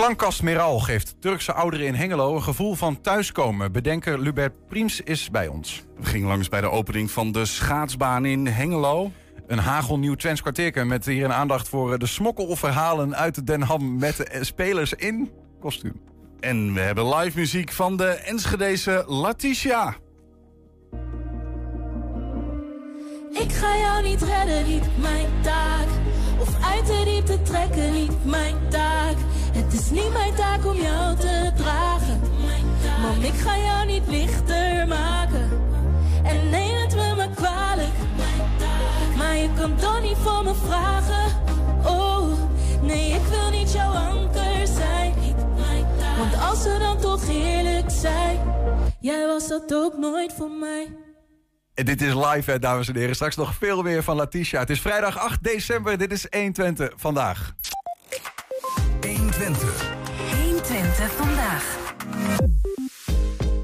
Klankkast 0.00 0.42
Meral 0.42 0.78
geeft 0.78 1.14
Turkse 1.18 1.52
ouderen 1.52 1.86
in 1.86 1.94
Hengelo 1.94 2.34
een 2.34 2.42
gevoel 2.42 2.74
van 2.74 3.00
thuiskomen. 3.00 3.72
Bedenker 3.72 4.18
Lubert 4.18 4.66
Priems 4.66 5.00
is 5.00 5.30
bij 5.30 5.48
ons. 5.48 5.84
We 5.96 6.06
gingen 6.06 6.28
langs 6.28 6.48
bij 6.48 6.60
de 6.60 6.70
opening 6.70 7.10
van 7.10 7.32
de 7.32 7.44
schaatsbaan 7.44 8.24
in 8.24 8.46
Hengelo. 8.46 9.12
Een 9.46 9.58
hagelnieuw 9.58 10.14
Twents 10.14 10.40
kwartierken 10.40 10.86
met 10.86 11.06
hier 11.06 11.24
een 11.24 11.32
aandacht 11.32 11.68
voor 11.68 11.98
de 11.98 12.06
smokkelverhalen 12.06 13.16
uit 13.16 13.46
Den 13.46 13.62
Ham 13.62 13.98
met 13.98 14.38
spelers 14.40 14.92
in 14.92 15.30
kostuum. 15.60 16.00
En 16.40 16.74
we 16.74 16.80
hebben 16.80 17.14
live 17.14 17.38
muziek 17.38 17.72
van 17.72 17.96
de 17.96 18.08
Enschedese 18.08 19.04
Letitia. 19.06 19.96
Ik 23.30 23.52
ga 23.52 23.78
jou 23.78 24.02
niet 24.02 24.22
redden, 24.22 24.68
niet 24.68 24.84
mijn 25.00 25.26
taak. 25.42 25.88
Of 26.40 26.64
uit 26.64 26.86
de 26.86 27.02
diepte 27.04 27.42
trekken, 27.42 27.92
niet 27.92 28.24
mijn 28.24 28.56
taak. 28.68 29.16
Het 29.52 29.72
is 29.72 29.90
niet 29.90 30.12
mijn 30.12 30.34
taak 30.34 30.66
om 30.66 30.76
jou 30.76 31.16
te 31.16 31.50
dragen. 31.56 32.20
Man, 33.02 33.22
ik 33.22 33.34
ga 33.34 33.58
jou 33.58 33.86
niet 33.86 34.06
lichter 34.06 34.88
maken. 34.88 35.50
En 36.22 36.50
neem 36.50 36.80
het 36.80 36.94
me 36.94 37.14
maar 37.16 37.28
kwalijk. 37.34 37.94
Maar 39.16 39.36
je 39.36 39.48
kan 39.56 39.76
toch 39.76 40.02
niet 40.02 40.16
voor 40.16 40.44
me 40.44 40.54
vragen. 40.54 41.32
Oh, 41.86 42.26
nee, 42.82 43.10
ik 43.10 43.22
wil 43.30 43.50
niet 43.50 43.72
jouw 43.72 43.92
anker 43.92 44.66
zijn. 44.66 45.14
Want 46.18 46.48
als 46.50 46.62
we 46.62 46.76
dan 46.78 46.98
toch 46.98 47.28
eerlijk 47.28 47.90
zijn, 47.90 48.38
jij 49.00 49.26
was 49.26 49.48
dat 49.48 49.74
ook 49.74 49.98
nooit 49.98 50.32
voor 50.32 50.50
mij. 50.50 50.88
En 51.80 51.86
dit 51.86 52.02
is 52.02 52.14
live, 52.14 52.50
hè, 52.50 52.58
dames 52.58 52.88
en 52.88 52.96
heren. 52.96 53.14
Straks 53.14 53.36
nog 53.36 53.54
veel 53.54 53.82
meer 53.82 54.02
van 54.02 54.16
Letitia. 54.16 54.60
Het 54.60 54.70
is 54.70 54.80
vrijdag 54.80 55.18
8 55.18 55.42
december. 55.42 55.98
Dit 55.98 56.12
is 56.12 56.26
120 56.30 56.92
vandaag. 56.96 57.54
120. 59.00 59.90
120 60.42 61.12
vandaag. 61.12 61.78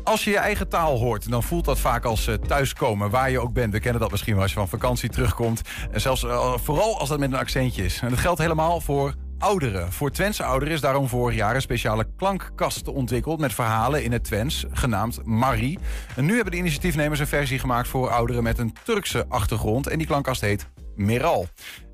Als 0.05 0.25
je 0.25 0.31
je 0.31 0.37
eigen 0.37 0.69
taal 0.69 0.99
hoort, 0.99 1.31
dan 1.31 1.43
voelt 1.43 1.65
dat 1.65 1.79
vaak 1.79 2.05
als 2.05 2.29
uh, 2.29 2.35
thuiskomen, 2.35 3.11
waar 3.11 3.31
je 3.31 3.41
ook 3.41 3.53
bent. 3.53 3.73
We 3.73 3.81
kennen 3.81 4.01
dat 4.01 4.11
misschien 4.11 4.35
wel 4.35 4.43
als 4.43 4.53
je 4.53 4.59
van 4.59 4.69
vakantie 4.69 5.11
terugkomt. 5.11 5.61
En 5.91 6.01
zelfs 6.01 6.23
uh, 6.23 6.57
vooral 6.57 6.99
als 6.99 7.09
dat 7.09 7.19
met 7.19 7.33
een 7.33 7.39
accentje 7.39 7.85
is. 7.85 8.01
En 8.01 8.09
dat 8.09 8.19
geldt 8.19 8.41
helemaal 8.41 8.81
voor 8.81 9.15
ouderen. 9.39 9.93
Voor 9.93 10.11
Twentse 10.11 10.45
ouderen 10.45 10.75
is 10.75 10.81
daarom 10.81 11.09
vorig 11.09 11.37
jaar 11.37 11.55
een 11.55 11.61
speciale 11.61 12.09
klankkast 12.17 12.89
ontwikkeld 12.89 13.41
met 13.41 13.55
verhalen 13.55 14.05
in 14.05 14.13
het 14.13 14.25
Twents, 14.25 14.65
genaamd 14.71 15.25
Marie. 15.25 15.79
En 16.17 16.25
nu 16.25 16.35
hebben 16.35 16.53
de 16.53 16.59
initiatiefnemers 16.59 17.21
een 17.21 17.27
versie 17.27 17.59
gemaakt 17.59 17.89
voor 17.89 18.11
ouderen 18.11 18.43
met 18.43 18.59
een 18.59 18.75
Turkse 18.85 19.27
achtergrond. 19.29 19.87
En 19.87 19.99
die 19.99 20.07
klankkast 20.07 20.41
heet 20.41 20.67
Meral. 20.95 21.49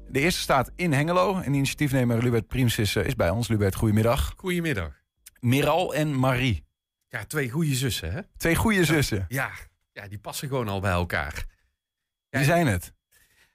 De 0.09 0.21
eerste 0.21 0.41
staat 0.41 0.71
in 0.77 0.93
Hengelo. 0.93 1.41
En 1.41 1.55
initiatiefnemer 1.55 2.23
Lubert 2.23 2.47
Priems 2.47 2.79
is, 2.79 2.97
is 2.97 3.15
bij 3.15 3.31
ons. 3.31 3.49
Lubert, 3.49 3.75
goedemiddag. 3.75 4.33
Goedemiddag. 4.37 4.91
Meral 5.41 5.95
en 5.95 6.19
Marie. 6.19 6.65
Ja, 7.09 7.25
twee 7.25 7.51
goede 7.51 7.75
zussen, 7.75 8.13
hè? 8.13 8.21
Twee 8.37 8.55
goede 8.55 8.85
zussen. 8.85 9.25
Ja, 9.29 9.51
ja, 9.93 10.09
die 10.09 10.19
passen 10.19 10.49
gewoon 10.49 10.69
al 10.69 10.81
bij 10.81 10.91
elkaar. 10.91 11.45
Wie 12.29 12.45
zijn 12.45 12.67
het? 12.67 12.93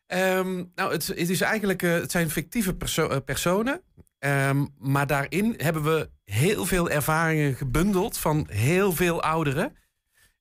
Um, 0.08 0.72
nou, 0.76 0.92
het, 0.92 1.16
is 1.16 1.42
eigenlijk, 1.42 1.82
uh, 1.82 1.94
het 1.94 2.12
zijn 2.12 2.30
fictieve 2.30 2.76
uh, 2.98 3.18
personen. 3.26 3.82
Um, 4.20 4.74
maar 4.78 5.08
daarin 5.08 5.54
hebben 5.58 5.84
we 5.84 6.10
heel 6.24 6.66
veel 6.66 6.90
ervaringen 6.90 7.56
gebundeld 7.56 8.18
van 8.18 8.48
heel 8.50 8.92
veel 8.92 9.22
ouderen. 9.22 9.76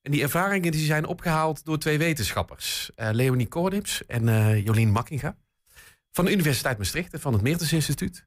En 0.01 0.11
die 0.11 0.21
ervaringen 0.21 0.71
die 0.71 0.85
zijn 0.85 1.05
opgehaald 1.05 1.65
door 1.65 1.77
twee 1.77 1.97
wetenschappers. 1.97 2.91
Uh, 2.95 3.09
Leonie 3.11 3.47
Kornips 3.47 4.05
en 4.05 4.61
Jolien 4.61 4.91
Makkinga. 4.91 5.37
Van 6.11 6.25
de 6.25 6.31
Universiteit 6.31 6.77
Maastricht 6.77 7.13
en 7.13 7.19
van 7.19 7.33
het 7.33 7.41
Meertens 7.41 7.73
Instituut. 7.73 8.25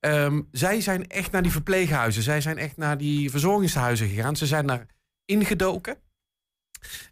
Um, 0.00 0.48
zij 0.52 0.80
zijn 0.80 1.08
echt 1.08 1.30
naar 1.30 1.42
die 1.42 1.52
verpleeghuizen. 1.52 2.22
Zij 2.22 2.40
zijn 2.40 2.58
echt 2.58 2.76
naar 2.76 2.98
die 2.98 3.30
verzorgingshuizen 3.30 4.08
gegaan. 4.08 4.36
Ze 4.36 4.46
zijn 4.46 4.66
daar 4.66 4.86
ingedoken. 5.24 5.96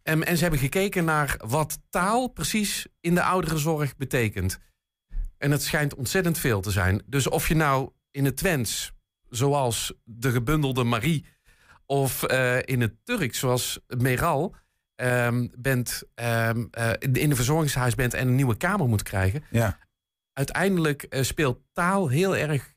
Um, 0.02 0.22
en 0.22 0.36
ze 0.36 0.42
hebben 0.42 0.60
gekeken 0.60 1.04
naar 1.04 1.40
wat 1.46 1.78
taal 1.90 2.28
precies 2.28 2.86
in 3.00 3.14
de 3.14 3.22
ouderenzorg 3.22 3.96
betekent. 3.96 4.58
En 5.38 5.50
het 5.50 5.62
schijnt 5.62 5.94
ontzettend 5.94 6.38
veel 6.38 6.60
te 6.60 6.70
zijn. 6.70 7.02
Dus 7.06 7.28
of 7.28 7.48
je 7.48 7.54
nou 7.54 7.90
in 8.10 8.24
het 8.24 8.36
Twents, 8.36 8.92
zoals 9.28 9.92
de 10.04 10.30
gebundelde 10.30 10.84
Marie, 10.84 11.26
of 11.86 12.30
uh, 12.30 12.58
in 12.62 12.80
het 12.80 12.94
Turks, 13.04 13.38
zoals 13.38 13.78
Meral, 13.86 14.54
um, 14.96 15.50
bent, 15.58 16.02
um, 16.14 16.68
uh, 16.78 16.90
in 16.98 17.30
een 17.30 17.36
verzorgingshuis 17.36 17.94
bent 17.94 18.14
en 18.14 18.28
een 18.28 18.34
nieuwe 18.34 18.56
kamer 18.56 18.88
moet 18.88 19.02
krijgen. 19.02 19.44
Ja. 19.50 19.78
Uiteindelijk 20.32 21.06
uh, 21.10 21.22
speelt 21.22 21.60
taal 21.72 22.08
heel 22.08 22.36
erg 22.36 22.74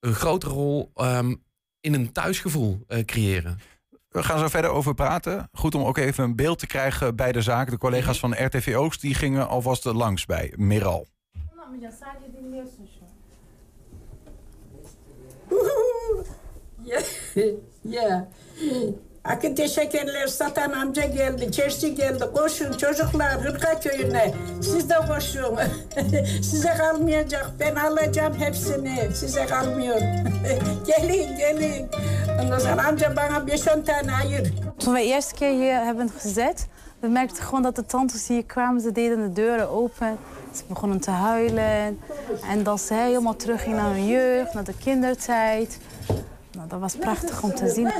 een 0.00 0.14
grote 0.14 0.46
rol 0.46 0.92
um, 0.96 1.44
in 1.80 1.94
een 1.94 2.12
thuisgevoel 2.12 2.86
creëren. 3.04 3.58
We 4.14 4.22
gaan 4.22 4.38
zo 4.38 4.48
verder 4.48 4.70
over 4.70 4.94
praten. 4.94 5.48
Goed 5.52 5.74
om 5.74 5.82
ook 5.82 5.98
even 5.98 6.24
een 6.24 6.36
beeld 6.36 6.58
te 6.58 6.66
krijgen 6.66 7.16
bij 7.16 7.32
de 7.32 7.42
zaak. 7.42 7.70
De 7.70 7.78
collega's 7.78 8.18
van 8.18 8.44
RTV 8.44 8.74
Oost 8.76 9.00
die 9.00 9.14
gingen 9.14 9.48
alvast 9.48 9.84
langs 9.84 10.26
bij 10.26 10.52
Miral. 10.56 11.06
Ja. 17.80 18.28
Akın 19.24 19.54
teşekkürler 19.54 20.26
Satan 20.26 20.72
amca 20.72 21.04
geldi, 21.04 21.52
çeşçi 21.52 21.94
geldi. 21.94 22.24
Koşun 22.34 22.72
çocuklar 22.72 23.40
Hırka 23.44 23.80
köyüne. 23.80 24.34
Siz 24.62 24.90
de 24.90 24.94
koşun. 25.08 25.58
Size 26.42 26.74
kalmayacak. 26.78 27.50
Ben 27.60 27.74
alacağım 27.74 28.34
hepsini. 28.34 29.14
Size 29.14 29.46
kalmıyor. 29.46 29.96
gelin 30.86 31.36
gelin. 31.36 31.86
Ondan 32.42 32.58
sonra 32.58 32.86
amca 32.88 33.16
bana 33.16 33.36
5-10 33.36 33.84
tane 33.84 34.12
ayır. 34.22 34.52
Toen 34.78 34.94
we 34.96 35.02
eerste 35.04 35.36
keer 35.36 35.52
hier 35.52 35.84
hebben 35.84 36.10
gezet, 36.22 36.66
we 37.00 37.08
merkten 37.08 37.44
gewoon 37.44 37.62
dat 37.62 37.76
de 37.76 37.82
tantes 37.82 38.28
hier 38.28 38.42
kwamen. 38.42 38.80
Ze 38.80 38.92
deden 38.92 39.22
de 39.22 39.32
deuren 39.32 39.68
open. 39.68 40.18
Ze 40.52 40.62
begonnen 40.68 41.00
te 41.00 41.10
huilen. 41.10 41.98
En 42.50 42.62
dat 42.64 42.80
ze 42.80 42.94
helemaal 42.94 43.36
terugging 43.36 43.76
naar 43.76 43.90
hun 43.90 44.06
jeugd, 44.06 44.54
naar 44.54 44.64
de 44.64 44.74
kindertijd. 44.84 45.78
Nou, 46.64 46.80
dat 46.80 46.90
was 46.90 46.96
prachtig 46.96 47.42
om 47.42 47.54
te 47.54 47.68
zien. 47.68 47.90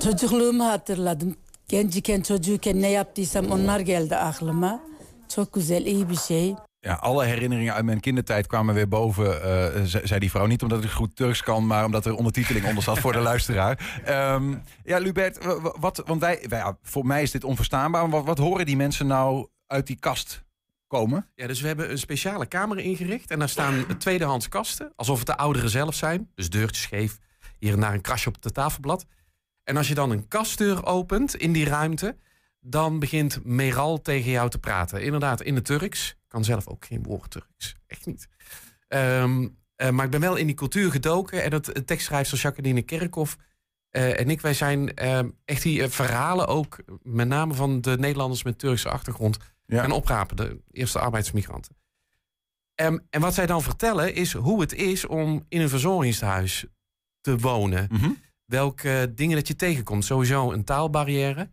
Çocukluğumu 0.00 0.64
hatırladım. 0.64 1.36
Genciken 1.68 2.20
çocuğuken 2.20 2.82
ne 2.82 2.90
yaptıysam 2.90 3.50
onlar 3.50 3.80
geldi 3.80 4.16
aklıma. 4.16 4.80
Çok 5.28 5.52
güzel, 5.52 5.86
iyi 5.86 6.08
bir 6.08 6.16
şey. 6.16 6.54
Ja, 6.82 6.98
alle 7.02 7.26
herinneringen 7.26 7.74
uit 7.74 7.84
mijn 7.84 8.00
kindertijd 8.00 8.46
kwamen 8.46 8.74
weer 8.74 8.88
boven, 8.88 9.26
uh, 9.26 9.84
zei 10.04 10.20
die 10.20 10.30
vrouw. 10.30 10.46
Niet 10.46 10.62
omdat 10.62 10.84
ik 10.84 10.90
goed 10.90 11.16
Turks 11.16 11.42
kan, 11.42 11.66
maar 11.66 11.84
omdat 11.84 12.06
er 12.06 12.14
ondertiteling 12.14 12.66
onder 12.66 12.82
zat 12.82 12.98
voor 12.98 13.12
de 13.12 13.18
luisteraar. 13.30 14.02
Um, 14.34 14.62
ja, 14.84 14.98
Lubert, 14.98 15.38
wat, 15.80 16.02
want 16.06 16.20
wij, 16.20 16.44
wij, 16.48 16.74
voor 16.82 17.06
mij 17.06 17.22
is 17.22 17.30
dit 17.30 17.44
onverstaanbaar. 17.44 18.10
Wat, 18.10 18.24
wat 18.24 18.38
horen 18.38 18.66
die 18.66 18.76
mensen 18.76 19.06
nou 19.06 19.46
uit 19.66 19.86
die 19.86 19.96
kast 20.00 20.42
komen? 20.90 21.26
Ja, 21.34 21.46
dus 21.46 21.60
we 21.60 21.66
hebben 21.66 21.90
een 21.90 21.98
speciale 21.98 22.46
kamer 22.46 22.78
ingericht. 22.78 23.30
En 23.30 23.38
daar 23.38 23.48
staan 23.48 23.98
tweedehands 23.98 24.48
kasten. 24.48 24.92
Alsof 24.96 25.18
het 25.18 25.26
de 25.26 25.36
ouderen 25.36 25.70
zelf 25.70 25.94
zijn. 25.94 26.30
Dus 26.34 26.50
deurtjes 26.50 26.82
scheef. 26.82 27.18
Hier 27.58 27.72
en 27.72 27.80
daar 27.80 27.94
een 27.94 28.00
krasje 28.00 28.28
op 28.28 28.42
het 28.42 28.54
tafelblad. 28.54 29.06
En 29.64 29.76
als 29.76 29.88
je 29.88 29.94
dan 29.94 30.10
een 30.10 30.28
kastdeur 30.28 30.86
opent 30.86 31.36
in 31.36 31.52
die 31.52 31.64
ruimte. 31.64 32.16
Dan 32.60 32.98
begint 32.98 33.44
Meral 33.44 34.00
tegen 34.00 34.30
jou 34.30 34.50
te 34.50 34.58
praten. 34.58 35.02
Inderdaad, 35.02 35.42
in 35.42 35.54
het 35.54 35.64
Turks. 35.64 36.10
Ik 36.10 36.28
kan 36.28 36.44
zelf 36.44 36.68
ook 36.68 36.84
geen 36.84 37.02
woord 37.02 37.30
Turks. 37.30 37.76
Echt 37.86 38.06
niet. 38.06 38.28
Um, 38.88 39.58
uh, 39.76 39.88
maar 39.90 40.04
ik 40.04 40.10
ben 40.10 40.20
wel 40.20 40.36
in 40.36 40.46
die 40.46 40.54
cultuur 40.54 40.90
gedoken. 40.90 41.42
En 41.42 41.52
het, 41.52 41.66
het 41.66 41.86
tekstschrijfster 41.86 42.38
Jacqueline 42.38 42.82
Kerkhoff 42.82 43.36
uh, 43.90 44.20
en 44.20 44.30
ik, 44.30 44.40
wij 44.40 44.54
zijn 44.54 44.92
uh, 45.02 45.18
echt 45.44 45.62
die 45.62 45.88
verhalen 45.88 46.46
ook, 46.46 46.78
met 47.02 47.28
name 47.28 47.54
van 47.54 47.80
de 47.80 47.98
Nederlanders 47.98 48.42
met 48.42 48.58
Turkse 48.58 48.88
achtergrond, 48.88 49.38
ja. 49.74 49.80
gaan 49.82 49.92
oprapen, 49.92 50.36
de 50.36 50.60
eerste 50.70 50.98
arbeidsmigranten. 50.98 51.76
Um, 52.80 53.06
en 53.10 53.20
wat 53.20 53.34
zij 53.34 53.46
dan 53.46 53.62
vertellen 53.62 54.14
is 54.14 54.32
hoe 54.32 54.60
het 54.60 54.72
is 54.72 55.06
om 55.06 55.44
in 55.48 55.60
een 55.60 55.68
verzorgingshuis 55.68 56.64
te 57.20 57.38
wonen. 57.38 57.88
Mhm. 57.90 58.10
Welke 58.44 59.12
dingen 59.14 59.36
dat 59.36 59.48
je 59.48 59.56
tegenkomt. 59.56 60.04
Sowieso 60.04 60.52
een 60.52 60.64
taalbarrière. 60.64 61.50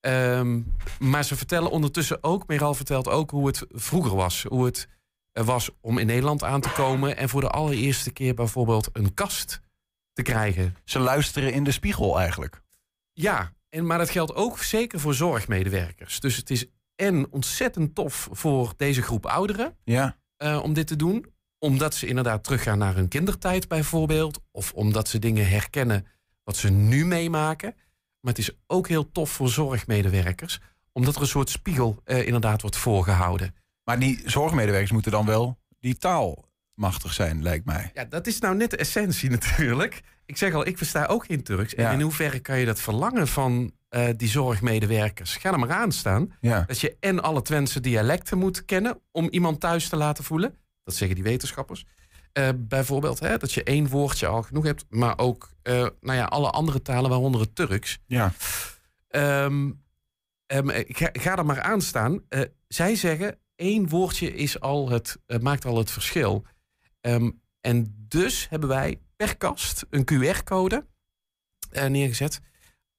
Um, 0.00 0.74
maar 0.98 1.24
ze 1.24 1.36
vertellen 1.36 1.70
ondertussen 1.70 2.22
ook, 2.22 2.46
Meral 2.46 2.74
vertelt 2.74 3.08
ook 3.08 3.30
hoe 3.30 3.46
het 3.46 3.66
vroeger 3.68 4.16
was. 4.16 4.44
Hoe 4.48 4.64
het 4.64 4.88
was 5.32 5.70
om 5.80 5.98
in 5.98 6.06
Nederland 6.06 6.44
aan 6.44 6.60
te 6.60 6.70
komen 6.70 7.16
en 7.16 7.28
voor 7.28 7.40
de 7.40 7.48
allereerste 7.48 8.10
keer 8.10 8.34
bijvoorbeeld 8.34 8.88
een 8.92 9.14
kast 9.14 9.60
te 10.12 10.22
krijgen. 10.22 10.76
Ze 10.84 10.98
luisteren 10.98 11.52
in 11.52 11.64
de 11.64 11.72
spiegel 11.72 12.18
eigenlijk. 12.18 12.62
Ja, 13.12 13.52
en, 13.68 13.86
maar 13.86 13.98
dat 13.98 14.10
geldt 14.10 14.34
ook 14.34 14.58
zeker 14.58 15.00
voor 15.00 15.14
zorgmedewerkers. 15.14 16.20
Dus 16.20 16.36
het 16.36 16.50
is 16.50 16.66
en 16.96 17.32
ontzettend 17.32 17.94
tof 17.94 18.28
voor 18.32 18.74
deze 18.76 19.02
groep 19.02 19.26
ouderen 19.26 19.76
ja. 19.84 20.16
uh, 20.38 20.60
om 20.62 20.72
dit 20.72 20.86
te 20.86 20.96
doen. 20.96 21.32
Omdat 21.58 21.94
ze 21.94 22.06
inderdaad 22.06 22.44
teruggaan 22.44 22.78
naar 22.78 22.94
hun 22.94 23.08
kindertijd 23.08 23.68
bijvoorbeeld. 23.68 24.40
Of 24.50 24.72
omdat 24.72 25.08
ze 25.08 25.18
dingen 25.18 25.48
herkennen 25.48 26.06
wat 26.42 26.56
ze 26.56 26.70
nu 26.70 27.06
meemaken. 27.06 27.74
Maar 28.20 28.32
het 28.32 28.38
is 28.38 28.50
ook 28.66 28.88
heel 28.88 29.12
tof 29.12 29.30
voor 29.30 29.48
zorgmedewerkers. 29.48 30.60
Omdat 30.92 31.14
er 31.14 31.20
een 31.20 31.26
soort 31.26 31.50
spiegel 31.50 32.02
uh, 32.04 32.26
inderdaad 32.26 32.60
wordt 32.60 32.76
voorgehouden. 32.76 33.54
Maar 33.84 33.98
die 33.98 34.22
zorgmedewerkers 34.24 34.92
moeten 34.92 35.12
dan 35.12 35.26
wel 35.26 35.58
die 35.80 35.96
taal 35.96 36.44
machtig 36.74 37.12
zijn, 37.12 37.42
lijkt 37.42 37.64
mij. 37.64 37.90
Ja, 37.94 38.04
dat 38.04 38.26
is 38.26 38.38
nou 38.38 38.56
net 38.56 38.70
de 38.70 38.76
essentie 38.76 39.30
natuurlijk. 39.30 40.02
Ik 40.26 40.36
zeg 40.36 40.54
al, 40.54 40.66
ik 40.66 40.78
versta 40.78 41.04
ook 41.06 41.24
geen 41.24 41.42
Turks. 41.42 41.74
En 41.74 41.84
Ja. 41.84 41.90
in 41.90 42.00
hoeverre 42.00 42.38
kan 42.40 42.58
je 42.58 42.66
dat 42.66 42.80
verlangen 42.80 43.28
van 43.28 43.72
eh, 43.88 44.08
die 44.16 44.28
zorgmedewerkers? 44.28 45.36
Ga 45.36 45.52
er 45.52 45.58
maar 45.58 45.70
aan 45.72 45.92
staan. 45.92 46.32
Ja. 46.40 46.64
Dat 46.66 46.80
je 46.80 46.96
en 47.00 47.22
alle 47.22 47.42
Twentse 47.42 47.80
dialecten 47.80 48.38
moet 48.38 48.64
kennen 48.64 49.00
om 49.12 49.28
iemand 49.30 49.60
thuis 49.60 49.88
te 49.88 49.96
laten 49.96 50.24
voelen. 50.24 50.54
Dat 50.84 50.94
zeggen 50.94 51.16
die 51.16 51.24
wetenschappers. 51.24 51.84
Eh, 52.32 52.48
bijvoorbeeld 52.56 53.20
hè, 53.20 53.36
dat 53.36 53.52
je 53.52 53.62
één 53.64 53.88
woordje 53.88 54.26
al 54.26 54.42
genoeg 54.42 54.64
hebt, 54.64 54.84
maar 54.88 55.18
ook 55.18 55.50
eh, 55.62 55.86
nou 56.00 56.18
ja, 56.18 56.24
alle 56.24 56.50
andere 56.50 56.82
talen, 56.82 57.10
waaronder 57.10 57.40
het 57.40 57.54
Turks. 57.54 57.98
Ja. 58.06 58.32
Ehm, 59.08 59.70
ehm, 60.46 60.68
ga, 60.88 61.08
ga 61.12 61.36
er 61.38 61.46
maar 61.46 61.60
aan 61.62 61.80
staan. 61.80 62.20
Zij 62.68 62.94
zeggen 62.94 63.38
één 63.56 63.88
woordje 63.88 64.34
is 64.34 64.60
al 64.60 64.90
het, 64.90 65.18
maakt 65.40 65.64
al 65.64 65.78
het 65.78 65.90
verschil. 65.90 66.44
Ehm, 67.00 67.30
en 67.60 68.04
dus 68.08 68.46
hebben 68.50 68.68
wij 68.68 69.00
per 69.16 69.36
kast 69.36 69.86
een 69.90 70.04
QR-code 70.04 70.86
eh, 71.70 71.86
neergezet. 71.86 72.40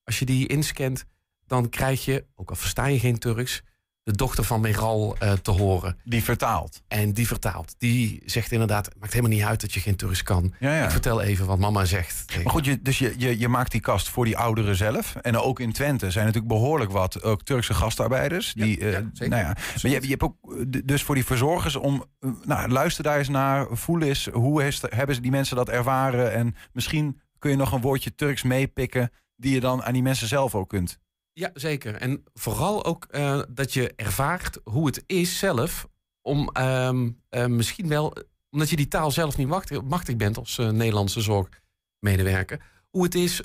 Als 0.03 0.19
je 0.19 0.25
die 0.25 0.47
inscant, 0.47 1.05
dan 1.45 1.69
krijg 1.69 2.05
je, 2.05 2.25
ook 2.35 2.49
al 2.49 2.55
versta 2.55 2.85
je 2.85 2.99
geen 2.99 3.19
Turks, 3.19 3.61
de 4.05 4.15
dochter 4.15 4.43
van 4.43 4.61
Meral 4.61 5.15
eh, 5.19 5.31
te 5.31 5.51
horen. 5.51 5.97
Die 6.03 6.23
vertaalt. 6.23 6.81
En 6.87 7.13
die 7.13 7.27
vertaalt. 7.27 7.75
Die 7.77 8.21
zegt 8.25 8.51
inderdaad, 8.51 8.85
het 8.85 8.99
maakt 8.99 9.13
helemaal 9.13 9.37
niet 9.37 9.45
uit 9.45 9.61
dat 9.61 9.73
je 9.73 9.79
geen 9.79 9.95
Turks 9.95 10.23
kan. 10.23 10.53
Ja, 10.59 10.75
ja. 10.77 10.83
Ik 10.83 10.91
vertel 10.91 11.21
even 11.21 11.45
wat 11.45 11.59
mama 11.59 11.85
zegt. 11.85 12.25
Maar 12.43 12.53
goed, 12.53 12.65
je, 12.65 12.81
dus 12.81 12.99
je, 12.99 13.13
je, 13.17 13.39
je 13.39 13.47
maakt 13.47 13.71
die 13.71 13.81
kast 13.81 14.09
voor 14.09 14.25
die 14.25 14.37
ouderen 14.37 14.75
zelf. 14.75 15.15
En 15.15 15.37
ook 15.37 15.59
in 15.59 15.71
Twente 15.71 16.11
zijn 16.11 16.25
natuurlijk 16.25 16.53
behoorlijk 16.53 16.91
wat 16.91 17.23
ook 17.23 17.43
Turkse 17.43 17.73
gastarbeiders. 17.73 18.53
Die, 18.53 18.79
eh, 18.79 18.91
ja, 18.91 19.09
zeker. 19.13 19.29
Nou 19.29 19.41
ja. 19.47 19.55
Maar 19.81 19.91
je, 19.91 20.01
je 20.01 20.07
hebt 20.09 20.23
ook 20.23 20.35
eh, 20.43 20.81
dus 20.85 21.03
voor 21.03 21.15
die 21.15 21.25
verzorgers 21.25 21.75
om... 21.75 22.05
eh, 22.19 22.29
Nou, 22.43 22.69
luister 22.69 23.03
daar 23.03 23.17
eens 23.17 23.29
naar. 23.29 23.67
Voel 23.71 24.01
eens, 24.01 24.25
hoe 24.33 24.65
is, 24.67 24.81
hebben 24.89 25.21
die 25.21 25.31
mensen 25.31 25.55
dat 25.55 25.69
ervaren? 25.69 26.33
En 26.33 26.55
misschien 26.73 27.21
kun 27.39 27.49
je 27.51 27.57
nog 27.57 27.71
een 27.71 27.81
woordje 27.81 28.15
Turks 28.15 28.43
meepikken... 28.43 29.11
die 29.35 29.53
je 29.53 29.59
dan 29.59 29.83
aan 29.83 29.93
die 29.93 30.03
mensen 30.03 30.27
zelf 30.27 30.55
ook 30.55 30.69
kunt. 30.69 30.99
Ja, 31.37 31.51
zeker. 31.53 31.95
En 31.95 32.23
vooral 32.33 32.85
ook 32.85 33.05
eh, 33.05 33.41
dat 33.49 33.73
je 33.73 33.93
ervaart 33.95 34.59
hoe 34.63 34.85
het 34.85 35.03
is 35.05 35.37
zelf 35.37 35.87
om 36.21 36.49
ehm, 36.53 37.09
eh, 37.29 37.45
misschien 37.45 37.87
wel, 37.87 38.13
omdat 38.49 38.69
je 38.69 38.75
die 38.75 38.87
taal 38.87 39.11
zelf 39.11 39.37
niet 39.37 39.47
machtig, 39.47 39.81
machtig 39.81 40.15
bent 40.15 40.37
als 40.37 40.57
eh, 40.57 40.69
Nederlandse 40.69 41.21
zorgmedewerker, 41.21 42.61
hoe 42.89 43.03
het 43.03 43.15
is 43.15 43.41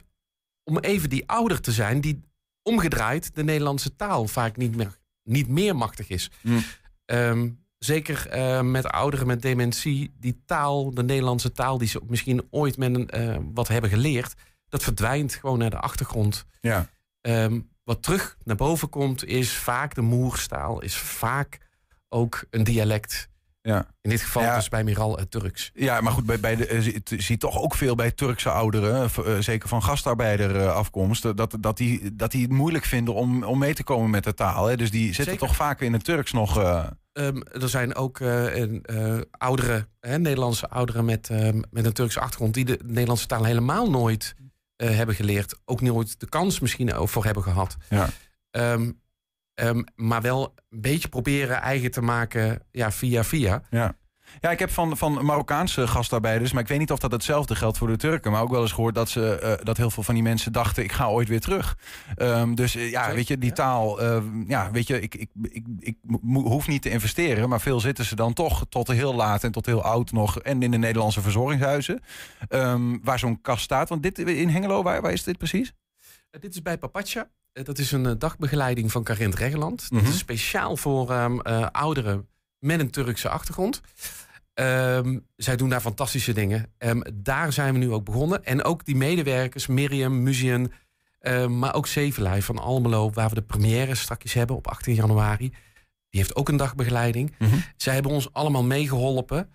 om 0.64 0.78
even 0.78 1.10
die 1.10 1.28
ouder 1.28 1.60
te 1.60 1.72
zijn 1.72 2.00
die 2.00 2.20
omgedraaid 2.62 3.34
de 3.34 3.44
Nederlandse 3.44 3.96
taal 3.96 4.26
vaak 4.26 4.56
niet 4.56 4.76
meer, 4.76 4.98
niet 5.22 5.48
meer 5.48 5.76
machtig 5.76 6.08
is. 6.08 6.30
Hmm. 6.40 6.62
Ehm, 7.04 7.50
zeker 7.78 8.28
met 8.64 8.86
ouderen 8.86 9.26
met 9.26 9.42
dementie, 9.42 10.14
die 10.18 10.42
taal, 10.46 10.90
de 10.94 11.02
Nederlandse 11.02 11.52
taal, 11.52 11.78
die 11.78 11.88
ze 11.88 12.00
misschien 12.06 12.46
ooit 12.50 12.76
met 12.76 12.94
een, 12.94 13.50
wat 13.54 13.68
hebben 13.68 13.90
geleerd, 13.90 14.34
dat 14.68 14.82
verdwijnt 14.82 15.34
gewoon 15.34 15.58
naar 15.58 15.70
de 15.70 15.80
achtergrond. 15.80 16.46
Ja. 16.60 16.88
Ehm, 17.20 17.60
wat 17.84 18.02
terug 18.02 18.36
naar 18.44 18.56
boven 18.56 18.88
komt, 18.88 19.24
is 19.24 19.52
vaak 19.52 19.94
de 19.94 20.00
moerstaal, 20.00 20.80
is 20.82 20.96
vaak 20.96 21.58
ook 22.08 22.44
een 22.50 22.64
dialect. 22.64 23.28
Ja. 23.62 23.86
In 24.00 24.10
dit 24.10 24.20
geval 24.20 24.42
Ja. 24.42 24.54
dus 24.54 24.68
bij 24.68 24.84
Miral 24.84 25.16
het 25.18 25.30
Turks. 25.30 25.70
Ja, 25.74 26.00
maar 26.00 26.12
goed, 26.12 26.26
bij, 26.26 26.40
bij 26.40 26.56
de, 26.56 26.66
eh, 26.66 27.00
zie- 27.18 27.36
toch 27.36 27.58
ook 27.58 27.74
veel 27.74 27.94
bij 27.94 28.10
Turkse 28.10 28.50
ouderen, 28.50 29.10
eh, 29.16 29.34
eh, 29.36 29.42
zeker 29.42 29.68
van 29.68 29.82
gastarbeider 29.82 30.68
afkomst, 30.70 31.24
eh, 31.24 31.30
dat, 31.34 31.56
dat, 31.60 31.76
die, 31.76 32.16
dat 32.16 32.30
die 32.30 32.42
het 32.42 32.50
moeilijk 32.52 32.84
vinden 32.84 33.14
om, 33.14 33.42
om 33.44 33.58
mee 33.58 33.74
te 33.74 33.84
komen 33.84 34.10
met 34.10 34.24
de 34.24 34.34
taal. 34.34 34.66
Hè? 34.66 34.76
Dus 34.76 34.90
die 34.90 35.06
zitten 35.06 35.24
Zeker. 35.24 35.38
toch 35.46 35.56
vaak 35.56 35.80
in 35.80 35.92
het 35.92 36.04
Turks 36.04 36.32
nog. 36.32 36.58
eh, 36.58 36.86
Ehm, 37.12 37.40
er 37.52 37.68
zijn 37.68 37.94
ook 37.94 38.20
ouderen, 39.30 39.88
hè, 40.00 40.18
Nederlandse 40.18 40.68
ouderen 40.68 41.04
met, 41.04 41.28
ehm, 41.30 41.60
met 41.70 41.84
een 41.84 41.92
Turkse 41.92 42.20
achtergrond... 42.20 42.54
die 42.54 42.64
de 42.64 42.78
Nederlandse 42.84 43.26
taal 43.26 43.44
helemaal 43.44 43.90
nooit 43.90 44.34
eh, 44.80 44.96
hebben 44.96 45.14
geleerd. 45.14 45.60
Ook 45.64 45.80
nooit 45.80 46.20
de 46.20 46.28
kans 46.28 46.60
misschien 46.60 46.94
ook 46.94 47.08
voor 47.08 47.24
hebben 47.24 47.42
gehad. 47.42 47.76
Ja. 47.88 48.08
Ehm, 48.50 48.90
ehm, 49.54 49.82
maar 49.94 50.22
wel 50.22 50.54
een 50.68 50.80
beetje 50.80 51.08
proberen 51.08 51.60
eigen 51.60 51.90
te 51.90 52.00
maken 52.00 52.62
ja, 52.70 52.92
via 52.92 53.24
via. 53.24 53.62
Ja. 53.70 53.96
Ja, 54.40 54.50
ik 54.50 54.58
heb 54.58 54.70
van, 54.70 54.96
van 54.96 55.24
Marokkaanse 55.24 55.86
gastarbeiders, 55.86 56.52
maar 56.52 56.62
ik 56.62 56.68
weet 56.68 56.78
niet 56.78 56.92
of 56.92 56.98
dat 56.98 57.12
hetzelfde 57.12 57.54
geldt 57.54 57.78
voor 57.78 57.88
de 57.88 57.96
Turken, 57.96 58.32
maar 58.32 58.42
ook 58.42 58.50
wel 58.50 58.62
eens 58.62 58.72
gehoord 58.72 58.94
dat, 58.94 59.08
ze, 59.08 59.38
eh, 59.38 59.64
dat 59.64 59.76
heel 59.76 59.90
veel 59.90 60.02
van 60.02 60.14
die 60.14 60.22
mensen 60.22 60.52
dachten: 60.52 60.82
ik 60.82 60.92
ga 60.92 61.08
ooit 61.08 61.28
weer 61.28 61.40
terug. 61.40 61.78
Ehm, 62.16 62.54
dus 62.54 62.74
eh, 62.74 62.90
ja, 62.90 63.00
Zeker, 63.00 63.16
weet 63.16 63.28
je, 63.28 63.38
die 63.38 63.48
ja. 63.48 63.54
taal, 63.54 64.00
eh, 64.00 64.22
ja, 64.46 64.70
weet 64.70 64.86
je, 64.86 65.00
ik, 65.00 65.14
ik, 65.14 65.30
ik, 65.42 65.66
ik 65.78 65.96
hoef 66.22 66.68
niet 66.68 66.82
te 66.82 66.90
investeren, 66.90 67.48
maar 67.48 67.60
veel 67.60 67.80
zitten 67.80 68.04
ze 68.04 68.16
dan 68.16 68.32
toch 68.32 68.66
tot 68.68 68.88
heel 68.88 69.14
laat 69.14 69.44
en 69.44 69.52
tot 69.52 69.66
heel 69.66 69.82
oud 69.82 70.12
nog 70.12 70.40
en 70.40 70.62
in 70.62 70.70
de 70.70 70.78
Nederlandse 70.78 71.20
verzorgingshuizen, 71.20 72.00
ehm, 72.48 72.98
waar 73.02 73.18
zo'n 73.18 73.40
kast 73.40 73.62
staat. 73.62 73.88
Want 73.88 74.02
dit 74.02 74.18
in 74.18 74.48
Hengelo, 74.48 74.82
waar, 74.82 75.00
waar 75.02 75.12
is 75.12 75.24
dit 75.24 75.38
precies? 75.38 75.72
Eh, 76.30 76.40
dit 76.40 76.54
is 76.54 76.62
bij 76.62 76.78
Papatja. 76.78 77.28
Eh, 77.52 77.64
dat 77.64 77.78
is 77.78 77.92
een 77.92 78.06
eh, 78.06 78.12
dagbegeleiding 78.18 78.92
van 78.92 79.04
Carint 79.04 79.34
Regeland. 79.34 79.90
Mhm. 79.90 80.04
Dat 80.04 80.12
is 80.12 80.18
speciaal 80.18 80.76
voor 80.76 81.10
ehm, 81.10 81.38
eh, 81.38 81.66
ouderen 81.72 82.28
met 82.60 82.80
een 82.80 82.90
Turkse 82.90 83.28
achtergrond. 83.28 83.80
Ehm, 84.54 85.18
zij 85.36 85.56
doen 85.56 85.68
daar 85.68 85.80
fantastische 85.80 86.32
dingen. 86.32 86.72
Ehm, 86.78 87.00
daar 87.14 87.52
zijn 87.52 87.72
we 87.72 87.78
nu 87.78 87.92
ook 87.92 88.04
begonnen. 88.04 88.44
En 88.44 88.64
ook 88.64 88.84
die 88.84 88.96
medewerkers, 88.96 89.66
Miriam, 89.66 90.22
Muzian, 90.22 90.72
ehm, 91.20 91.58
maar 91.58 91.74
ook 91.74 91.86
Zevenlij 91.86 92.42
van 92.42 92.58
Almelo, 92.58 93.10
waar 93.10 93.28
we 93.28 93.34
de 93.34 93.42
première 93.42 93.94
straks 93.94 94.32
hebben 94.32 94.56
op 94.56 94.66
18 94.66 94.94
januari. 94.94 95.48
Die 96.10 96.20
heeft 96.20 96.36
ook 96.36 96.48
een 96.48 96.56
dagbegeleiding. 96.56 97.34
Mhm. 97.38 97.56
Zij 97.76 97.94
hebben 97.94 98.12
ons 98.12 98.32
allemaal 98.32 98.64
meegeholpen. 98.64 99.48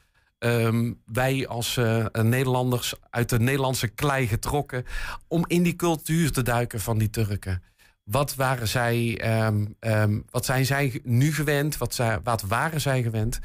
Wij 1.06 1.48
als 1.48 1.78
eh, 1.78 2.06
Nederlanders 2.12 2.94
uit 3.10 3.30
de 3.30 3.40
Nederlandse 3.40 3.88
klei 3.88 4.28
getrokken 4.28 4.86
om 5.28 5.44
in 5.48 5.64
die 5.64 5.76
cultuur 5.76 6.32
te 6.32 6.42
duiken 6.42 6.80
van 6.80 6.98
die 6.98 7.10
Turken. 7.10 7.64
Wat 8.06 8.36
waren 8.36 8.68
zij, 8.68 9.20
ehm, 9.20 9.66
ehm, 9.80 10.20
wat 10.30 10.46
zijn 10.46 10.66
zij 10.66 11.00
nu 11.04 11.34
gewend? 11.34 11.78
Wat, 11.78 11.94
zij, 11.94 12.20
wat 12.24 12.42
waren 12.42 12.82
zij 12.82 13.04
gewend? 13.04 13.40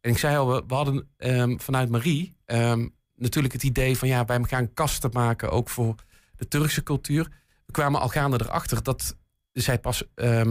En 0.00 0.10
ik 0.10 0.18
zei 0.18 0.36
al, 0.36 0.48
we, 0.48 0.64
we 0.66 0.74
hadden 0.74 1.08
ehm, 1.16 1.58
vanuit 1.58 1.88
Marie 1.88 2.36
natuurlijk 3.16 3.52
het 3.52 3.62
idee 3.62 3.98
van 3.98 4.08
ja, 4.08 4.24
wij 4.24 4.42
gaan 4.42 4.72
kasten 4.72 5.10
maken 5.12 5.50
ook 5.50 5.68
voor 5.68 5.94
de 6.36 6.48
Turkse 6.48 6.82
cultuur. 6.82 7.28
We 7.66 7.72
kwamen 7.72 8.00
al 8.00 8.08
gaande 8.08 8.40
erachter 8.40 8.82
dat 8.82 9.16
zij 9.52 9.78
pas 9.78 10.02
eh, 10.14 10.42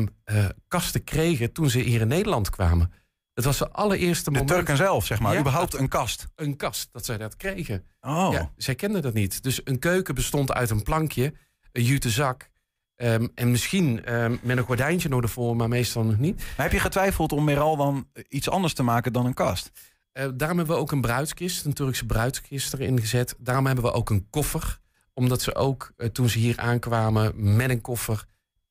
kasten 0.67 1.03
kregen 1.03 1.51
toen 1.51 1.69
ze 1.69 1.79
hier 1.79 2.01
in 2.01 2.07
Nederland 2.07 2.49
kwamen. 2.49 2.91
Het 3.33 3.45
was 3.45 3.57
de 3.57 3.69
allereerste 3.69 4.23
De 4.23 4.31
moment 4.31 4.49
Turken 4.49 4.77
zelf, 4.77 5.05
zeg 5.05 5.19
maar. 5.19 5.33
Ja. 5.33 5.39
Überhaupt 5.39 5.73
een 5.73 5.87
kast. 5.87 6.27
een 6.35 6.55
kast 6.55 6.89
dat 6.91 7.05
zij 7.05 7.17
dat 7.17 7.35
kregen. 7.35 7.83
Oh. 8.01 8.29
Ja, 8.31 8.51
zij 8.57 8.75
kenden 8.75 9.01
dat 9.01 9.13
niet. 9.13 9.43
Dus 9.43 9.61
een 9.63 9.79
keuken 9.79 10.15
bestond 10.15 10.51
uit 10.51 10.69
een 10.69 10.83
plankje, 10.83 11.33
een 11.71 11.83
jute 11.83 12.09
zak. 12.09 12.49
Ehm, 12.95 13.27
en 13.35 13.51
misschien 13.51 14.05
ehm, 14.05 14.35
met 14.41 14.57
een 14.57 14.63
gordijntje 14.63 15.09
nog 15.09 15.21
ervoor, 15.21 15.55
maar 15.55 15.67
meestal 15.67 16.03
nog 16.03 16.17
niet. 16.17 16.37
Maar 16.37 16.65
heb 16.65 16.71
je 16.71 16.79
getwijfeld 16.79 17.31
om 17.31 17.43
Meral 17.43 17.75
dan 17.77 18.07
iets 18.29 18.49
anders 18.49 18.73
te 18.73 18.83
maken 18.83 19.13
dan 19.13 19.25
een 19.25 19.33
kast? 19.33 19.71
Eh, 20.11 20.27
daarom 20.33 20.57
hebben 20.57 20.75
we 20.75 20.81
ook 20.81 20.91
een 20.91 21.01
bruidskist, 21.01 21.65
een 21.65 21.73
Turkse 21.73 22.05
bruidskist 22.05 22.73
erin 22.73 22.99
gezet. 22.99 23.35
Daarom 23.39 23.65
hebben 23.65 23.83
we 23.83 23.91
ook 23.91 24.09
een 24.09 24.27
koffer. 24.29 24.79
Omdat 25.13 25.41
ze 25.41 25.55
ook, 25.55 25.91
eh, 25.97 26.07
toen 26.09 26.29
ze 26.29 26.39
hier 26.39 26.57
aankwamen 26.57 27.55
met 27.55 27.69
een 27.69 27.81
koffer... 27.81 28.25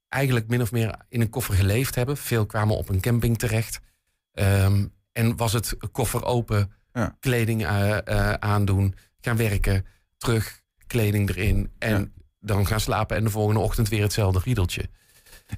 eigenlijk 0.09 0.49
min 0.49 0.61
of 0.61 0.73
meer 0.73 0.95
in 1.09 1.21
een 1.21 1.31
koffer 1.31 1.55
geleefd 1.55 1.95
hebben. 1.95 2.17
Veel 2.17 2.47
kwamen 2.47 2.77
op 2.77 2.89
een 2.89 3.01
camping 3.01 3.39
terecht. 3.39 3.81
Ehm, 4.33 4.87
en 5.13 5.37
was 5.37 5.53
het 5.53 5.77
koffer 5.93 6.25
open, 6.25 6.73
Ja. 6.93 7.17
kleding 7.21 7.65
eh, 7.67 8.33
aandoen, 8.33 8.95
gaan 9.21 9.37
werken, 9.37 9.87
terug, 10.17 10.61
kleding 10.87 11.29
erin... 11.29 11.71
en 11.79 11.91
Ja. 11.91 12.23
Dan 12.45 12.67
gaan 12.67 12.81
slapen 12.81 13.17
en 13.17 13.25
de 13.25 13.31
volgende 13.31 13.61
ochtend 13.61 13.89
weer 13.89 14.03
hetzelfde 14.03 14.41
riedeltje. 14.45 14.89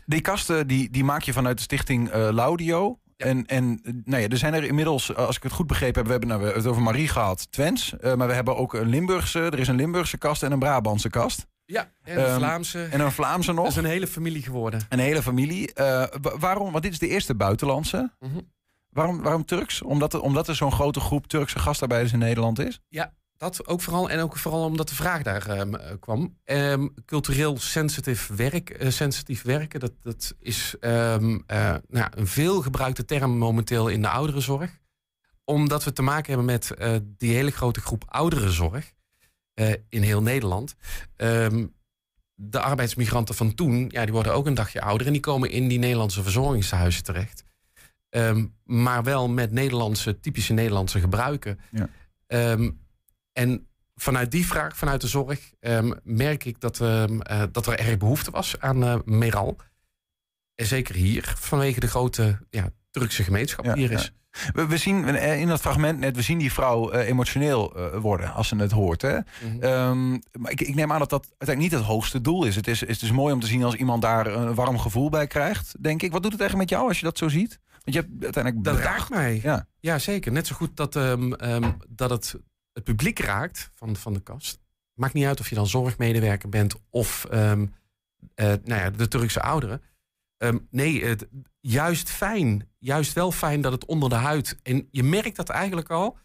Die 0.06 0.20
kasten 0.20 0.66
die, 0.66 0.90
die 0.90 1.04
maak 1.04 1.22
je 1.22 1.32
vanuit 1.32 1.56
de 1.56 1.62
stichting 1.62 2.08
eh, 2.10 2.28
Laudio. 2.32 2.98
En, 3.16 3.46
en 3.46 3.80
nou 4.04 4.22
ja, 4.22 4.28
er 4.28 4.36
zijn 4.38 4.54
er 4.54 4.64
inmiddels, 4.64 5.14
eh, 5.14 5.26
als 5.26 5.36
ik 5.36 5.42
het 5.42 5.52
goed 5.52 5.66
begrepen 5.66 5.96
heb, 5.96 6.04
we 6.04 6.10
hebben, 6.10 6.28
nou, 6.28 6.42
we 6.42 6.52
het 6.52 6.66
over 6.66 6.82
Marie 6.82 7.08
gehad, 7.08 7.52
Twents. 7.52 7.96
eh, 7.98 8.14
maar 8.14 8.26
we 8.26 8.32
hebben 8.34 8.56
ook 8.56 8.74
een 8.74 8.88
Limburgse, 8.88 9.40
er 9.40 9.58
is 9.58 9.68
een 9.68 9.76
Limburgse 9.76 10.18
kast 10.18 10.42
en 10.42 10.52
een 10.52 10.58
Brabantse 10.58 11.10
kast. 11.10 11.46
Ja, 11.64 11.90
en 12.02 12.18
een 12.18 12.24
Ehm, 12.24 12.36
Vlaamse. 12.36 12.82
En 12.84 13.00
een 13.00 13.12
Vlaamse 13.12 13.46
dat 13.46 13.56
nog. 13.56 13.66
is 13.66 13.76
een 13.76 13.84
hele 13.84 14.06
familie 14.06 14.42
geworden. 14.42 14.80
Een 14.88 14.98
hele 14.98 15.22
familie. 15.22 15.70
Wa- 15.74 16.08
waarom? 16.38 16.70
Want 16.72 16.82
dit 16.84 16.92
is 16.92 16.98
de 16.98 17.08
eerste 17.08 17.34
buitenlandse. 17.34 18.12
Mhm. 18.20 18.38
Waarom, 18.90 19.22
waarom 19.22 19.44
Turks? 19.44 19.82
Omdat 19.82 20.12
er, 20.14 20.20
omdat 20.20 20.48
er 20.48 20.54
zo'n 20.56 20.72
grote 20.72 21.00
groep 21.00 21.26
Turkse 21.26 21.58
gastarbeiders 21.58 22.12
in 22.12 22.18
Nederland 22.18 22.58
is? 22.58 22.80
Dat 23.36 23.66
ook 23.66 23.80
vooral. 23.80 24.10
En 24.10 24.20
ook 24.20 24.36
vooral 24.36 24.64
omdat 24.64 24.88
de 24.88 24.94
vraag 24.94 25.22
daar 25.22 25.46
ehm, 25.46 25.74
eh, 25.74 25.94
kwam. 26.00 26.36
Ehm, 26.44 26.86
cultureel 27.06 27.58
sensitief, 27.58 28.26
werk, 28.26 28.70
eh, 28.70 28.90
sensitief 28.90 29.42
werken, 29.42 29.80
dat, 29.80 29.92
dat 30.02 30.34
is 30.40 30.74
ehm, 30.80 31.38
eh, 31.46 31.74
nou, 31.88 32.10
een 32.14 32.26
veel 32.26 32.62
gebruikte 32.62 33.04
term 33.04 33.38
momenteel 33.38 33.88
in 33.88 34.02
de 34.02 34.08
ouderenzorg. 34.08 34.78
Omdat 35.44 35.84
we 35.84 35.92
te 35.92 36.02
maken 36.02 36.26
hebben 36.26 36.44
met 36.44 36.74
die 37.18 37.34
hele 37.34 37.50
grote 37.50 37.80
groep 37.80 38.04
ouderenzorg 38.08 38.92
in 39.88 40.02
heel 40.02 40.22
Nederland. 40.22 40.74
De 42.34 42.60
arbeidsmigranten 42.60 43.34
van 43.34 43.54
toen, 43.54 43.86
ja, 43.88 44.04
die 44.04 44.12
worden 44.12 44.34
ook 44.34 44.46
een 44.46 44.54
dagje 44.54 44.80
ouder 44.80 45.06
en 45.06 45.12
die 45.12 45.20
komen 45.20 45.50
in 45.50 45.68
die 45.68 45.78
Nederlandse 45.78 46.22
verzorgingshuizen 46.22 47.02
terecht. 47.02 47.44
Maar 48.64 49.02
wel 49.02 49.28
met 49.28 49.52
Nederlandse, 49.52 50.20
typische 50.20 50.52
Nederlandse 50.52 51.00
gebruiken. 51.00 51.58
Ja. 51.70 51.88
En 53.36 53.66
vanuit 53.94 54.30
die 54.30 54.46
vraag, 54.46 54.76
vanuit 54.76 55.00
de 55.00 55.06
zorg, 55.06 55.52
ehm, 55.60 55.92
merk 56.02 56.44
ik 56.44 56.60
dat, 56.60 56.80
ehm, 56.80 57.20
eh, 57.20 57.42
dat 57.52 57.66
er 57.66 57.78
erg 57.78 57.96
behoefte 57.96 58.30
was 58.30 58.60
aan 58.60 58.84
eh, 58.84 58.96
Meral. 59.04 59.56
En 60.54 60.66
zeker 60.66 60.94
hier, 60.94 61.34
vanwege 61.38 61.80
de 61.80 61.86
grote 61.86 62.38
ja, 62.50 62.70
Turkse 62.90 63.22
gemeenschap 63.22 63.64
Ja, 63.64 63.74
die 63.74 63.82
hier 63.82 63.92
ja. 63.92 63.98
is. 63.98 64.12
We, 64.52 64.66
we 64.66 64.76
zien 64.76 65.04
eh, 65.04 65.40
in 65.40 65.48
dat 65.48 65.60
fragment 65.60 65.98
net, 65.98 66.16
we 66.16 66.22
zien 66.22 66.38
die 66.38 66.52
vrouw 66.52 66.92
emotioneel 66.92 67.76
worden 68.00 68.32
als 68.32 68.48
ze 68.48 68.56
het 68.56 68.70
hoort. 68.70 69.02
Hè? 69.02 69.18
Mhm. 69.18 69.62
Ehm, 69.62 70.10
maar 70.10 70.50
ik, 70.50 70.60
ik 70.60 70.74
neem 70.74 70.92
aan 70.92 70.98
dat 70.98 71.10
dat 71.10 71.26
uiteindelijk 71.38 71.58
niet 71.58 71.80
het 71.80 71.90
hoogste 71.90 72.20
doel 72.20 72.44
is. 72.44 72.56
Het 72.56 72.66
is, 72.66 72.82
is 72.82 73.10
mooi 73.10 73.34
om 73.34 73.40
te 73.40 73.46
zien 73.46 73.64
als 73.64 73.74
iemand 73.74 74.02
daar 74.02 74.26
een 74.26 74.54
warm 74.54 74.78
gevoel 74.78 75.08
bij 75.08 75.26
krijgt, 75.26 75.82
denk 75.82 76.02
ik. 76.02 76.12
Wat 76.12 76.22
doet 76.22 76.32
het 76.32 76.40
eigenlijk 76.40 76.70
met 76.70 76.78
jou 76.78 76.88
als 76.88 76.98
je 76.98 77.04
dat 77.04 77.18
zo 77.18 77.28
ziet? 77.28 77.58
Want 77.84 77.96
je 77.96 78.00
hebt 78.00 78.24
uiteindelijk 78.24 78.64
Dat 78.64 78.78
raakt 78.78 79.10
mij. 79.10 79.40
Ja. 79.42 79.66
Ja, 79.80 79.98
zeker. 79.98 80.32
Net 80.32 80.46
zo 80.46 80.54
goed 80.54 80.76
dat, 80.76 80.92
dat 81.88 82.10
het 82.10 82.34
het 82.76 82.85
publiek 82.85 83.18
raakt 83.18 83.71
van, 83.75 83.97
van 83.97 84.12
de 84.12 84.21
kast. 84.21 84.59
Maakt 84.95 85.14
niet 85.14 85.26
uit 85.26 85.40
of 85.40 85.49
je 85.49 85.54
dan 85.54 85.66
zorgmedewerker 85.66 86.49
bent 86.49 86.75
of 86.90 87.25
ehm, 87.25 87.66
eh, 88.35 88.47
nou 88.47 88.80
ja, 88.80 88.90
de 88.90 89.09
Turkse 89.09 89.40
ouderen. 89.40 89.83
Ehm, 90.37 90.59
nee, 90.71 91.04
het, 91.04 91.28
juist 91.61 92.11
fijn. 92.11 92.68
Juist 92.78 93.12
wel 93.12 93.33
fijn 93.33 93.61
dat 93.61 93.73
het 93.73 93.85
onder 93.85 94.09
de 94.09 94.14
huid. 94.14 94.59
En 94.62 94.88
je 94.90 95.02
merkt 95.02 95.37
dat 95.37 95.49
eigenlijk 95.49 95.90
al. 95.90 96.18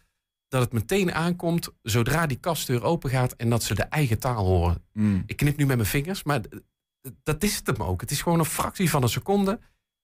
Dat 0.48 0.60
het 0.60 0.72
meteen 0.72 1.12
aankomt 1.14 1.70
zodra 1.82 2.26
die 2.26 2.40
kastdeur 2.40 2.82
open 2.82 3.10
gaat 3.10 3.32
en 3.32 3.50
dat 3.50 3.62
ze 3.62 3.74
de 3.74 3.82
eigen 3.82 4.18
taal 4.18 4.44
horen. 4.44 4.84
Mm. 4.92 5.22
Ik 5.26 5.36
knip 5.36 5.56
nu 5.56 5.66
met 5.66 5.76
mijn 5.76 5.88
vingers, 5.88 6.22
maar 6.22 6.40
dat 7.22 7.42
is 7.42 7.56
het 7.56 7.66
hem 7.66 7.82
ook. 7.82 8.00
Het 8.00 8.10
is 8.10 8.22
gewoon 8.22 8.38
een 8.38 8.44
fractie 8.44 8.90
van 8.90 9.02
een 9.02 9.08
seconde. 9.08 9.60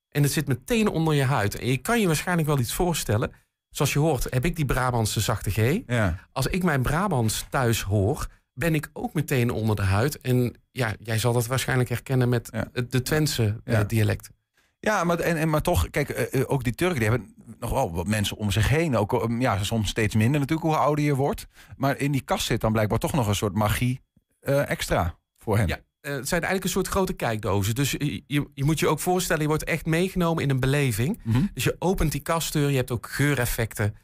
En 0.09 0.23
het 0.23 0.33
zit 0.33 0.47
meteen 0.47 0.89
onder 0.89 1.15
je 1.15 1.23
huid. 1.23 1.59
En 1.59 1.67
je 1.67 1.79
kan 1.79 2.01
je 2.01 2.07
waarschijnlijk 2.07 2.49
wel 2.49 2.59
iets 2.59 2.75
voorstellen. 2.75 3.33
Zoals 3.71 3.93
je 3.93 3.99
hoort, 3.99 4.27
heb 4.31 4.45
ik 4.45 4.57
die 4.57 4.65
Brabantse 4.65 5.21
zachte 5.21 5.51
G. 5.51 5.81
Ja. 5.87 6.19
Als 6.33 6.47
ik 6.47 6.63
mijn 6.63 6.83
Brabants 6.83 7.47
thuis 7.51 7.83
hoor, 7.83 8.27
ben 8.53 8.75
ik 8.75 8.91
ook 8.93 9.15
meteen 9.15 9.51
onder 9.51 9.77
de 9.77 9.83
huid. 9.83 10.21
En 10.21 10.55
ja, 10.71 10.95
jij 10.99 11.19
zal 11.19 11.33
dat 11.33 11.47
waarschijnlijk 11.47 11.89
herkennen 11.89 12.29
met 12.29 12.49
Ja. 12.53 12.69
het- 12.73 12.93
de 12.93 13.03
Twentse 13.03 13.61
eh, 13.65 13.75
Ja. 13.75 13.85
dialect. 13.85 14.31
Ja, 14.81 15.05
maar, 15.05 15.19
en, 15.19 15.37
en, 15.37 15.49
maar 15.51 15.63
toch, 15.63 15.91
kijk, 15.91 16.09
eh, 16.09 16.41
eh, 16.41 16.51
ook 16.51 16.65
die 16.65 16.75
Turken 16.75 16.99
die 17.01 17.09
hebben 17.09 17.35
nog 17.59 17.71
wel 17.71 17.93
wat 17.95 18.07
mensen 18.07 18.37
om 18.37 18.51
zich 18.51 18.69
heen. 18.69 18.97
Ook, 18.97 19.27
ja, 19.39 19.63
soms 19.65 19.89
steeds 19.89 20.15
minder 20.15 20.41
natuurlijk 20.41 20.67
hoe 20.69 20.77
ouder 20.77 21.05
je 21.05 21.15
wordt. 21.15 21.47
Maar 21.77 21.97
in 21.99 22.13
die 22.13 22.21
kast 22.21 22.47
zit 22.47 22.61
dan 22.61 22.73
blijkbaar 22.73 22.99
toch 22.99 23.13
nog 23.13 23.27
een 23.27 23.35
soort 23.35 23.55
magie 23.55 24.01
extra 24.41 25.15
voor 25.37 25.57
hen. 25.59 25.67
Ja. 25.67 25.79
Eh, 26.09 26.15
het 26.15 26.29
zijn 26.29 26.43
eigenlijk 26.43 26.65
een 26.65 26.71
soort 26.83 26.89
grote 26.95 27.13
kijkdozen. 27.13 27.75
Dus 27.75 27.91
je, 27.91 28.23
je, 28.55 28.65
moet 28.65 28.79
je 28.79 28.89
ook 28.89 29.01
voorstellen, 29.01 29.43
je 29.43 29.49
wordt 29.49 29.65
echt 29.65 29.87
meegenomen 29.87 30.43
in 30.43 30.51
een 30.51 30.61
beleving. 30.61 31.21
Mhm. 31.25 31.43
Dus 31.55 31.65
je 31.65 31.77
opent 31.79 32.13
die 32.13 32.21
kastdeur, 32.21 32.71
je 32.71 32.77
hebt 32.77 32.91
ook 32.91 33.07
geureffecten. 33.11 33.95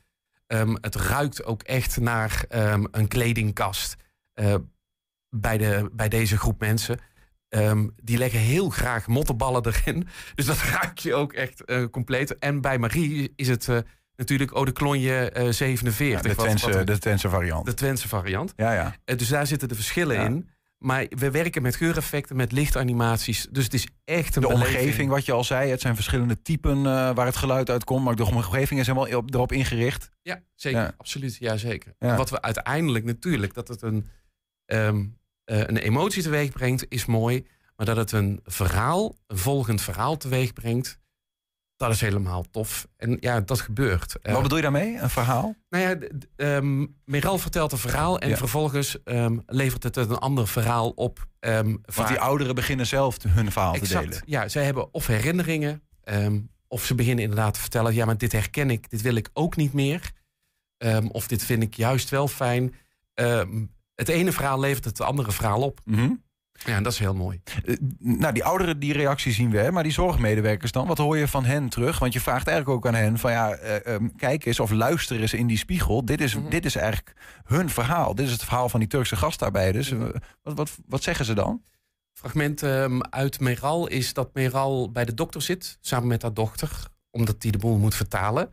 Ehm, 0.46 0.76
het 0.80 0.94
ruikt 0.94 1.44
ook 1.44 1.62
echt 1.62 2.00
naar 2.00 2.44
ehm, 2.48 2.84
een 2.90 3.08
kledingkast 3.08 3.96
eh, 4.32 4.54
bij, 5.30 5.58
de, 5.58 5.90
bij 5.92 6.08
deze 6.08 6.38
groep 6.38 6.60
mensen. 6.60 6.98
Ehm, 7.48 7.88
die 8.02 8.18
leggen 8.18 8.40
heel 8.40 8.68
graag 8.70 9.06
mottenballen 9.06 9.66
erin. 9.66 10.08
Dus 10.34 10.46
dat 10.46 10.62
ruik 10.80 10.98
je 10.98 11.14
ook 11.14 11.32
echt 11.32 11.64
eh, 11.64 11.84
compleet. 11.90 12.38
En 12.38 12.60
bij 12.60 12.78
Marie 12.78 13.32
is 13.36 13.48
het 13.48 13.68
eh, 13.68 13.78
natuurlijk 14.16 14.50
Eau 14.52 14.64
de 14.64 14.72
Cologne 14.72 15.30
eh, 15.30 15.48
47. 15.50 16.22
Ja, 16.22 16.28
de, 16.28 16.34
Twentse, 16.42 16.70
wat- 16.72 16.86
de 16.86 16.98
Twentse 16.98 17.28
variant. 17.28 17.66
de 17.66 17.74
Twentse 17.74 18.08
variant. 18.08 18.52
Ja, 18.56 18.72
ja. 18.72 19.16
Dus 19.16 19.28
daar 19.28 19.46
zitten 19.46 19.68
de 19.68 19.74
verschillen 19.74 20.16
Ja. 20.16 20.24
in. 20.24 20.48
Maar 20.84 21.06
we 21.08 21.30
werken 21.30 21.62
met 21.62 21.76
geureffecten, 21.76 22.36
met 22.36 22.52
lichtanimaties. 22.52 23.46
Dus 23.50 23.64
het 23.64 23.74
is 23.74 23.86
echt 24.04 24.36
een 24.36 24.42
De 24.42 24.48
beleving. 24.48 24.76
omgeving, 24.76 25.10
wat 25.10 25.24
je 25.24 25.32
al 25.32 25.44
zei, 25.44 25.70
het 25.70 25.80
zijn 25.80 25.94
verschillende 25.94 26.42
typen 26.42 26.76
eh, 26.76 27.14
waar 27.14 27.26
het 27.26 27.36
geluid 27.36 27.70
uitkomt. 27.70 28.04
Maar 28.04 28.14
de 28.16 28.24
omgeving 28.24 28.80
is 28.80 28.86
helemaal 28.86 29.16
op, 29.16 29.34
erop 29.34 29.52
ingericht. 29.52 30.10
Ja, 30.22 30.42
zeker. 30.54 30.80
Ja. 30.80 30.94
Absoluut, 30.96 31.36
ja, 31.36 31.56
zeker. 31.56 31.94
Ja. 31.98 32.16
Wat 32.16 32.30
we 32.30 32.42
uiteindelijk 32.42 33.04
natuurlijk, 33.04 33.54
dat 33.54 33.68
het 33.68 33.82
een, 33.82 34.08
ehm, 34.66 35.04
eh, 35.44 35.58
een 35.58 35.76
emotie 35.76 36.22
teweeg 36.22 36.50
brengt, 36.52 36.86
is 36.88 37.04
mooi. 37.06 37.46
Maar 37.76 37.86
dat 37.86 37.96
het 37.96 38.12
een 38.12 38.40
verhaal, 38.44 39.16
een 39.26 39.38
volgend 39.38 39.82
verhaal 39.82 40.16
teweeg 40.16 40.52
brengt, 40.52 40.98
dat 41.86 41.94
is 41.94 42.00
helemaal 42.00 42.44
tof. 42.50 42.86
En 42.96 43.16
ja, 43.20 43.40
dat 43.40 43.60
gebeurt. 43.60 44.18
Eh, 44.22 44.32
Wat 44.32 44.42
bedoel 44.42 44.56
je 44.56 44.62
daarmee? 44.62 44.96
Een 44.98 45.10
verhaal? 45.10 45.54
nou 45.68 45.84
ja, 45.88 46.08
ehm, 46.36 46.86
Meral 47.04 47.38
vertelt 47.38 47.72
een 47.72 47.78
verhaal 47.78 48.18
en 48.18 48.28
Ja. 48.28 48.36
vervolgens 48.36 49.02
ehm, 49.02 49.38
levert 49.46 49.82
het 49.82 49.96
een 49.96 50.18
ander 50.18 50.48
verhaal 50.48 50.90
op. 50.90 51.26
ehm, 51.40 51.76
Want 51.94 52.08
die 52.08 52.18
ouderen 52.20 52.54
beginnen 52.54 52.86
zelf 52.86 53.16
hun 53.28 53.52
verhaal 53.52 53.72
te 53.74 53.88
delen. 53.88 54.22
Ja, 54.26 54.48
zij 54.48 54.64
hebben 54.64 54.94
of 54.94 55.06
herinneringen, 55.06 55.82
of 56.68 56.84
ze 56.84 56.94
beginnen 56.94 57.22
inderdaad 57.24 57.54
te 57.54 57.60
vertellen: 57.60 57.94
ja, 57.94 58.04
maar 58.04 58.18
dit 58.18 58.32
herken 58.32 58.70
ik, 58.70 58.90
dit 58.90 59.02
wil 59.02 59.14
ik 59.14 59.30
ook 59.32 59.56
niet 59.56 59.72
meer. 59.72 60.10
Of 61.08 61.26
dit 61.26 61.44
vind 61.44 61.62
ik 61.62 61.74
juist 61.74 62.08
wel 62.10 62.28
fijn. 62.28 62.74
Het 63.94 64.08
ene 64.08 64.32
verhaal 64.32 64.60
levert 64.60 64.84
het 64.84 65.00
andere 65.00 65.32
verhaal 65.32 65.62
op. 65.62 65.80
Mhm. 65.84 66.10
Ja, 66.64 66.76
en 66.76 66.82
dat 66.82 66.92
is 66.92 66.98
heel 66.98 67.14
mooi. 67.14 67.40
Eh, 67.64 67.74
nou, 67.98 68.32
die 68.32 68.44
ouderen, 68.44 68.78
die 68.78 68.92
reactie 68.92 69.32
zien 69.32 69.50
we. 69.50 69.58
hè, 69.58 69.70
Maar 69.72 69.82
die 69.82 69.92
zorgmedewerkers 69.92 70.72
dan, 70.72 70.86
wat 70.86 70.98
hoor 70.98 71.16
je 71.18 71.28
van 71.28 71.44
hen 71.44 71.68
terug? 71.68 71.98
Want 71.98 72.12
je 72.12 72.20
vraagt 72.20 72.46
eigenlijk 72.46 72.76
ook 72.78 72.86
aan 72.86 73.00
hen 73.00 73.18
van 73.18 73.30
ja, 73.32 73.50
eh, 73.54 73.94
ehm, 73.94 74.08
kijk 74.16 74.44
eens 74.44 74.60
of 74.60 74.70
luister 74.70 75.20
eens 75.20 75.34
in 75.34 75.46
die 75.46 75.58
spiegel. 75.58 76.04
Dit 76.04 76.20
is, 76.20 76.34
Mhm. 76.36 76.48
dit 76.48 76.64
is 76.64 76.76
eigenlijk 76.76 77.12
hun 77.44 77.70
verhaal. 77.70 78.14
Dit 78.14 78.26
is 78.26 78.32
het 78.32 78.44
verhaal 78.44 78.68
van 78.68 78.80
die 78.80 78.88
Turkse 78.88 79.16
gastarbeiders. 79.16 79.90
Eh, 79.90 79.98
Wat, 80.42 80.56
wat, 80.56 80.70
wat 80.86 81.02
zeggen 81.02 81.24
ze 81.24 81.34
dan? 81.34 81.62
Fragment 82.12 82.62
ehm, 82.62 83.00
uit 83.10 83.40
Meral 83.40 83.86
is 83.86 84.12
dat 84.12 84.34
Meral 84.34 84.90
bij 84.90 85.04
de 85.04 85.14
dokter 85.14 85.42
zit, 85.42 85.78
samen 85.80 86.08
met 86.08 86.22
haar 86.22 86.34
dochter, 86.34 86.70
omdat 87.10 87.40
die 87.40 87.52
de 87.52 87.58
boel 87.58 87.78
moet 87.78 87.94
vertalen. 87.94 88.50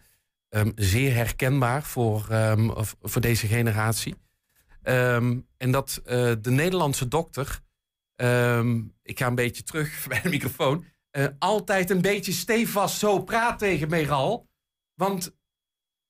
Ehm, 0.50 0.72
zeer 0.75 1.13
herkenbaar 1.15 1.84
voor, 1.84 2.25
ehm, 2.30 2.70
of- 2.70 2.96
voor 3.01 3.22
deze 3.22 3.48
generatie. 3.48 4.15
Ehm, 4.84 5.38
en 5.58 5.72
dat 5.72 6.01
eh, 6.06 6.32
de 6.41 6.51
Nederlandse 6.51 7.08
dokter, 7.08 7.60
ehm, 8.22 8.82
ik 9.04 9.20
ga 9.20 9.28
een 9.28 9.36
beetje 9.36 9.63
terug 9.63 10.06
bij 10.08 10.22
de 10.22 10.30
microfoon, 10.30 10.86
eh, 11.10 11.25
altijd 11.40 11.90
een 11.90 12.01
beetje 12.01 12.32
stevast 12.32 12.98
zo 12.98 13.24
praat 13.24 13.60
tegen 13.60 13.90
Meral. 13.90 14.48
Want, 14.94 15.36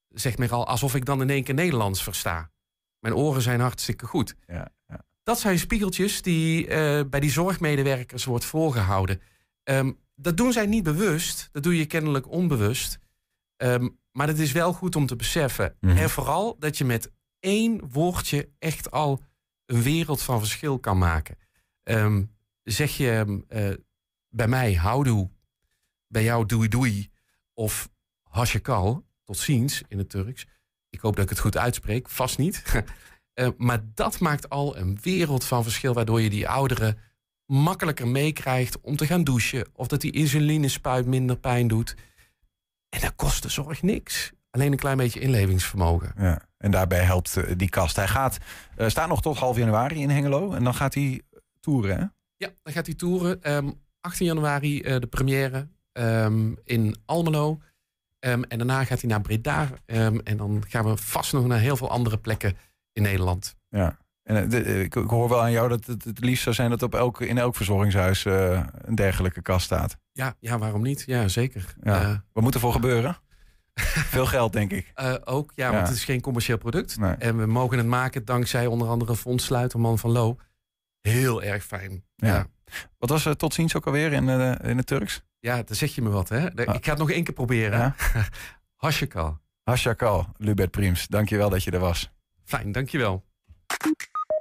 zegt 0.08 0.38
Meral, 0.38 0.68
alsof 0.68 0.96
ik 0.96 1.06
dan 1.06 1.22
in 1.22 1.30
één 1.30 1.44
keer 1.44 1.53
Nederlands 1.53 2.03
versta. 2.03 2.51
Mijn 3.00 3.15
oren 3.15 3.41
zijn 3.41 3.60
hartstikke 3.60 4.06
goed. 4.06 4.36
Ja, 4.48 4.72
ja. 4.88 5.06
Dat 5.24 5.39
zijn 5.39 5.60
spiegeltjes 5.60 6.22
die 6.22 6.68
eh, 6.68 7.01
bij 7.10 7.20
die 7.20 7.32
zorgmedewerkers 7.32 8.25
wordt 8.25 8.46
voorgehouden. 8.46 9.22
Ehm, 9.63 9.91
dat 10.15 10.38
doen 10.38 10.53
zij 10.53 10.65
niet 10.65 10.84
bewust, 10.84 11.50
dat 11.51 11.63
doe 11.63 11.77
je 11.77 11.86
kennelijk 11.86 12.30
onbewust. 12.30 13.00
Ehm, 13.58 13.89
maar 14.12 14.27
het 14.27 14.39
is 14.39 14.51
wel 14.51 14.74
goed 14.74 14.96
om 14.96 15.06
te 15.06 15.15
beseffen. 15.15 15.75
Mhm. 15.80 15.98
En 15.98 16.10
vooral 16.10 16.56
dat 16.60 16.77
je 16.77 16.86
met 16.86 17.12
één 17.39 17.89
woordje 17.89 18.50
echt 18.60 18.91
al 18.91 19.22
een 19.65 19.82
wereld 19.82 20.22
van 20.22 20.39
verschil 20.39 20.80
kan 20.80 20.98
maken. 20.98 21.38
Ehm, 21.84 22.24
zeg 22.64 22.98
je 22.98 23.12
ehm, 23.12 23.40
eh, 23.48 23.78
bij 24.30 24.48
mij 24.48 24.74
houdoe, 24.74 25.30
bij 26.08 26.24
jou 26.24 26.46
doei 26.46 26.68
doei 26.68 27.12
of 27.54 27.90
hasjekal, 28.24 29.06
tot 29.24 29.38
ziens 29.38 29.84
in 29.88 29.98
het 29.98 30.10
Turks. 30.10 30.48
Ik 30.90 31.00
hoop 31.00 31.16
dat 31.16 31.24
ik 31.24 31.30
het 31.30 31.40
goed 31.40 31.58
uitspreek, 31.58 32.10
vast 32.10 32.38
niet. 32.38 32.64
Eh, 33.32 33.50
maar 33.58 33.82
dat 33.94 34.20
maakt 34.20 34.50
al 34.50 34.78
een 34.78 34.98
wereld 35.02 35.44
van 35.44 35.64
verschil, 35.64 35.94
waardoor 35.94 36.22
je 36.22 36.30
die 36.30 36.48
ouderen 36.48 36.98
makkelijker 37.46 38.08
meekrijgt 38.08 38.82
om 38.82 38.96
te 38.96 39.06
gaan 39.06 39.24
douchen. 39.24 39.68
Of 39.74 39.88
dat 39.88 40.02
die 40.02 40.12
insulinespuit 40.12 41.06
minder 41.06 41.38
pijn 41.38 41.68
doet. 41.68 41.96
En 42.90 43.00
dat 43.02 43.16
kost 43.16 43.44
de 43.44 43.50
zorg 43.50 43.82
niks. 43.82 44.32
Alleen 44.50 44.72
een 44.72 44.78
klein 44.78 44.98
beetje 44.98 45.20
inlevingsvermogen. 45.20 46.14
Ja. 46.18 46.42
En 46.58 46.72
daarbij 46.72 47.04
helpt 47.04 47.38
eh, 47.38 47.54
die 47.58 47.70
kast. 47.70 47.96
Hij 47.96 48.08
gaat, 48.08 48.38
eh, 48.76 48.88
staat 48.88 49.08
nog 49.08 49.22
tot 49.22 49.38
half 49.38 49.58
januari 49.58 50.02
in 50.02 50.10
Hengelo. 50.10 50.54
En 50.54 50.64
dan 50.64 50.74
gaat 50.74 50.94
hij 50.94 51.22
toeren, 51.62 51.98
hè? 51.98 52.06
Ja, 52.38 52.50
dan 52.63 52.74
gaat 52.74 52.86
hij 52.86 52.96
toeren. 52.96 53.44
Ehm 53.44 53.70
18 54.01 54.25
januari 54.25 54.82
eh, 54.82 55.00
de 55.00 55.08
première 55.08 55.68
ehm, 55.91 56.51
in 56.63 56.96
Almelo. 57.06 57.60
Ehm, 58.20 58.41
en 58.44 58.58
daarna 58.58 58.84
gaat 58.84 59.01
hij 59.01 59.10
naar 59.10 59.22
Breda. 59.22 59.70
Ehm, 59.86 60.18
en 60.24 60.38
dan 60.38 60.63
gaan 60.68 60.86
we 60.86 60.98
vast 60.98 61.34
nog 61.34 61.46
naar 61.48 61.60
heel 61.60 61.77
veel 61.77 61.89
andere 61.89 62.18
plekken 62.18 62.58
in 62.94 63.01
Nederland. 63.01 63.56
Ja. 63.70 63.98
En 64.24 64.44
eh, 64.44 64.50
de- 64.50 64.84
ik, 64.84 64.96
ik 64.96 65.10
hoor 65.10 65.30
wel 65.30 65.41
aan 65.41 65.51
jou 65.51 65.70
dat 65.70 65.86
het 65.86 66.03
het 66.03 66.20
liefst 66.20 66.44
zou 66.44 66.56
zijn 66.56 66.70
dat 66.70 66.84
op 66.84 66.96
elk, 66.96 67.22
in 67.22 67.38
elk 67.38 67.56
verzorgingshuis 67.56 68.25
eh, 68.25 68.63
een 68.82 68.96
dergelijke 68.96 69.41
kast 69.41 69.65
staat. 69.65 69.98
Ja, 70.12 70.36
ja 70.39 70.58
waarom 70.58 70.82
niet? 70.82 71.03
Ja, 71.06 71.27
zeker. 71.27 71.74
Ja. 71.84 72.01
Eh, 72.01 72.15
Wat 72.34 72.44
moet 72.44 72.53
er 72.53 72.60
voor 72.60 72.74
gebeuren? 72.74 73.18
Veel 74.13 74.25
geld, 74.25 74.53
denk 74.53 74.72
ik. 74.72 74.91
Eh, 74.96 75.13
ook, 75.24 75.51
ja, 75.56 75.65
Ja. 75.68 75.74
want 75.75 75.88
het 75.88 75.98
is 75.98 76.03
geen 76.06 76.22
commercieel 76.22 76.58
product. 76.58 76.98
Nee. 77.00 77.13
En 77.13 77.38
we 77.38 77.46
mogen 77.46 77.77
het 77.77 77.88
maken 77.88 78.25
dankzij 78.25 78.65
onder 78.65 78.88
andere 78.88 79.15
Fons 79.15 79.46
Sluiterman 79.46 80.00
van 80.00 80.12
Lo. 80.12 80.38
Heel 81.01 81.43
erg 81.43 81.63
fijn. 81.63 82.03
Ja. 82.15 82.27
Ja, 82.27 82.48
Wat 82.98 83.10
was 83.10 83.25
uh, 83.25 83.34
tot 83.34 83.53
ziens 83.53 83.75
ook 83.75 83.86
alweer 83.86 84.13
in, 84.13 84.29
eh, 84.29 84.70
in 84.70 84.77
het 84.77 84.88
Turks? 84.88 85.24
ja 85.39 85.63
dan 85.63 85.75
zeg 85.75 85.96
je 85.96 86.01
me 86.01 86.10
wat, 86.10 86.29
hè? 86.29 86.55
Ah. 86.55 86.75
Ik 86.75 86.86
ga 86.86 86.89
het 86.89 87.00
nog 87.00 87.12
één 87.12 87.24
keer 87.24 87.34
proberen. 87.34 87.79
Ja. 87.79 87.96
Hasjekal. 88.75 89.39
Hashakal, 89.63 90.27
Lubert 90.38 90.72
Priems. 90.72 91.08
Dank 91.08 91.29
je 91.29 91.38
wel 91.38 91.50
dat 91.50 91.63
je 91.63 91.72
er 91.72 91.79
was. 91.79 92.12
Fijn, 92.43 92.72
dankjewel. 92.72 93.24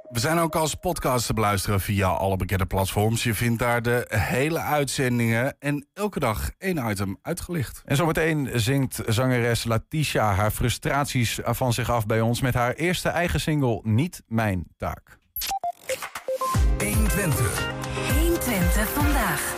We 0.09 0.19
zijn 0.19 0.37
ook 0.37 0.55
als 0.55 0.75
podcast 0.75 1.25
te 1.25 1.33
beluisteren 1.33 1.81
via 1.81 2.07
alle 2.07 2.35
bekende 2.35 2.65
platforms. 2.65 3.23
Je 3.23 3.33
vindt 3.33 3.59
daar 3.59 3.81
de 3.81 4.05
hele 4.09 4.59
uitzendingen 4.59 5.55
en 5.59 5.87
elke 5.93 6.19
dag 6.19 6.51
één 6.57 6.89
item 6.89 7.17
uitgelicht. 7.21 7.81
En 7.85 7.95
zometeen 7.95 8.49
zingt 8.53 9.01
zangeres 9.07 9.63
Latisha 9.63 10.33
haar 10.33 10.51
frustraties 10.51 11.39
van 11.43 11.73
zich 11.73 11.89
af 11.89 12.05
bij 12.05 12.21
ons... 12.21 12.41
met 12.41 12.53
haar 12.53 12.73
eerste 12.73 13.09
eigen 13.09 13.39
single 13.39 13.79
Niet 13.83 14.23
Mijn 14.27 14.67
Taak. 14.77 15.19
120. 17.11 17.67
120 18.19 18.89
vandaag. 18.89 19.55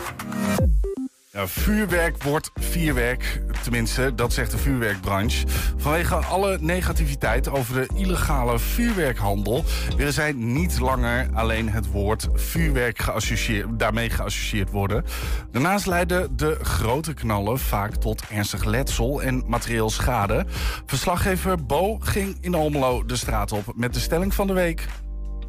Ja, 1.32 1.48
vuurwerk 1.48 2.24
wordt 2.24 2.52
vierwerk. 2.56 3.42
Tenminste, 3.64 4.16
dat 4.16 4.34
zegt 4.34 4.52
de 4.52 4.58
vuurwerkbranche. 4.58 5.48
Vanwege 5.78 6.16
alle 6.16 6.58
negativiteit 6.62 7.50
over 7.50 7.74
de 7.74 7.90
illegale 7.96 8.60
vuurwerkhandel... 8.60 9.64
willen 9.98 10.14
zij 10.14 10.32
niet 10.32 10.80
langer 10.80 11.30
alleen 11.34 11.70
het 11.70 11.92
woord 11.92 12.28
vuurwerk 12.34 13.00
geassocieerd, 13.00 13.80
daarmee 13.80 14.10
geassocieerd 14.10 14.70
worden. 14.70 15.06
Daarnaast 15.52 15.86
leiden 15.86 16.38
de 16.38 16.58
grote 16.62 17.14
knallen 17.14 17.60
vaak 17.60 17.96
tot 17.96 18.24
ernstig 18.30 18.64
letsel 18.64 19.22
en 19.22 19.44
materieel 19.48 19.90
schade. 19.90 20.46
Verslaggever 20.86 21.66
Bo 21.66 21.98
ging 22.00 22.38
in 22.42 22.56
Almelo 22.56 23.06
de 23.06 23.16
straat 23.16 23.52
op 23.52 23.74
met 23.76 23.94
de 23.94 24.00
stelling 24.00 24.34
van 24.34 24.48
de 24.48 24.54
week... 24.54 24.88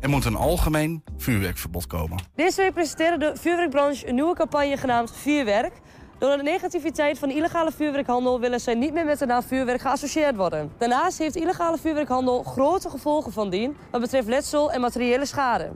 Er 0.04 0.11
moet 0.11 0.25
een 0.25 0.37
algemeen 0.37 1.02
vuurwerkverbod 1.16 1.87
komen. 1.87 2.18
Deze 2.34 2.62
week 2.62 2.73
presenteerde 2.73 3.18
de 3.18 3.40
vuurwerkbranche 3.40 4.08
een 4.08 4.14
nieuwe 4.14 4.34
campagne 4.34 4.76
genaamd 4.76 5.12
Vuurwerk. 5.12 5.73
Door 6.18 6.37
de 6.37 6.42
negativiteit 6.42 7.18
van 7.18 7.30
illegale 7.30 7.73
vuurwerkhandel 7.73 8.40
willen 8.40 8.61
zij 8.61 8.75
niet 8.75 8.92
meer 8.92 9.04
met 9.04 9.18
de 9.18 9.26
naam 9.26 9.42
vuurwerk 9.42 9.80
geassocieerd 9.80 10.37
worden. 10.37 10.73
Daarnaast 10.78 11.18
heeft 11.18 11.37
illegale 11.37 11.78
vuurwerkhandel 11.78 12.42
grote 12.42 12.90
gevolgen 12.90 13.32
van 13.32 13.50
dien 13.50 13.76
wat 13.90 14.00
betreft 14.00 14.28
letsel 14.28 14.73
en 14.73 14.80
materiële 14.80 15.26
schade. 15.26 15.70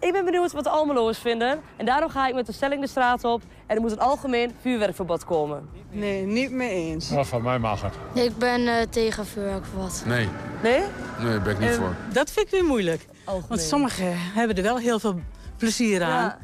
Ik 0.00 0.12
ben 0.12 0.24
benieuwd 0.24 0.52
wat 0.52 0.64
de 0.64 0.70
Almeloers 0.70 1.18
vinden 1.18 1.60
en 1.76 1.86
daarom 1.86 2.10
ga 2.10 2.28
ik 2.28 2.34
met 2.34 2.46
de 2.46 2.52
stelling 2.52 2.80
de 2.80 2.86
straat 2.86 3.24
op 3.24 3.42
er 3.74 3.80
moet 3.80 3.90
een 3.92 3.98
algemeen 4.00 4.52
vuurwerkverbod 4.60 5.24
komen. 5.24 5.68
Nee, 5.90 6.22
niet 6.26 6.50
mee 6.50 6.70
eens. 6.70 7.10
Nou, 7.10 7.26
van 7.26 7.42
mij 7.42 7.58
mag 7.58 7.82
het. 7.82 7.94
Ik 8.24 8.36
ben 8.38 8.60
uh, 8.60 8.74
tegen 8.90 9.26
vuurwerkverbod. 9.26 10.02
Nee. 10.06 10.28
Nee? 10.62 10.78
Nee, 11.18 11.28
daar 11.30 11.42
ben 11.42 11.52
ik 11.52 11.58
niet 11.58 11.68
Eh, 11.70 11.74
voor. 11.76 11.94
Dat 12.12 12.30
vind 12.30 12.46
ik 12.46 12.52
weer 12.52 12.64
moeilijk. 12.64 13.06
Algemeen. 13.24 13.48
Want 13.48 13.60
sommigen 13.60 14.12
hebben 14.16 14.56
er 14.56 14.62
wel 14.62 14.78
heel 14.78 14.98
veel 15.00 15.20
plezier 15.56 16.02
aan. 16.02 16.10
Ja. 16.24 16.38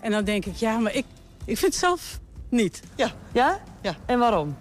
En 0.00 0.10
dan 0.10 0.24
denk 0.24 0.44
ik, 0.44 0.54
ja, 0.54 0.78
maar 0.78 0.94
ik, 0.94 1.04
ik 1.44 1.58
vind 1.58 1.72
het 1.72 1.74
zelf 1.82 2.18
niet. 2.48 2.80
Ja, 2.94 3.10
Ja? 3.32 3.60
Ja. 3.80 3.94
En 4.06 4.18
waarom? 4.18 4.56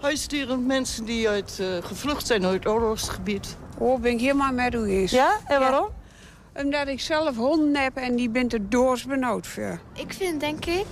huisdieren, 0.00 0.66
mensen 0.66 1.04
die 1.04 1.28
uit, 1.28 1.58
eh, 1.60 1.66
gevlucht 1.86 2.26
zijn 2.26 2.44
uit 2.44 2.66
oorlogsgebied. 2.66 3.56
Oh, 3.78 4.00
ben 4.00 4.12
ik 4.12 4.20
helemaal 4.20 4.52
met 4.52 4.74
u 4.74 4.84
eens. 4.84 5.10
Ja? 5.10 5.36
En 5.46 5.60
waarom? 5.60 5.88
Omdat 6.54 6.88
ik 6.88 7.00
zelf 7.00 7.36
honden 7.36 7.82
heb 7.82 7.96
en 7.96 8.16
die 8.16 8.28
bent 8.28 8.52
er 8.52 8.68
doorsbenauwd 8.68 9.46
voor. 9.46 9.78
Ik 9.92 10.12
vind 10.12 10.40
denk 10.40 10.64
ik 10.64 10.86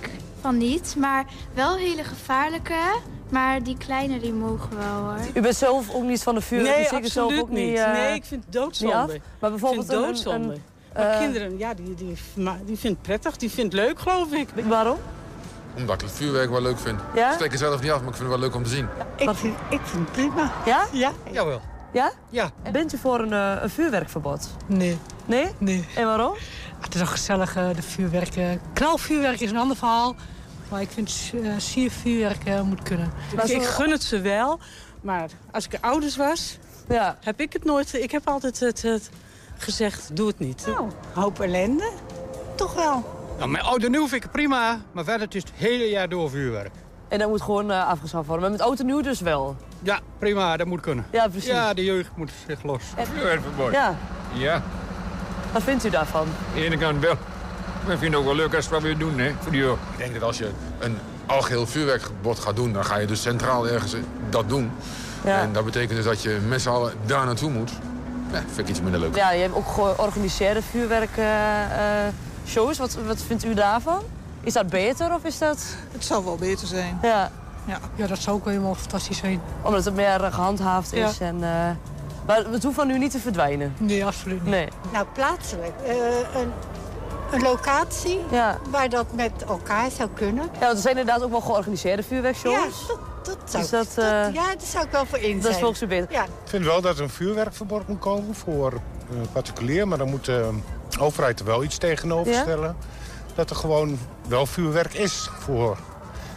van 0.45 0.57
niet, 0.57 0.95
maar 0.97 1.25
wel 1.53 1.75
hele 1.75 2.03
gevaarlijke. 2.03 2.99
Maar 3.29 3.63
die 3.63 3.77
kleine 3.77 4.19
die 4.19 4.33
mogen 4.33 4.77
wel 4.77 4.87
hoor. 5.03 5.17
U 5.33 5.41
bent 5.41 5.55
zelf 5.55 5.93
ook 5.93 6.03
niet 6.03 6.23
van 6.23 6.35
de 6.35 6.41
vuurwerk, 6.41 6.73
nee, 6.75 6.81
dus 6.83 6.91
zeker 6.91 7.09
zelf 7.09 7.25
absoluut 7.25 7.43
ook 7.43 7.49
niet. 7.57 7.67
niet. 7.69 7.77
eh, 7.77 7.91
nee, 7.91 8.13
ik 8.15 8.25
vind 8.25 8.43
het 8.43 8.53
doodzonde. 8.53 8.95
af. 8.95 9.11
Maar 9.39 9.49
bijvoorbeeld 9.49 9.83
ik 9.85 9.91
vind 9.91 10.05
doodzonde. 10.05 10.53
een- 10.53 10.61
maar 10.95 11.11
eh, 11.11 11.17
kinderen, 11.19 11.57
ja, 11.57 11.73
die, 11.73 11.93
die, 11.95 12.15
maar 12.35 12.57
die 12.65 12.77
vindt 12.77 12.97
het 12.97 13.01
prettig, 13.07 13.37
die 13.37 13.49
vindt 13.51 13.73
het 13.73 13.81
leuk, 13.81 13.99
geloof 13.99 14.31
ik. 14.31 14.49
Waarom? 14.67 14.97
Omdat 15.77 15.95
ik 16.01 16.07
het 16.07 16.17
vuurwerk 16.17 16.49
wel 16.49 16.61
leuk 16.61 16.79
vind. 16.79 16.99
Ja? 17.15 17.29
Ik 17.29 17.35
steek 17.35 17.51
er 17.51 17.57
zelf 17.57 17.81
niet 17.81 17.91
af, 17.91 17.99
maar 17.99 18.09
ik 18.09 18.15
vind 18.15 18.29
het 18.29 18.39
wel 18.39 18.47
leuk 18.47 18.55
om 18.55 18.63
te 18.63 18.69
zien. 18.69 18.87
Ik 19.15 19.29
vind, 19.33 19.55
ik 19.69 19.79
vind 19.83 20.03
het 20.07 20.11
prima. 20.11 20.51
Ja? 20.65 20.85
Ja? 20.91 21.11
Jawel. 21.31 21.61
Ja? 21.93 22.11
Ja. 22.29 22.51
Bent 22.71 22.93
u 22.93 22.97
voor 22.97 23.19
een, 23.19 23.33
eh, 23.33 23.61
een 23.61 23.69
vuurwerkverbod? 23.69 24.49
Nee. 24.65 24.97
Nee? 25.25 25.47
Nee. 25.57 25.85
En 25.95 26.05
waarom? 26.05 26.33
Het 26.79 26.93
is 26.93 26.99
toch 26.99 27.11
gezellig, 27.11 27.55
eh, 27.55 27.67
de 27.75 27.81
vuurwerk. 27.81 28.35
eh, 28.35 28.45
knalvuurwerk 28.73 29.39
is 29.39 29.49
een 29.49 29.57
ander 29.57 29.77
verhaal. 29.77 30.15
Maar 30.69 30.81
ik 30.81 30.89
vind 30.91 31.31
uh, 31.33 31.53
siervuurwerk 31.57 32.45
eh, 32.45 32.61
moet 32.61 32.83
kunnen. 32.83 33.11
Ik, 33.45 33.63
gun 33.63 33.91
het 33.91 34.03
ze 34.03 34.21
wel. 34.21 34.59
Maar 35.01 35.29
als 35.51 35.65
ik 35.67 35.77
ouders 35.81 36.15
was, 36.15 36.57
Ja. 36.87 37.17
heb 37.23 37.39
ik 37.39 37.53
het 37.53 37.63
nooit... 37.63 37.93
Ik 37.93 38.11
heb 38.11 38.27
altijd 38.27 38.59
het, 38.59 38.81
het 38.81 39.09
gezegd, 39.57 40.15
doe 40.15 40.27
het 40.27 40.39
niet. 40.39 40.63
Nou, 40.67 40.89
hoop 41.13 41.39
ellende. 41.39 41.91
Toch 42.55 42.73
wel. 42.73 43.03
Nou, 43.37 43.49
mijn 43.49 43.63
oude 43.63 43.89
nieuw 43.89 44.07
vind 44.07 44.23
ik 44.23 44.31
prima, 44.31 44.81
maar 44.91 45.03
verder 45.03 45.25
het 45.25 45.35
is 45.35 45.41
het 45.41 45.51
hele 45.55 45.89
jaar 45.89 46.09
door 46.09 46.29
vuurwerk. 46.29 46.71
En 47.07 47.19
dat 47.19 47.29
moet 47.29 47.41
gewoon 47.41 47.71
eh, 47.71 47.87
afgeschaft 47.87 48.27
worden. 48.27 48.43
Maar 48.49 48.57
met 48.57 48.67
oud 48.67 48.79
en 48.79 48.85
nieuw 48.85 49.01
dus 49.01 49.19
wel. 49.19 49.55
Ja, 49.83 49.99
prima, 50.19 50.57
dat 50.57 50.67
moet 50.67 50.81
kunnen. 50.81 51.05
Ja, 51.11 51.27
precies. 51.27 51.49
Ja, 51.49 51.73
de 51.73 51.83
jeugd 51.83 52.09
moet 52.15 52.31
zich 52.47 52.63
los. 52.63 52.83
Vuurwerkverbod? 52.97 53.71
Ja. 53.71 53.97
Ja, 54.33 54.63
Wat 55.53 55.63
vindt 55.63 55.85
u 55.85 55.89
daarvan? 55.89 56.21
aan 56.21 56.53
de 56.55 56.63
ene 56.63 56.77
kant 56.77 56.99
wel. 56.99 57.15
Ik 57.87 57.97
vind 57.97 58.01
het 58.01 58.15
ook 58.15 58.25
wel 58.25 58.35
leuk 58.35 58.55
als 58.55 58.65
we 58.65 58.71
wat 58.71 58.81
weer 58.81 58.97
doen, 58.97 59.19
hè, 59.19 59.31
voor 59.39 59.51
die. 59.51 59.63
Ik 59.63 59.77
denk 59.97 60.13
dat 60.13 60.23
als 60.23 60.37
je 60.37 60.49
een 60.79 60.97
algeheel 61.25 61.67
vuurwerkgebod 61.67 62.39
gaat 62.39 62.55
doen... 62.55 62.73
dan 62.73 62.85
ga 62.85 62.97
je 62.97 63.07
dus 63.07 63.21
centraal 63.21 63.67
ergens 63.67 63.95
dat 64.29 64.49
doen. 64.49 64.71
Ja. 65.23 65.41
En 65.41 65.53
dat 65.53 65.65
betekent 65.65 65.95
dus 65.95 66.05
dat 66.05 66.21
je 66.21 66.39
met 66.47 66.61
z'n 66.61 66.69
allen 66.69 66.93
daar 67.05 67.25
naartoe 67.25 67.49
moet. 67.49 67.71
Ja, 68.31 68.39
vind 68.45 68.57
ik 68.57 68.67
iets 68.67 68.81
minder 68.81 68.99
leuk. 68.99 69.15
Ja, 69.15 69.31
je 69.31 69.41
hebt 69.41 69.55
ook 69.55 69.67
georganiseerde 69.67 70.61
vuurwerkshows. 70.61 72.77
wat, 72.77 72.97
wat 73.05 73.21
vindt 73.27 73.45
u 73.45 73.53
daarvan? 73.53 74.01
Is 74.41 74.53
dat 74.53 74.67
beter 74.67 75.13
of 75.13 75.23
is 75.23 75.37
dat... 75.37 75.65
Het 75.91 76.05
zou 76.05 76.25
wel 76.25 76.35
beter 76.35 76.67
zijn. 76.67 76.99
Ja, 77.01 77.31
Ja, 77.67 77.79
ja, 77.95 78.07
dat 78.07 78.19
zou 78.19 78.35
ook 78.35 78.45
helemaal 78.45 78.75
fantastisch 78.75 79.17
zijn. 79.17 79.41
omdat 79.61 79.85
het 79.85 79.95
meer 79.95 80.23
eh, 80.23 80.33
gehandhaafd 80.33 80.93
is. 80.93 81.19
En, 81.19 81.35
eh, 81.35 81.49
maar 82.25 82.43
het 82.51 82.63
hoeft 82.63 82.75
van 82.75 82.89
u 82.89 82.97
niet 82.97 83.11
te 83.11 83.19
verdwijnen. 83.19 83.73
Nee, 83.77 84.05
absoluut 84.05 84.41
niet. 84.43 84.51
Nee. 84.51 84.67
Nou, 84.91 85.05
plaatselijk. 85.13 85.73
Eh, 85.85 85.95
een, 86.41 86.51
een 87.31 87.41
locatie 87.41 88.19
Ja. 88.31 88.57
waar 88.69 88.89
dat 88.89 89.05
met 89.13 89.31
elkaar 89.47 89.91
zou 89.91 90.09
kunnen. 90.13 90.43
ja, 90.53 90.59
want 90.59 90.71
er 90.73 90.77
zijn 90.81 90.97
inderdaad 90.97 91.23
ook 91.23 91.31
wel 91.31 91.41
georganiseerde 91.41 92.03
vuurwerkshows. 92.03 92.55
Ja, 92.87 92.95
dat, 93.23 93.37
dat 93.37 93.37
zou, 93.45 93.61
Dus 93.61 93.71
dat, 93.71 93.87
dat- 93.95 94.03
eh, 94.03 94.33
ja, 94.33 94.45
daar 94.47 94.55
zou 94.65 94.85
ik 94.85 94.91
wel 94.91 95.05
voor 95.05 95.17
in 95.17 95.29
Dat 95.31 95.37
is 95.37 95.43
zijn. 95.47 95.59
volgens 95.59 95.81
u 95.81 95.87
beter. 95.87 96.11
Ja, 96.11 96.23
Ik 96.23 96.29
vind 96.43 96.65
wel 96.65 96.81
dat 96.81 96.97
er 96.97 97.03
een 97.03 97.09
vuurwerkverbod 97.09 97.87
moet 97.87 97.99
komen 97.99 98.35
voor 98.35 98.73
eh, 98.73 98.79
particulier. 99.31 99.87
Maar 99.87 99.97
dan 99.97 100.09
moet 100.09 100.25
de 100.25 100.49
overheid 100.99 101.39
er 101.39 101.45
wel 101.45 101.63
iets 101.63 101.77
tegenover 101.77 102.31
Ja? 102.33 102.41
stellen. 102.41 102.75
Dat 103.35 103.49
er 103.49 103.55
gewoon 103.55 103.99
wel 104.27 104.45
vuurwerk 104.45 104.93
is 104.93 105.29
voor 105.39 105.77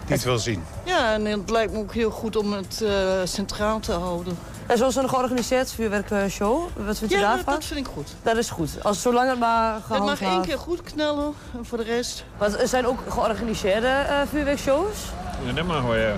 die 0.07 0.16
het 0.16 0.24
wil 0.24 0.38
zien. 0.38 0.64
Ja, 0.85 1.12
en 1.12 1.24
het 1.24 1.51
lijkt 1.51 1.72
me 1.72 1.79
ook 1.79 1.94
heel 1.94 2.11
goed 2.11 2.37
om 2.37 2.53
het 2.53 2.83
eh, 2.83 2.90
centraal 3.24 3.81
te 3.81 3.92
houden. 3.92 4.38
En 4.68 4.78
zoals 4.78 4.96
een 4.96 5.09
georganiseerd 5.09 5.72
vuurwerkshow, 5.72 6.68
wat 6.76 6.98
vindt 6.98 7.14
u 7.14 7.16
Ja, 7.16 7.22
dat, 7.22 7.35
daarvan? 7.35 7.54
dat 7.54 7.64
vind 7.64 7.81
ik 7.81 7.87
goed. 7.94 8.14
Dat 8.22 8.37
is 8.37 8.50
goed. 8.50 8.70
Als, 8.85 9.02
zolang 9.02 9.31
het 9.31 9.38
maar 9.38 9.74
Het 9.88 9.98
mag 10.04 10.20
één 10.20 10.42
keer 10.42 10.59
goed 10.59 10.83
knallen 10.83 11.33
en 11.57 11.64
voor 11.66 11.78
de 11.78 11.85
rest... 11.85 12.24
Want 12.38 12.61
er 12.61 12.68
zijn 12.68 12.87
ook 12.87 12.98
georganiseerde 13.09 13.87
eh 13.87 14.20
vuurwerkshows. 14.31 14.96
Ja, 15.46 15.52
dat 15.52 15.64
mag 15.64 15.83
wel, 15.83 15.96
ja. 15.96 16.12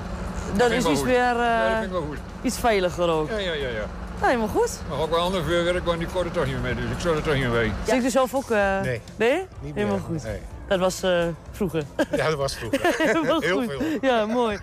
Dat 0.57 0.69
vind 0.69 0.71
is 0.71 0.77
ik 0.77 0.83
wel 0.83 0.91
iets 0.93 1.01
goed. 1.01 1.09
weer 1.09 1.19
Ja, 1.19 1.33
dat 1.63 1.67
eh, 1.67 1.73
vind 1.73 1.85
ik 1.85 1.91
wel 1.91 2.01
goed. 2.09 2.17
iets 2.43 2.59
veiliger 2.59 3.09
ook. 3.11 3.29
Ja, 3.31 3.39
ja, 3.39 3.53
ja, 3.53 3.69
ja. 3.69 3.85
Nou, 4.21 4.33
helemaal 4.33 4.49
goed. 4.55 4.71
Maar 4.89 4.99
ook 4.99 5.11
wel 5.11 5.19
ander 5.19 5.45
vuurwerk, 5.45 5.85
want 5.85 5.99
die 5.99 6.09
kon 6.09 6.25
er 6.25 6.31
toch 6.31 6.47
niet 6.47 6.63
mee. 6.63 6.75
Dus 6.75 6.85
ik 6.91 7.01
zou 7.01 7.17
er 7.17 7.23
toch 7.23 7.35
niet 7.35 7.49
mee. 7.53 7.73
Zingt 7.87 8.05
u 8.05 8.11
zelf 8.11 8.35
ook? 8.35 8.51
eh, 8.51 8.81
Nee. 8.81 9.01
Nee? 9.17 9.47
Niet 9.61 9.75
Helemaal 9.75 9.97
meer. 9.97 10.05
goed. 10.07 10.23
Nee. 10.25 10.41
Dat 10.69 10.79
was 10.79 11.03
eh, 11.03 11.25
vroeger. 11.51 11.83
Ja, 12.11 12.29
dat 12.29 12.39
was 12.39 12.55
vroeger. 12.57 12.81
Heel 13.41 13.59
goed. 13.63 13.71
veel. 13.71 13.81
Ja, 14.01 14.27
mooi. 14.27 14.59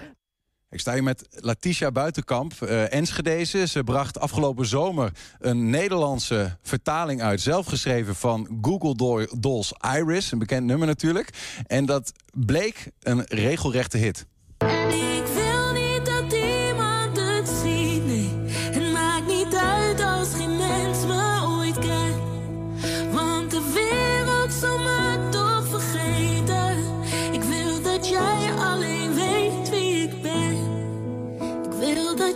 Ik 0.69 0.80
sta 0.80 0.93
hier 0.93 1.03
met 1.03 1.27
Latisha 1.30 1.91
Buitenkamp, 1.91 2.62
eh 2.62 2.93
Enschedeze. 2.93 3.67
Ze 3.67 3.84
bracht 3.84 4.19
afgelopen 4.19 4.65
zomer 4.65 5.12
een 5.39 5.69
Nederlandse 5.69 6.58
vertaling 6.62 7.21
uit. 7.21 7.41
Zelf 7.41 7.65
geschreven 7.65 8.15
van 8.15 8.60
Google 8.62 8.95
Do- 8.95 9.39
Dolls 9.39 9.73
Iris, 9.95 10.32
een 10.32 10.39
bekend 10.39 10.65
nummer 10.65 10.88
natuurlijk. 10.88 11.30
En 11.67 11.86
dat 11.86 12.12
bleek 12.34 12.91
een 13.01 13.23
regelrechte 13.27 13.97
hit. 13.97 14.25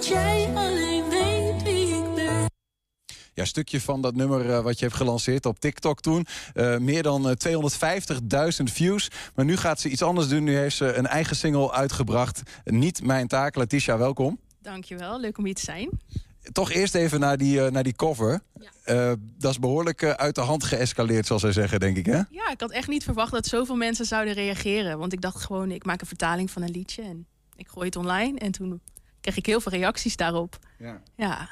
Dat 0.01 0.09
jij 0.09 0.49
alleen 0.55 1.09
weet 1.09 1.63
wie 1.63 1.95
ik 1.95 2.13
ben. 2.15 2.45
Ja, 3.33 3.45
stukje 3.45 3.81
van 3.81 4.01
dat 4.01 4.15
nummer 4.15 4.49
eh, 4.49 4.63
wat 4.63 4.79
je 4.79 4.85
hebt 4.85 4.97
gelanceerd 4.97 5.45
op 5.45 5.59
TikTok 5.59 6.01
toen. 6.01 6.25
Eh, 6.53 6.77
meer 6.77 7.03
dan 7.03 7.29
eh, 7.29 7.35
250.000 8.59 8.63
views. 8.63 9.07
Maar 9.35 9.45
nu 9.45 9.57
gaat 9.57 9.79
ze 9.79 9.89
iets 9.89 10.01
anders 10.01 10.27
doen. 10.27 10.43
Nu 10.43 10.57
heeft 10.57 10.75
ze 10.75 10.93
een 10.93 11.07
eigen 11.07 11.35
single 11.35 11.71
uitgebracht. 11.71 12.41
Niet 12.63 13.03
mijn 13.03 13.27
taak. 13.27 13.55
Latisha, 13.55 13.97
welkom. 13.97 14.39
Dankjewel, 14.61 15.19
leuk 15.19 15.37
om 15.37 15.45
hier 15.45 15.55
te 15.55 15.61
zijn. 15.61 15.89
Toch 16.51 16.71
eerst 16.71 16.95
even 16.95 17.19
naar 17.19 17.37
die, 17.37 17.65
eh, 17.65 17.71
naar 17.71 17.83
die 17.83 17.95
cover. 17.95 18.41
Eh, 18.83 19.11
dat 19.37 19.51
is 19.51 19.59
behoorlijk 19.59 20.01
eh, 20.01 20.09
uit 20.09 20.35
de 20.35 20.41
hand 20.41 20.63
geëscaleerd, 20.63 21.25
zoals 21.25 21.41
zij 21.41 21.51
zeggen, 21.51 21.79
denk 21.79 21.97
ik, 21.97 22.05
hè? 22.05 22.21
Ja, 22.29 22.49
ik 22.51 22.59
had 22.59 22.71
echt 22.71 22.87
niet 22.87 23.03
verwacht 23.03 23.31
dat 23.31 23.45
zoveel 23.45 23.75
mensen 23.75 24.05
zouden 24.05 24.33
reageren. 24.33 24.97
Want 24.97 25.13
ik 25.13 25.21
dacht 25.21 25.43
gewoon, 25.43 25.71
ik 25.71 25.85
maak 25.85 26.01
een 26.01 26.07
vertaling 26.07 26.51
van 26.51 26.61
een 26.61 26.71
liedje 26.71 27.01
en 27.01 27.27
ik 27.55 27.67
gooi 27.67 27.85
het 27.85 27.95
online. 27.95 28.39
En 28.39 28.51
toen 28.51 28.81
kreeg 29.21 29.37
ik 29.37 29.45
heel 29.45 29.61
veel 29.61 29.71
reacties 29.71 30.15
daarop. 30.15 30.59
Ja. 30.79 31.01
Ja, 31.15 31.49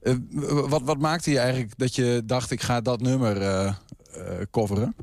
Eh, 0.00 0.14
wat, 0.68 0.82
wat 0.82 0.98
maakte 0.98 1.30
je 1.30 1.38
eigenlijk 1.38 1.78
dat 1.78 1.94
je 1.94 2.22
dacht, 2.24 2.50
ik 2.50 2.60
ga 2.60 2.80
dat 2.80 3.00
nummer 3.00 3.42
eh, 3.42 3.66
eh, 3.66 3.74
coveren? 4.50 4.94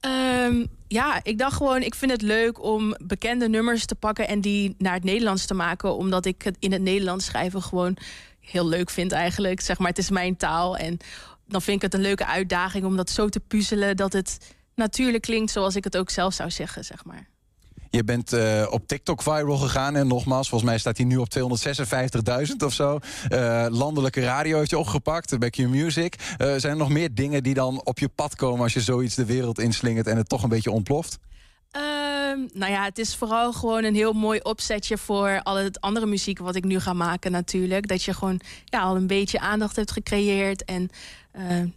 Ehm, 0.00 0.66
ja, 0.88 1.20
ik 1.22 1.38
dacht 1.38 1.56
gewoon, 1.56 1.82
ik 1.82 1.94
vind 1.94 2.10
het 2.10 2.22
leuk 2.22 2.62
om 2.62 2.94
bekende 3.04 3.48
nummers 3.48 3.86
te 3.86 3.94
pakken 3.94 4.28
en 4.28 4.40
die 4.40 4.74
naar 4.78 4.94
het 4.94 5.04
Nederlands 5.04 5.46
te 5.46 5.54
maken. 5.54 5.96
Omdat 5.96 6.26
ik 6.26 6.42
het 6.42 6.56
in 6.58 6.72
het 6.72 6.82
Nederlands 6.82 7.24
schrijven 7.24 7.62
gewoon 7.62 7.96
heel 8.40 8.66
leuk 8.66 8.90
vind 8.90 9.12
eigenlijk. 9.12 9.60
Zeg 9.60 9.78
maar, 9.78 9.88
het 9.88 9.98
is 9.98 10.10
mijn 10.10 10.36
taal. 10.36 10.76
En 10.76 10.96
dan 11.48 11.62
vind 11.62 11.76
ik 11.76 11.82
het 11.82 11.94
een 11.94 12.00
leuke 12.00 12.26
uitdaging 12.26 12.84
om 12.84 12.96
dat 12.96 13.10
zo 13.10 13.28
te 13.28 13.40
puzzelen 13.40 13.96
dat 13.96 14.12
het 14.12 14.54
natuurlijk 14.74 15.22
klinkt 15.22 15.50
zoals 15.50 15.76
ik 15.76 15.84
het 15.84 15.96
ook 15.96 16.10
zelf 16.10 16.34
zou 16.34 16.50
zeggen, 16.50 16.84
zeg 16.84 17.04
maar. 17.04 17.28
Je 17.96 18.04
bent 18.04 18.32
eh, 18.32 18.66
op 18.70 18.86
TikTok 18.86 19.22
viral 19.22 19.56
gegaan. 19.56 19.96
En 19.96 20.06
nogmaals, 20.06 20.48
volgens 20.48 20.70
mij 20.70 20.78
staat 20.78 20.96
hij 20.96 21.06
nu 21.06 21.16
op 21.16 21.28
256.000 21.38 22.56
of 22.64 22.72
zo. 22.72 22.98
Eh, 23.28 23.66
landelijke 23.68 24.20
radio 24.20 24.58
heeft 24.58 24.70
je 24.70 24.78
opgepakt. 24.78 25.38
Bij 25.38 25.50
Q 25.50 25.58
Music. 25.58 26.14
Eh, 26.36 26.54
zijn 26.56 26.72
er 26.72 26.78
nog 26.78 26.88
meer 26.88 27.14
dingen 27.14 27.42
die 27.42 27.54
dan 27.54 27.80
op 27.84 27.98
je 27.98 28.08
pad 28.08 28.36
komen... 28.36 28.62
als 28.62 28.72
je 28.72 28.80
zoiets 28.80 29.14
de 29.14 29.24
wereld 29.24 29.58
inslingert 29.58 30.06
en 30.06 30.16
het 30.16 30.28
toch 30.28 30.42
een 30.42 30.48
beetje 30.48 30.70
ontploft? 30.70 31.18
Ehm, 31.70 32.38
nou 32.52 32.72
ja, 32.72 32.84
het 32.84 32.98
is 32.98 33.16
vooral 33.16 33.52
gewoon 33.52 33.84
een 33.84 33.94
heel 33.94 34.12
mooi 34.12 34.40
opzetje 34.42 34.98
voor 34.98 35.40
al 35.42 35.56
het 35.56 35.80
andere 35.80 36.06
muziek 36.06 36.38
wat 36.38 36.54
ik 36.54 36.64
nu 36.64 36.80
ga 36.80 36.92
maken 36.92 37.32
natuurlijk. 37.32 37.88
Dat 37.88 38.02
je 38.02 38.14
gewoon 38.14 38.40
ja, 38.64 38.80
al 38.80 38.96
een 38.96 39.06
beetje 39.06 39.40
aandacht 39.40 39.76
hebt 39.76 39.90
gecreëerd 39.90 40.64
en 40.64 40.90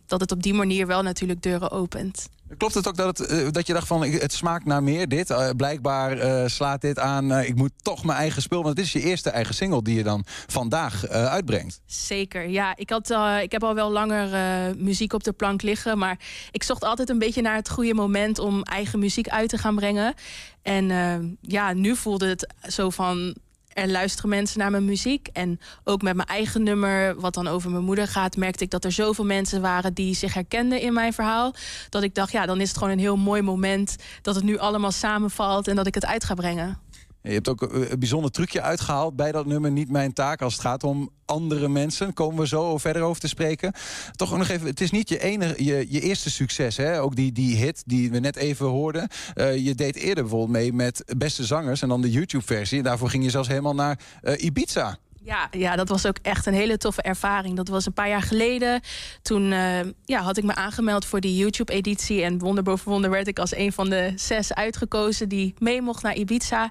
dat 0.06 0.20
het 0.20 0.32
op 0.32 0.44
die 0.44 0.54
manier 0.54 0.88
wel 0.88 1.02
natuurlijk 1.02 1.42
deuren 1.42 1.72
opent. 1.72 2.30
Klopt 2.58 2.74
het 2.74 2.88
ook 2.88 2.96
dat, 2.96 3.18
het, 3.18 3.28
eh, 3.28 3.48
dat 3.52 3.68
je 3.68 3.74
dacht 3.74 3.88
van 3.88 4.04
het 4.04 4.34
smaakt 4.34 4.66
naar 4.66 4.84
meer 4.84 5.08
dit? 5.08 5.30
Eh, 5.30 5.50
blijkbaar 5.58 6.18
eh, 6.18 6.48
slaat 6.48 6.82
dit 6.82 7.00
aan, 7.00 7.32
ik 7.32 7.56
moet 7.56 7.72
toch 7.82 8.04
mijn 8.04 8.18
eigen 8.18 8.42
spul... 8.42 8.64
want 8.64 8.78
het 8.78 8.86
is 8.86 8.94
je 8.94 9.02
eerste 9.02 9.30
eigen 9.30 9.56
single 9.56 9.82
die 9.82 9.96
je 9.96 10.04
dan 10.04 10.26
vandaag 10.48 11.08
uitbrengt. 11.08 11.82
Zeker, 11.86 12.50
ja. 12.50 12.76
Ik, 12.76 12.90
had, 12.90 13.10
ik 13.42 13.52
heb 13.52 13.64
al 13.64 13.76
wel 13.76 13.92
langer 13.92 14.30
muziek 14.78 15.14
op 15.14 15.24
de 15.24 15.32
plank 15.32 15.62
liggen. 15.62 15.98
Maar 15.98 16.20
ik 16.52 16.64
zocht 16.64 16.84
altijd 16.84 17.10
een 17.10 17.20
beetje 17.20 17.42
naar 17.42 17.56
het 17.56 17.70
goede 17.70 17.94
moment 17.94 18.40
om 18.40 18.64
eigen 18.64 19.00
muziek 19.00 19.28
uit 19.28 19.50
te 19.50 19.58
gaan 19.58 19.76
brengen. 19.76 20.14
En 20.62 21.38
ja, 21.42 21.74
nu 21.74 21.96
voelde 21.96 22.28
het 22.28 22.54
zo 22.68 22.90
van. 22.90 23.36
Er 23.74 23.90
luisteren 23.90 24.30
mensen 24.30 24.60
naar 24.60 24.72
mijn 24.72 24.86
muziek. 24.86 25.28
En 25.34 25.60
ook 25.84 26.02
met 26.02 26.16
mijn 26.16 26.28
eigen 26.28 26.64
nummer, 26.64 27.20
wat 27.20 27.34
dan 27.34 27.48
over 27.48 27.72
mijn 27.72 27.84
moeder 27.84 28.08
gaat, 28.08 28.38
merkte 28.38 28.64
ik 28.64 28.70
dat 28.70 28.86
er 28.86 28.92
zoveel 28.92 29.26
mensen 29.26 29.62
waren 29.62 29.94
die 29.94 30.16
zich 30.16 30.34
herkenden 30.34 30.82
in 30.82 30.94
mijn 30.94 31.14
verhaal. 31.14 31.54
Dat 31.90 32.04
ik 32.04 32.16
dacht, 32.16 32.32
ja, 32.32 32.46
dan 32.46 32.62
is 32.62 32.68
het 32.68 32.78
gewoon 32.78 32.94
een 32.94 33.00
heel 33.00 33.18
mooi 33.18 33.42
moment 33.42 33.96
dat 34.22 34.36
het 34.36 34.44
nu 34.44 34.58
allemaal 34.58 34.92
samenvalt 34.92 35.68
en 35.68 35.76
dat 35.76 35.88
ik 35.88 35.96
het 35.96 36.06
uit 36.06 36.24
ga 36.24 36.34
brengen. 36.34 36.78
Je 37.22 37.32
hebt 37.32 37.50
ook 37.50 37.64
eh, 37.64 37.90
een 37.90 38.00
bijzonder 38.00 38.32
trucje 38.32 38.62
uitgehaald 38.62 39.16
bij 39.16 39.32
dat 39.32 39.46
nummer 39.46 39.72
Niet 39.72 39.92
Mijn 39.92 40.14
Taak... 40.14 40.42
als 40.42 40.54
het 40.54 40.62
gaat 40.62 40.84
om 40.84 41.10
andere 41.26 41.68
mensen. 41.68 42.14
Komen 42.14 42.40
we 42.40 42.48
zo 42.48 42.78
verder 42.78 43.02
over 43.02 43.22
te 43.22 43.28
spreken. 43.28 43.74
Toch 44.12 44.38
nog 44.38 44.50
even, 44.50 44.68
het 44.68 44.82
is 44.82 44.92
niet 44.92 45.10
je, 45.10 45.20
enige, 45.20 45.64
je, 45.64 45.86
je 45.90 46.02
eerste 46.02 46.30
succes. 46.30 46.78
Hè? 46.78 47.02
Ook 47.02 47.16
die, 47.16 47.32
die 47.32 47.56
hit 47.56 47.84
die 47.86 48.12
we 48.12 48.20
net 48.20 48.36
even 48.36 48.66
hoorden. 48.66 49.08
Eh, 49.34 49.58
je 49.58 49.76
deed 49.76 49.96
eerder 49.96 50.24
bijvoorbeeld 50.24 50.58
mee 50.58 50.74
met 50.74 51.04
Beste 51.18 51.46
Zangers... 51.46 51.82
en 51.82 51.90
dan 51.90 52.02
de 52.02 52.12
YouTube-versie. 52.12 52.84
Daarvoor 52.84 53.10
ging 53.10 53.24
je 53.24 53.30
zelfs 53.30 53.48
helemaal 53.48 53.76
naar 53.76 54.00
eh, 54.22 54.44
Ibiza. 54.44 54.98
Ja, 55.24 55.48
ja, 55.52 55.76
dat 55.76 55.90
was 55.90 56.06
ook 56.06 56.18
echt 56.22 56.46
een 56.46 56.54
hele 56.54 56.78
toffe 56.78 57.02
ervaring. 57.02 57.56
Dat 57.56 57.68
was 57.68 57.86
een 57.86 57.94
paar 57.94 58.10
jaar 58.10 58.22
geleden. 58.22 58.82
Toen 59.22 59.52
eh, 59.52 59.80
ja, 60.06 60.22
had 60.22 60.38
ik 60.38 60.44
me 60.44 60.56
aangemeld 60.56 61.06
voor 61.06 61.20
die 61.20 61.36
YouTube-editie. 61.36 62.24
En 62.24 62.40
wonder 62.40 62.64
boven 62.64 62.92
wonder 62.92 63.10
werd 63.10 63.28
ik 63.28 63.40
als 63.40 63.56
een 63.56 63.72
van 63.72 63.90
de 63.90 64.14
zes 64.16 64.54
uitgekozen 64.54 65.30
die 65.30 65.54
mee 65.58 65.82
mocht 65.82 66.04
naar 66.04 66.16
Ibiza. 66.16 66.70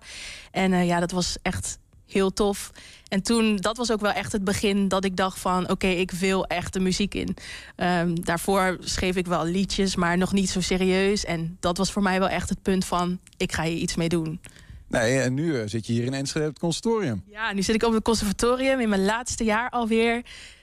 En 0.50 0.72
eh, 0.72 0.86
ja, 0.86 1.00
dat 1.00 1.10
was 1.10 1.36
echt 1.42 1.78
heel 2.06 2.32
tof. 2.32 2.70
En 3.08 3.22
toen, 3.22 3.56
dat 3.56 3.76
was 3.76 3.92
ook 3.92 4.00
wel 4.00 4.12
echt 4.12 4.32
het 4.32 4.44
begin 4.44 4.88
dat 4.88 5.04
ik 5.04 5.16
dacht 5.16 5.38
van... 5.38 5.70
oké, 5.70 5.86
ik 5.86 6.10
wil 6.10 6.44
echt 6.44 6.72
de 6.72 6.80
muziek 6.80 7.14
in. 7.14 7.36
Ehm, 7.76 8.14
daarvoor 8.14 8.76
schreef 8.80 9.16
ik 9.16 9.26
wel 9.26 9.44
liedjes, 9.44 9.96
maar 9.96 10.18
nog 10.18 10.32
niet 10.32 10.50
zo 10.50 10.60
serieus. 10.60 11.24
En 11.24 11.56
dat 11.60 11.76
was 11.76 11.92
voor 11.92 12.02
mij 12.02 12.18
wel 12.18 12.28
echt 12.28 12.48
het 12.48 12.62
punt 12.62 12.84
van... 12.84 13.18
ik 13.36 13.52
ga 13.52 13.62
hier 13.62 13.76
iets 13.76 13.94
mee 13.94 14.08
doen. 14.08 14.40
Nee, 14.88 15.20
en 15.20 15.34
nu 15.34 15.60
eh, 15.60 15.62
zit 15.66 15.86
je 15.86 15.92
hier 15.92 16.04
in 16.04 16.14
Enschede 16.14 16.46
op 16.46 16.52
het 16.52 16.60
consortium. 16.60 17.22
Ja, 17.26 17.52
nu 17.52 17.62
zit 17.62 17.74
ik 17.74 17.82
op 17.82 17.92
het 17.92 18.02
conservatorium 18.02 18.80
in 18.80 18.88
mijn 18.88 19.04
laatste 19.04 19.44
jaar 19.44 19.70
alweer. 19.70 20.22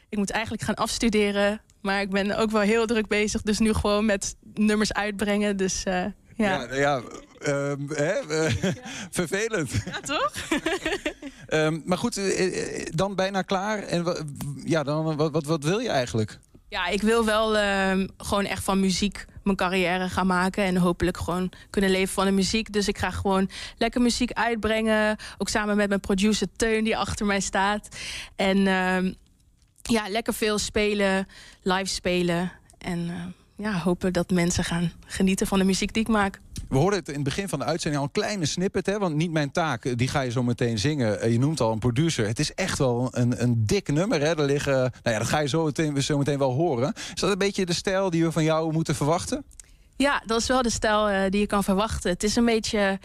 Ik 0.09 0.17
moet 0.17 0.29
eigenlijk 0.29 0.63
gaan 0.63 0.75
afstuderen. 0.75 1.61
Maar 1.81 2.01
ik 2.01 2.09
ben 2.09 2.37
ook 2.37 2.51
wel 2.51 2.61
heel 2.61 2.85
druk 2.85 3.07
bezig. 3.07 3.41
Dus 3.41 3.59
nu 3.59 3.73
gewoon 3.73 4.05
met 4.05 4.35
nummers 4.53 4.93
uitbrengen. 4.93 5.57
Dus 5.57 5.83
eh, 5.83 6.05
ja. 6.35 6.61
Ja, 6.61 6.75
ja 6.75 7.01
ehm, 7.39 7.79
hè, 7.87 8.13
vervelend. 9.19 9.71
Ja, 9.85 9.99
toch? 9.99 10.31
Ehm, 11.45 11.79
maar 11.85 11.97
goed, 11.97 12.17
eh, 12.17 12.85
dan 12.89 13.15
bijna 13.15 13.41
klaar. 13.41 13.83
En 13.83 14.05
ja, 14.63 14.83
dan, 14.83 15.15
wat, 15.15 15.31
wat, 15.31 15.45
wat 15.45 15.63
wil 15.63 15.79
je 15.79 15.89
eigenlijk? 15.89 16.39
Ja, 16.75 16.87
ik 16.87 17.01
wil 17.01 17.25
wel 17.25 17.57
ehm, 17.57 18.07
gewoon 18.17 18.45
echt 18.45 18.63
van 18.63 18.79
muziek 18.79 19.25
mijn 19.43 19.57
carrière 19.57 20.09
gaan 20.09 20.27
maken. 20.27 20.63
En 20.63 20.77
hopelijk 20.77 21.17
gewoon 21.17 21.51
kunnen 21.69 21.89
leven 21.89 22.13
van 22.13 22.25
de 22.25 22.31
muziek. 22.31 22.73
Dus 22.73 22.87
ik 22.87 22.97
ga 22.97 23.11
gewoon 23.11 23.49
lekker 23.77 24.01
muziek 24.01 24.31
uitbrengen. 24.31 25.17
Ook 25.37 25.49
samen 25.49 25.75
met 25.75 25.87
mijn 25.87 25.99
producer 25.99 26.47
Teun 26.55 26.83
die 26.83 26.97
achter 26.97 27.25
mij 27.25 27.39
staat. 27.39 27.97
En 28.35 28.67
ehm, 28.67 29.13
ja, 29.81 30.09
lekker 30.09 30.33
veel 30.33 30.57
spelen, 30.57 31.27
live 31.61 31.85
spelen. 31.93 32.51
En 32.77 33.09
eh, 33.09 33.65
ja, 33.65 33.79
hopen 33.79 34.13
dat 34.13 34.29
mensen 34.29 34.63
gaan 34.63 34.91
genieten 35.07 35.47
van 35.47 35.59
de 35.59 35.65
muziek 35.65 35.93
die 35.93 36.03
ik 36.03 36.09
maak. 36.09 36.39
We 36.69 36.77
hoorden 36.77 36.99
het 36.99 37.07
in 37.07 37.13
het 37.13 37.23
begin 37.23 37.49
van 37.49 37.59
de 37.59 37.65
uitzending 37.65 38.01
al 38.01 38.07
een 38.07 38.21
kleine 38.21 38.45
snippet. 38.45 38.85
Hè? 38.85 38.99
Want 38.99 39.15
niet 39.15 39.31
mijn 39.31 39.51
taak, 39.51 39.85
eh, 39.85 39.93
die 39.95 40.07
ga 40.07 40.21
je 40.21 40.31
zo 40.31 40.43
meteen 40.43 40.79
zingen. 40.79 41.21
Eh, 41.21 41.31
Je 41.31 41.39
noemt 41.39 41.61
al 41.61 41.71
een 41.71 41.79
producer. 41.79 42.27
Het 42.27 42.39
is 42.39 42.53
echt 42.53 42.77
wel 42.77 43.07
een, 43.11 43.41
een 43.43 43.65
dik 43.65 43.87
nummer. 43.91 44.21
Hè? 44.21 44.37
Er 44.37 44.45
liggen, 44.45 44.73
nou 44.73 44.91
ja, 45.03 45.17
dat 45.17 45.27
ga 45.27 45.39
je 45.39 45.47
zo 45.47 45.63
meteen, 45.65 46.03
zo 46.03 46.17
meteen 46.17 46.37
wel 46.37 46.51
horen. 46.53 46.93
Is 47.13 47.21
dat 47.21 47.31
een 47.31 47.37
beetje 47.37 47.65
de 47.65 47.73
stijl 47.73 48.09
die 48.09 48.23
we 48.23 48.31
van 48.31 48.43
jou 48.43 48.71
moeten 48.73 48.95
verwachten? 48.95 49.43
Ja, 49.97 50.23
dat 50.25 50.39
is 50.41 50.47
wel 50.47 50.61
de 50.61 50.69
stijl 50.69 51.09
eh, 51.09 51.29
die 51.29 51.39
je 51.39 51.47
kan 51.47 51.63
verwachten. 51.63 52.11
Het 52.11 52.23
is 52.23 52.35
een 52.35 52.45
beetje. 52.45 52.99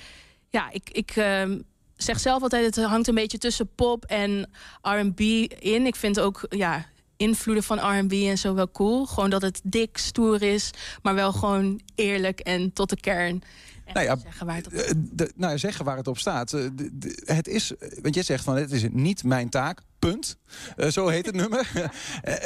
Ja, 0.48 0.70
ik, 0.70 0.90
ik 0.92 1.10
ehm, 1.10 1.58
zeg 1.96 2.20
zelf 2.20 2.42
altijd: 2.42 2.76
het 2.76 2.84
hangt 2.84 3.08
een 3.08 3.14
beetje 3.14 3.38
tussen 3.38 3.68
pop 3.74 4.04
en 4.04 4.50
RB 4.82 5.20
in. 5.58 5.86
Ik 5.86 5.96
vind 5.96 6.20
ook 6.20 6.46
ja, 6.48 6.86
invloeden 7.20 7.64
van 7.64 7.98
RB 8.00 8.12
en 8.12 8.38
zo 8.38 8.54
wel 8.54 8.70
cool. 8.70 9.06
Gewoon 9.06 9.30
dat 9.30 9.42
het 9.42 9.60
dik, 9.64 9.98
stoer 9.98 10.42
is, 10.42 10.70
maar 11.02 11.14
wel 11.14 11.32
gewoon 11.32 11.80
eerlijk 11.94 12.40
en 12.40 12.72
tot 12.72 12.88
de 12.90 13.00
kern. 13.00 13.42
En 13.84 13.92
Nou 13.94 14.06
ja, 14.06 14.16
zeggen 14.22 14.46
waar 14.46 14.56
het 14.56 14.66
op 14.66 14.72
eh, 14.72 14.90
de- 14.96 15.32
nou, 15.36 15.58
zeggen 15.58 15.84
waar 15.84 15.96
het 15.96 16.06
op 16.08 16.18
staat. 16.18 16.52
Eh, 16.52 16.62
de- 16.74 16.90
de- 16.98 17.22
het 17.24 17.48
is, 17.48 17.76
eh, 17.76 17.88
want 18.02 18.14
jij 18.14 18.22
zegt 18.24 18.44
van 18.44 18.56
het 18.56 18.72
is 18.72 18.84
niet 18.90 19.24
mijn 19.24 19.48
taak, 19.48 19.80
punt. 19.98 20.36
Eh, 20.76 20.88
zo 20.88 21.08
heet 21.08 21.26
het 21.26 21.34
nummer. 21.42 21.70
Eh, 21.74 21.84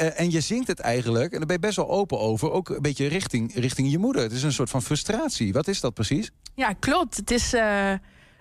eh, 0.07 0.19
en 0.19 0.31
je 0.31 0.39
zingt 0.41 0.67
het 0.67 0.79
eigenlijk, 0.79 1.31
en 1.31 1.37
daar 1.37 1.47
ben 1.47 1.55
je 1.55 1.61
best 1.61 1.75
wel 1.75 1.89
open 1.89 2.19
over, 2.19 2.51
ook 2.51 2.69
een 2.69 2.81
beetje 2.81 3.07
richting, 3.07 3.53
richting 3.55 3.91
je 3.91 3.97
moeder. 3.97 4.21
Het 4.21 4.31
is 4.31 4.43
een 4.43 4.51
soort 4.53 4.69
van 4.69 4.81
frustratie. 4.81 5.53
Wat 5.53 5.67
is 5.67 5.79
dat 5.81 5.93
precies? 5.93 6.31
Ja, 6.55 6.73
klopt. 6.73 7.17
Het 7.17 7.31
is 7.31 7.53
eh, 7.53 7.93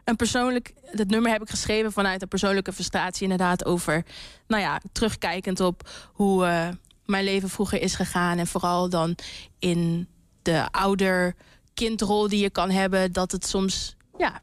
een 0.05 0.17
persoonlijk. 0.17 0.73
Het 0.85 1.11
nummer 1.11 1.33
heb 1.33 1.43
ik 1.43 1.51
geschreven 1.51 1.93
vanuit 1.93 2.23
een 2.23 2.29
persoonlijke 2.29 2.73
frustratie, 2.73 3.23
inderdaad, 3.23 3.64
over. 3.64 4.05
Nou 4.47 4.62
ja, 4.62 4.81
terugkijkend 4.93 5.61
op 5.61 5.90
hoe 6.12 6.47
eh, 6.47 6.69
mijn 7.07 7.25
leven 7.25 7.49
vroeger 7.49 7.81
is 7.81 7.95
gegaan. 7.95 8.38
En 8.38 8.47
vooral 8.47 8.88
dan 8.88 9.17
in 9.59 10.09
de 10.43 10.67
ouder-kindrol 10.71 12.29
die 12.29 12.40
je 12.40 12.51
kan 12.51 12.71
hebben, 12.71 13.12
dat 13.12 13.33
het 13.33 13.47
soms. 13.47 13.97
Ja, 14.19 14.43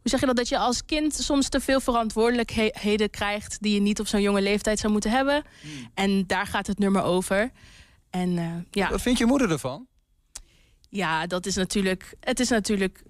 hoe 0.00 0.12
zeg 0.12 0.20
je 0.20 0.26
dat? 0.26 0.36
Dat 0.36 0.48
je 0.48 0.58
als 0.58 0.84
kind 0.84 1.14
soms 1.14 1.48
te 1.48 1.60
veel 1.60 1.80
verantwoordelijkheden 1.80 3.10
krijgt 3.10 3.62
die 3.62 3.74
je 3.74 3.80
niet 3.80 4.00
op 4.00 4.06
zo'n 4.06 4.22
jonge 4.22 4.42
leeftijd 4.42 4.78
zou 4.78 4.92
moeten 4.92 5.10
hebben. 5.10 5.44
En 5.94 6.26
daar 6.26 6.46
gaat 6.46 6.66
het 6.66 6.78
nummer 6.78 7.02
over. 7.02 7.50
En 8.10 8.38
eh, 8.38 8.52
ja. 8.70 8.90
Wat 8.90 9.02
vindt 9.02 9.18
je 9.18 9.26
moeder 9.26 9.50
ervan? 9.50 9.86
Ja, 10.88 11.26
dat 11.26 11.46
is 11.46 11.54
natuurlijk. 11.54 12.14
Het 12.20 12.40
is 12.40 12.48
natuurlijk 12.48 13.02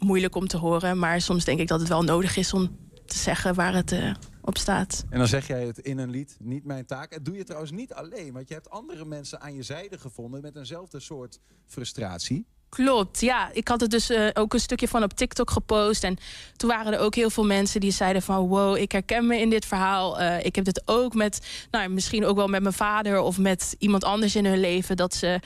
moeilijk 0.00 0.34
om 0.34 0.46
te 0.46 0.56
horen. 0.56 0.98
Maar 0.98 1.20
soms 1.20 1.44
denk 1.44 1.60
ik 1.60 1.68
dat 1.68 1.80
het 1.80 1.88
wel 1.88 2.02
nodig 2.02 2.36
is 2.36 2.52
om 2.52 2.76
te 3.06 3.18
zeggen 3.18 3.54
waar 3.54 3.74
het 3.74 3.92
eh, 3.92 4.14
op 4.40 4.58
staat. 4.58 5.04
En 5.10 5.18
dan 5.18 5.28
zeg 5.28 5.46
jij 5.46 5.66
het 5.66 5.78
in 5.78 5.98
een 5.98 6.10
lied, 6.10 6.36
niet 6.38 6.64
mijn 6.64 6.86
taak. 6.86 7.10
Dat 7.10 7.24
doe 7.24 7.36
je 7.36 7.44
trouwens 7.44 7.72
niet 7.72 7.92
alleen, 7.92 8.32
want 8.32 8.48
je 8.48 8.54
hebt 8.54 8.70
andere 8.70 9.04
mensen 9.04 9.40
aan 9.40 9.54
je 9.54 9.62
zijde 9.62 9.98
gevonden 9.98 10.40
met 10.40 10.56
eenzelfde 10.56 11.00
soort 11.00 11.40
frustratie. 11.66 12.46
Klopt, 12.70 13.20
ja. 13.20 13.50
Ik 13.52 13.68
had 13.68 13.80
het 13.80 13.90
dus 13.90 14.10
eh, 14.10 14.28
ook 14.32 14.54
een 14.54 14.60
stukje 14.60 14.88
van 14.88 15.02
op 15.02 15.12
TikTok 15.12 15.50
gepost. 15.50 16.04
En 16.04 16.16
toen 16.56 16.70
waren 16.70 16.92
er 16.92 16.98
ook 16.98 17.14
heel 17.14 17.30
veel 17.30 17.44
mensen 17.44 17.80
die 17.80 17.90
zeiden 17.90 18.22
van... 18.22 18.48
wow, 18.48 18.76
ik 18.76 18.92
herken 18.92 19.26
me 19.26 19.38
in 19.38 19.50
dit 19.50 19.66
verhaal. 19.66 20.20
Eh, 20.20 20.44
ik 20.44 20.54
heb 20.54 20.64
dit 20.64 20.82
ook 20.84 21.14
met, 21.14 21.66
nou, 21.70 21.88
misschien 21.88 22.24
ook 22.24 22.36
wel 22.36 22.46
met 22.46 22.62
mijn 22.62 22.74
vader... 22.74 23.20
of 23.20 23.38
met 23.38 23.74
iemand 23.78 24.04
anders 24.04 24.36
in 24.36 24.44
hun 24.44 24.60
leven. 24.60 24.96
Dat 24.96 25.14
ze 25.14 25.40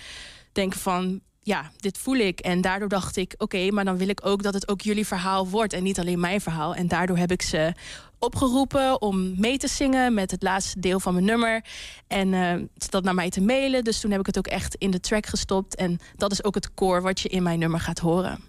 denken 0.52 0.80
van, 0.80 1.20
ja, 1.44 1.70
dit 1.76 1.98
voel 1.98 2.16
ik. 2.16 2.40
En 2.40 2.60
daardoor 2.60 2.88
dacht 2.88 3.16
ik, 3.16 3.34
oké, 3.38 3.70
maar 3.70 3.84
dan 3.84 3.96
wil 3.96 4.08
ik 4.08 4.26
ook 4.26 4.42
dat 4.42 4.54
het 4.54 4.68
ook 4.68 4.80
jullie 4.80 5.06
verhaal 5.06 5.48
wordt... 5.48 5.72
en 5.72 5.82
niet 5.82 5.98
alleen 5.98 6.20
mijn 6.20 6.40
verhaal. 6.40 6.74
En 6.74 6.88
daardoor 6.88 7.16
heb 7.16 7.30
ik 7.30 7.42
ze 7.42 7.72
opgeroepen 8.18 9.02
om 9.02 9.40
mee 9.40 9.58
te 9.58 9.68
zingen 9.68 10.14
met 10.14 10.30
het 10.30 10.42
laatste 10.42 10.80
deel 10.80 11.00
van 11.00 11.12
mijn 11.12 11.24
nummer. 11.24 11.64
En 12.06 12.34
eh, 12.34 12.54
dat 12.90 13.04
naar 13.04 13.14
mij 13.14 13.30
te 13.30 13.40
mailen. 13.40 13.84
Dus 13.84 14.00
toen 14.00 14.10
heb 14.10 14.20
ik 14.20 14.26
het 14.26 14.38
ook 14.38 14.46
echt 14.46 14.74
in 14.74 14.90
de 14.90 15.00
track 15.00 15.26
gestopt. 15.26 15.74
En 15.74 15.98
dat 16.16 16.32
is 16.32 16.44
ook 16.44 16.54
het 16.54 16.74
core 16.74 17.00
wat 17.00 17.20
je 17.20 17.28
in 17.28 17.42
mijn 17.42 17.58
nummer 17.58 17.80
gaat 17.80 17.98
horen. 17.98 18.40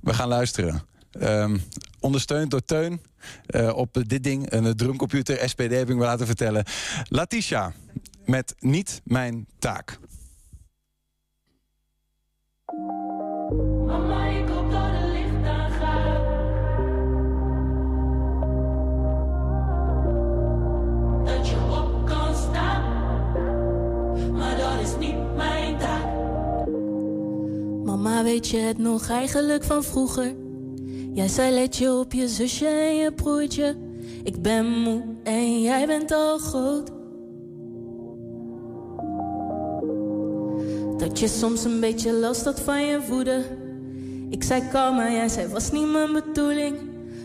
We 0.00 0.14
gaan 0.14 0.28
luisteren. 0.28 0.82
Ehm, 1.10 1.58
ondersteund 2.00 2.50
door 2.50 2.64
Teun 2.64 3.00
eh, 3.46 3.76
op 3.76 4.02
dit 4.06 4.22
ding, 4.22 4.52
een 4.52 4.76
drumcomputer, 4.76 5.48
SPD 5.48 5.70
heb 5.70 5.90
ik 5.90 5.96
me 5.96 6.04
laten 6.04 6.26
vertellen. 6.26 6.64
Latisha 7.08 7.72
met 8.24 8.54
Niet 8.58 9.00
Mijn 9.04 9.46
Taak. 9.58 9.98
Mama, 13.86 14.26
ik 14.26 14.48
hoop 14.48 14.70
dat 14.70 14.80
het 14.82 15.12
licht 15.12 15.46
aangaat. 15.46 16.24
Dat 21.24 21.48
je 21.48 21.56
op 21.56 22.06
kan 22.06 22.34
staan, 22.34 22.82
maar 24.32 24.56
dat 24.56 24.80
is 24.82 24.96
niet 24.98 25.34
mijn 25.36 25.78
taak. 25.78 26.06
Mama, 27.84 28.22
weet 28.22 28.48
je 28.48 28.58
het 28.58 28.78
nog 28.78 29.08
eigenlijk 29.08 29.64
van 29.64 29.82
vroeger? 29.82 30.34
Jij 31.12 31.28
zei 31.28 31.54
let 31.54 31.76
je 31.76 31.92
op 31.92 32.12
je 32.12 32.28
zusje 32.28 32.66
en 32.66 32.96
je 32.96 33.12
broertje. 33.12 33.76
Ik 34.22 34.42
ben 34.42 34.66
moe 34.66 35.02
en 35.22 35.60
jij 35.60 35.86
bent 35.86 36.12
al 36.12 36.38
groot. 36.38 36.97
Dat 41.18 41.30
je 41.30 41.38
soms 41.38 41.64
een 41.64 41.80
beetje 41.80 42.12
last 42.12 42.44
had 42.44 42.60
van 42.60 42.86
je 42.86 43.00
woede. 43.08 43.44
Ik 44.30 44.42
zei 44.42 44.68
kalm, 44.68 44.96
jij 44.96 45.28
zei 45.28 45.48
was 45.48 45.70
niet 45.72 45.92
mijn 45.92 46.12
bedoeling. 46.12 46.76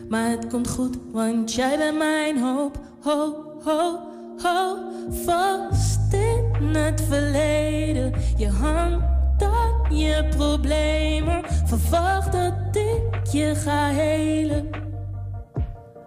Maar 0.09 0.29
het 0.29 0.47
komt 0.47 0.69
goed, 0.69 0.97
want 1.11 1.53
jij 1.53 1.77
bent 1.77 1.97
mijn 1.97 2.39
hoop. 2.39 2.79
Ho, 3.01 3.35
ho, 3.63 3.99
ho, 4.37 4.77
vast 5.25 6.13
in 6.13 6.75
het 6.75 7.01
verleden. 7.09 8.13
Je 8.37 8.47
hangt 8.47 9.43
aan 9.43 9.97
je 9.97 10.27
problemen. 10.37 11.43
Verwacht 11.65 12.31
dat 12.31 12.75
ik 12.75 13.31
je 13.31 13.55
ga 13.55 13.89
helen. 13.89 14.69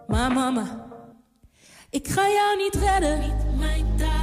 Maar 0.06 0.32
mama, 0.32 0.86
ik 1.90 2.08
ga 2.08 2.22
jou 2.22 2.56
niet 2.56 2.74
redden. 2.74 3.20
Niet 3.20 3.58
mijn. 3.58 4.15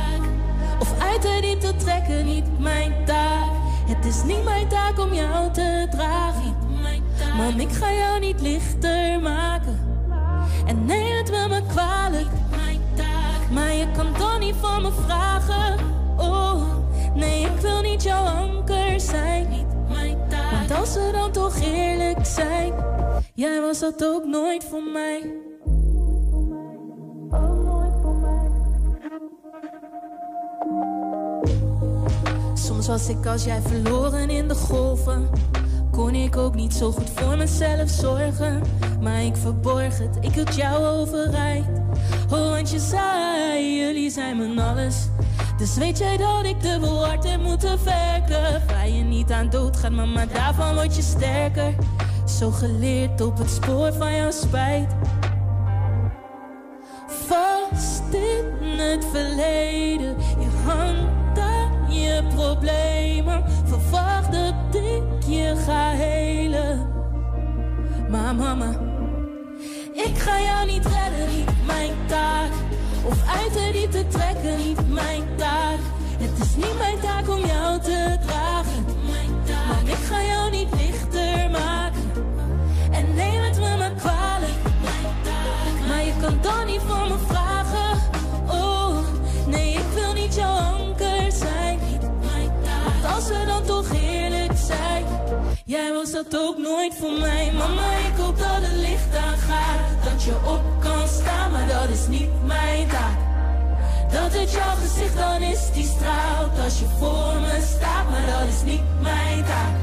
Of 1.16 1.26
uit 1.26 1.42
de 1.42 1.48
diepte 1.48 1.76
trekken, 1.76 2.26
niet 2.26 2.60
mijn 2.60 2.94
taak. 3.06 3.50
Het 3.86 4.06
is 4.06 4.24
niet 4.24 4.44
mijn 4.44 4.68
taak 4.68 5.00
om 5.00 5.14
jou 5.14 5.52
te 5.52 5.88
dragen. 5.92 6.56
Niet. 6.70 7.34
Man, 7.38 7.60
ik 7.60 7.72
ga 7.72 7.92
jou 7.92 8.20
niet 8.20 8.42
lichter 8.42 9.20
maken. 9.22 9.80
En 10.66 10.86
neem 10.86 11.18
het 11.18 11.32
met 11.32 11.50
me 11.50 11.62
kwalijk. 11.68 12.28
Mijn 12.50 12.82
taak. 12.96 13.50
Maar 13.52 13.74
je 13.74 13.92
kan 13.92 14.14
toch 14.18 14.40
niet 14.40 14.56
van 14.62 14.82
me 14.82 14.92
vragen. 15.06 15.80
Oh, 16.18 16.62
nee, 17.16 17.42
ik 17.42 17.60
wil 17.62 17.82
niet 17.82 18.04
jouw 18.04 18.26
anker 18.26 19.00
zijn. 19.00 19.50
Niet 19.50 19.90
mijn 19.90 20.18
taak. 20.30 20.52
Want 20.52 20.72
als 20.80 20.94
we 20.94 21.10
dan 21.12 21.32
toch 21.32 21.60
eerlijk 21.62 22.26
zijn, 22.26 22.74
jij 23.34 23.62
was 23.62 23.80
dat 23.80 24.06
ook 24.06 24.26
nooit 24.26 24.64
voor 24.64 24.84
mij. 24.84 25.43
Soms 32.84 33.06
was 33.06 33.16
ik 33.16 33.26
als 33.26 33.44
jij 33.44 33.62
verloren 33.62 34.30
in 34.30 34.48
de 34.48 34.56
golven. 34.56 35.30
Kon 35.92 36.16
ik 36.16 36.38
ook 36.38 36.56
niet 36.56 36.74
zo 36.74 36.92
goed 36.92 37.10
voor 37.16 37.38
mezelf 37.38 37.90
zorgen. 37.90 38.62
Maar 39.02 39.24
ik 39.24 39.36
verborg 39.36 39.98
het, 40.00 40.18
ik 40.22 40.34
hield 40.34 40.56
jou 40.56 40.86
overeind. 40.86 41.68
Oh, 42.32 42.50
want 42.50 42.70
je 42.70 42.80
zei, 42.80 43.78
jullie 43.78 44.10
zijn 44.10 44.38
mijn 44.38 44.60
alles. 44.60 44.96
Dus 45.58 45.76
weet 45.76 45.98
jij 45.98 46.18
dat 46.18 46.46
ik 46.46 46.62
dubbel 46.62 47.06
hard 47.06 47.24
heb 47.24 47.42
moeten 47.42 47.84
werken. 47.84 48.62
Waar 48.68 48.90
je 48.90 49.04
niet 49.04 49.32
aan 49.32 49.50
dood 49.50 49.78
gaat, 49.78 49.92
maar 49.92 50.28
daarvan 50.34 50.74
word 50.74 50.96
je 50.96 51.02
sterker. 51.02 51.76
Zo 52.26 52.52
geleerd 52.52 53.22
op 53.22 53.38
het 53.38 53.50
spoor 53.50 53.94
van 53.94 54.16
jouw 54.16 54.32
spijt. 54.32 54.96
Vast 57.08 58.04
in 58.12 58.80
het 58.80 59.06
verleden, 59.12 59.93
problemen. 62.64 63.44
Verwacht 63.66 64.32
dat 64.32 64.76
ik 64.76 65.28
je 65.28 65.56
ga 65.66 65.90
helen. 65.90 66.88
Maar 68.10 68.36
mama, 68.36 68.70
ik 69.94 70.18
ga 70.18 70.42
jou 70.42 70.66
niet 70.66 70.86
redden, 70.86 71.36
niet 71.36 71.66
mijn 71.66 71.92
taak. 72.06 72.52
Of 73.06 73.18
uit 73.28 73.54
de 73.54 73.70
diepte 73.72 74.08
trekken, 74.08 74.58
niet 74.58 74.94
mijn 74.94 75.24
taak. 75.36 75.80
Het 76.18 76.40
is 76.40 76.56
niet 76.56 76.78
mijn 76.78 77.00
taak 77.00 77.30
om 77.30 77.46
jou 77.46 77.80
te 77.80 78.18
dragen. 78.26 78.86
Maar 79.06 79.82
ik 79.86 80.04
ga 80.10 80.24
jou 80.24 80.52
niet 80.52 80.68
lichter 80.76 81.50
maken. 81.52 82.12
En 82.92 83.14
neem 83.16 83.42
het 83.42 83.60
me 83.60 83.78
maar 83.78 83.94
kwalijk. 83.98 84.58
Maar 85.88 86.04
je 86.04 86.14
kan 86.22 86.38
dan 86.42 86.66
niet 86.66 86.82
van 86.88 87.08
me 87.08 87.33
Jij 95.66 95.94
was 95.94 96.12
dat 96.12 96.38
ook 96.38 96.58
nooit 96.58 96.94
voor 96.96 97.20
mij. 97.20 97.52
Mama, 97.54 97.96
ik 97.96 98.16
hoop 98.18 98.38
dat 98.38 98.62
het 98.62 98.78
licht 98.78 99.16
aangaat. 99.16 100.04
Dat 100.04 100.24
je 100.24 100.36
op 100.46 100.64
kan 100.80 101.08
staan, 101.08 101.52
maar 101.52 101.68
dat 101.68 101.90
is 101.90 102.08
niet 102.08 102.30
mijn 102.46 102.88
taak. 102.88 103.18
Dat 104.12 104.34
het 104.40 104.52
jouw 104.52 104.76
gezicht 104.76 105.18
dan 105.18 105.42
is 105.42 105.72
die 105.74 105.86
straalt 105.86 106.60
als 106.64 106.80
je 106.80 106.86
voor 107.00 107.34
me 107.42 107.56
staat, 107.76 108.10
maar 108.10 108.26
dat 108.26 108.48
is 108.48 108.62
niet 108.72 108.86
mijn 109.02 109.44
taak. 109.44 109.76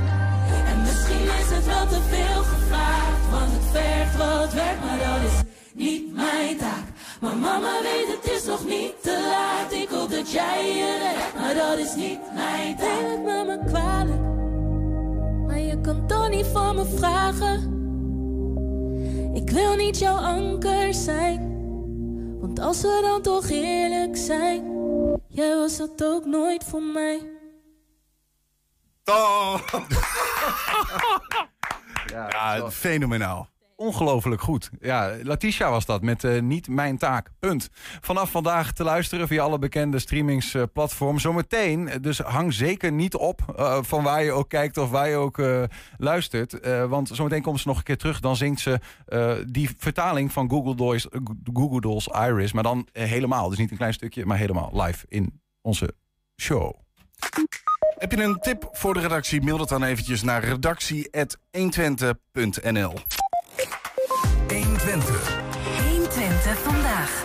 En 0.71 0.81
misschien 0.81 1.27
is 1.41 1.51
het 1.57 1.67
wel 1.67 1.87
te 1.87 2.01
veel 2.13 2.43
gevraagd, 2.43 3.25
want 3.31 3.51
het 3.57 3.67
vergt 3.73 4.17
wat 4.17 4.53
werk, 4.53 4.81
maar 4.85 4.99
dat 4.99 5.23
is 5.31 5.37
niet 5.75 6.15
mijn 6.15 6.57
taak. 6.57 6.87
Maar 7.21 7.37
mama 7.37 7.83
weet 7.83 8.09
het 8.17 8.33
is 8.33 8.45
nog 8.45 8.65
niet 8.67 8.95
te 9.03 9.17
laat, 9.33 9.73
ik 9.73 9.89
hoop 9.89 10.11
dat 10.11 10.31
jij 10.33 10.67
je 10.67 10.99
redt, 11.03 11.35
maar 11.41 11.55
dat 11.55 11.79
is 11.79 11.95
niet 11.95 12.21
mijn 12.35 12.77
taak. 12.77 13.01
Neem 13.01 13.11
het 13.11 13.25
mama 13.25 13.57
kwalijk, 13.57 14.21
maar 14.21 14.30
kan 15.91 16.07
toch 16.07 16.29
niet 16.29 16.47
van 16.47 16.77
me 16.77 16.85
vragen. 16.97 17.59
Ik 19.35 19.51
wil 19.51 19.75
niet 19.75 19.99
jouw 19.99 20.17
anker 20.17 20.95
zijn. 20.95 21.41
Want 22.41 22.61
als 22.61 22.81
we 22.81 22.99
dan 23.03 23.23
toch 23.23 23.49
eerlijk 23.49 24.17
zijn, 24.17 24.63
jij 25.29 25.57
was 25.57 25.77
dat 25.77 26.05
ook 26.05 26.25
nooit 26.25 26.65
voor 26.65 26.83
mij. 26.83 27.31
Ja, 32.07 32.71
fenomenaal. 32.71 33.50
Ongelooflijk 33.81 34.41
goed. 34.41 34.71
Ja, 34.81 35.17
Latisha 35.23 35.71
was 35.71 35.87
dat 35.87 36.03
met 36.03 36.25
eh, 36.25 36.41
Niet 36.41 36.69
Mijn 36.69 36.99
Taak. 36.99 37.31
Punt. 37.39 37.69
Vanaf 38.01 38.31
vandaag 38.31 38.73
te 38.73 38.85
luisteren 38.85 39.29
via 39.29 39.43
alle 39.43 39.59
bekende 39.59 39.99
streamingsplatforms. 39.99 41.23
Zometeen, 41.23 41.89
eh, 41.89 41.97
dus 42.01 42.19
hang 42.19 42.53
zeker 42.53 42.93
niet 42.93 43.15
op 43.15 43.55
eh, 43.57 43.79
van 43.83 44.03
waar 44.03 44.23
je 44.23 44.33
ook 44.33 44.49
kijkt 44.49 44.77
of 44.77 44.91
waar 44.91 45.09
je 45.09 45.17
ook 45.17 45.43
luistert. 45.97 46.59
Want 46.89 47.11
zometeen 47.13 47.43
komt 47.43 47.61
ze 47.61 47.69
nog 47.69 47.77
een 47.77 47.83
keer 47.83 47.97
terug. 47.97 48.21
Dan 48.21 48.37
zingt 48.37 48.61
ze 48.61 48.81
die 49.47 49.71
vertaling 49.79 50.33
van 50.33 50.51
Google 50.51 50.75
Dolls, 50.75 51.07
Google 51.53 52.01
Iris. 52.29 52.53
Maar 52.53 52.63
dan 52.63 52.89
helemaal. 52.93 53.49
Dus 53.49 53.59
niet 53.59 53.71
een 53.71 53.77
klein 53.77 53.95
stukje, 53.95 54.27
maar 54.27 54.39
helemaal 54.39 54.83
live 54.83 55.07
in 55.09 55.41
onze 55.61 55.95
show. 56.41 56.75
Heb 57.99 58.13
je 58.13 58.23
een 58.23 58.39
tip 58.41 58.69
voor 58.73 58.95
de 58.95 59.01
redactie? 59.01 59.43
Mail 59.43 59.59
dat 59.59 59.69
dan 59.69 59.83
eventjes 59.83 60.23
naar 60.23 60.45
redactie.120.nl 60.45 62.95
120. 64.91 65.39
120 65.89 66.59
vandaag. 66.59 67.25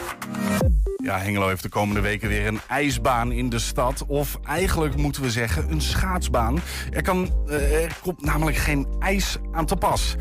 Ja, 1.03 1.17
Hengelo 1.17 1.47
heeft 1.47 1.63
de 1.63 1.69
komende 1.69 2.01
weken 2.01 2.29
weer 2.29 2.47
een 2.47 2.59
ijsbaan 2.67 3.31
in 3.31 3.49
de 3.49 3.59
stad. 3.59 4.05
Of 4.07 4.39
eigenlijk 4.43 4.95
moeten 4.95 5.21
we 5.21 5.31
zeggen 5.31 5.71
een 5.71 5.81
schaatsbaan. 5.81 6.59
Er, 6.91 7.01
kan, 7.01 7.33
eh, 7.47 7.83
er 7.83 7.97
komt 8.01 8.25
namelijk 8.25 8.57
geen 8.57 8.87
ijs 8.99 9.37
aan 9.51 9.65
te 9.65 9.75
pas. 9.75 10.15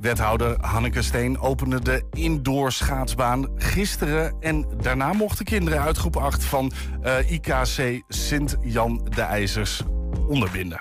Wethouder 0.00 0.56
Hanneke 0.60 1.02
Steen 1.02 1.38
opende 1.38 1.80
de 1.80 2.02
indoor 2.10 2.72
schaatsbaan 2.72 3.48
gisteren. 3.56 4.36
En 4.40 4.66
daarna 4.80 5.12
mochten 5.12 5.44
kinderen 5.44 5.80
uit 5.80 5.96
groep 5.96 6.16
8 6.16 6.44
van 6.44 6.72
eh, 7.02 7.30
IKC 7.30 8.02
Sint-Jan 8.08 9.06
de 9.14 9.22
IJzers 9.22 9.82
onderbinden. 10.28 10.78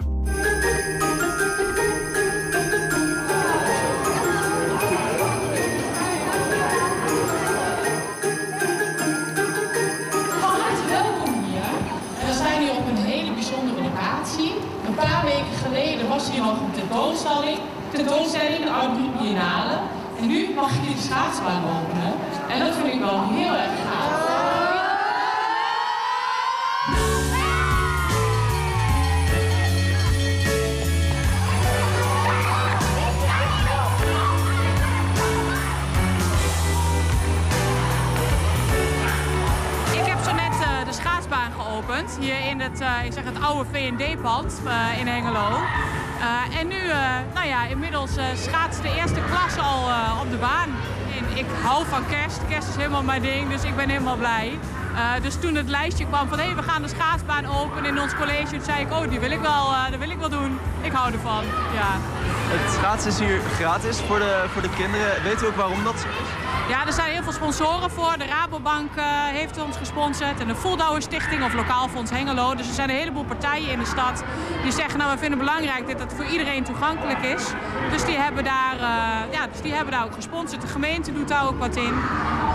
tentoonstelling, 16.97 17.60
tentoonstelling 17.91 18.63
de 18.63 18.69
Arnie 18.69 19.10
Biennale. 19.10 19.77
En 20.19 20.27
nu 20.27 20.53
mag 20.55 20.71
ik 20.71 20.95
de 20.95 21.01
schaatsbaan 21.01 21.63
openen. 21.63 22.13
En 22.49 22.60
dat 22.60 22.75
vind 22.75 22.93
ik 22.93 22.99
wel 22.99 23.27
heel 23.29 23.53
erg 23.53 23.71
gaaf. 23.89 24.25
Eh, 24.25 24.55
geopend. 41.60 42.17
Hier 42.19 42.49
in 42.49 42.60
het, 42.60 42.81
uh, 42.81 43.05
ik 43.05 43.13
zeg 43.13 43.23
het 43.23 43.41
oude 43.41 43.69
VD-pad 43.71 44.62
uh, 44.65 44.91
eh, 44.91 44.99
in 44.99 45.07
Hengelo. 45.07 45.60
Eh, 46.19 46.60
en 46.60 46.67
nu, 46.67 46.89
eh, 46.89 46.97
nou 47.34 47.47
ja, 47.47 47.65
inmiddels 47.65 48.17
eh 48.17 48.25
schaatst 48.36 48.82
de 48.82 48.95
eerste 48.95 49.19
klas 49.30 49.65
al 49.65 49.82
op 50.21 50.32
de 50.32 50.38
baan. 50.38 50.69
En 51.17 51.38
ik 51.38 51.45
hou 51.63 51.86
van 51.86 52.08
kerst. 52.08 52.39
Kerst 52.49 52.69
is 52.69 52.75
helemaal 52.75 53.03
mijn 53.03 53.21
ding, 53.21 53.49
dus 53.49 53.63
ik 53.63 53.75
ben 53.75 53.89
helemaal 53.89 54.15
blij. 54.15 54.60
Dus 55.21 55.36
toen 55.39 55.56
het 55.56 55.69
lijstje 55.69 56.06
kwam 56.06 56.27
van 56.27 56.39
hé, 56.39 56.56
we 56.56 56.63
gaan 56.63 56.82
de 56.82 56.88
schaatsbaan 56.88 57.45
openen 57.45 57.86
in 57.86 58.01
ons 58.01 58.15
college, 58.15 58.60
zei 58.62 58.82
ik, 58.82 58.91
oh, 58.91 59.10
die 59.10 59.19
wil 59.19 59.32
ik 59.32 59.39
wel, 59.39 59.73
dat 59.89 59.99
wil 59.99 60.10
ik 60.10 60.17
wel 60.17 60.30
doen. 60.30 60.60
Ik 60.82 60.91
hou 60.91 61.13
ervan, 61.13 61.43
ja. 61.73 61.91
Het 62.49 62.73
schaatsen 62.73 63.12
is 63.12 63.19
hier 63.19 63.39
gratis 63.56 63.97
voor 64.08 64.19
de, 64.19 64.45
voor 64.53 64.62
de 64.62 64.69
kinderen. 64.77 65.23
Weet 65.23 65.41
u 65.43 65.45
ook 65.45 65.56
waarom 65.56 65.84
dat 65.84 65.93
is? 65.93 66.03
Ja, 66.69 66.86
er 66.86 66.93
zijn 66.93 67.12
heel 67.12 67.23
veel 67.23 67.32
sponsoren 67.32 67.89
voor. 67.89 68.17
De 68.17 68.25
Rabobank 68.25 68.95
eh, 68.95 69.03
heeft 69.08 69.63
ons 69.63 69.77
gesponsord. 69.77 70.39
En 70.39 70.47
de 70.47 70.56
Voeldouwer 70.56 71.01
Stichting 71.01 71.43
of 71.43 71.53
Lokaal 71.53 71.88
Fonds 71.88 72.12
Hengelo. 72.12 72.56
Dus 72.56 72.67
er 72.67 72.73
zijn 72.73 72.89
een 72.89 72.95
heleboel 72.95 73.23
partijen 73.23 73.71
in 73.71 73.80
de 73.80 73.86
stad 73.86 74.23
die 74.63 74.71
zeggen... 74.71 74.99
nou, 74.99 75.12
we 75.12 75.17
vinden 75.17 75.39
het 75.39 75.47
belangrijk 75.47 75.88
dat 75.88 75.99
het 75.99 76.13
voor 76.13 76.25
iedereen 76.25 76.63
toegankelijk 76.63 77.21
is. 77.21 77.43
Dus 77.91 78.06
die 78.06 78.17
hebben 78.17 78.43
daar, 78.43 78.75
eh, 78.75 79.34
ja, 79.34 79.47
dus 79.51 79.62
die 79.62 79.73
hebben 79.73 79.93
daar 79.93 80.06
ook 80.06 80.13
gesponsord. 80.13 80.62
De 80.62 80.67
gemeente 80.67 81.13
doet 81.13 81.27
daar 81.27 81.47
ook 81.47 81.60
wat 81.60 81.75
in. 81.75 81.93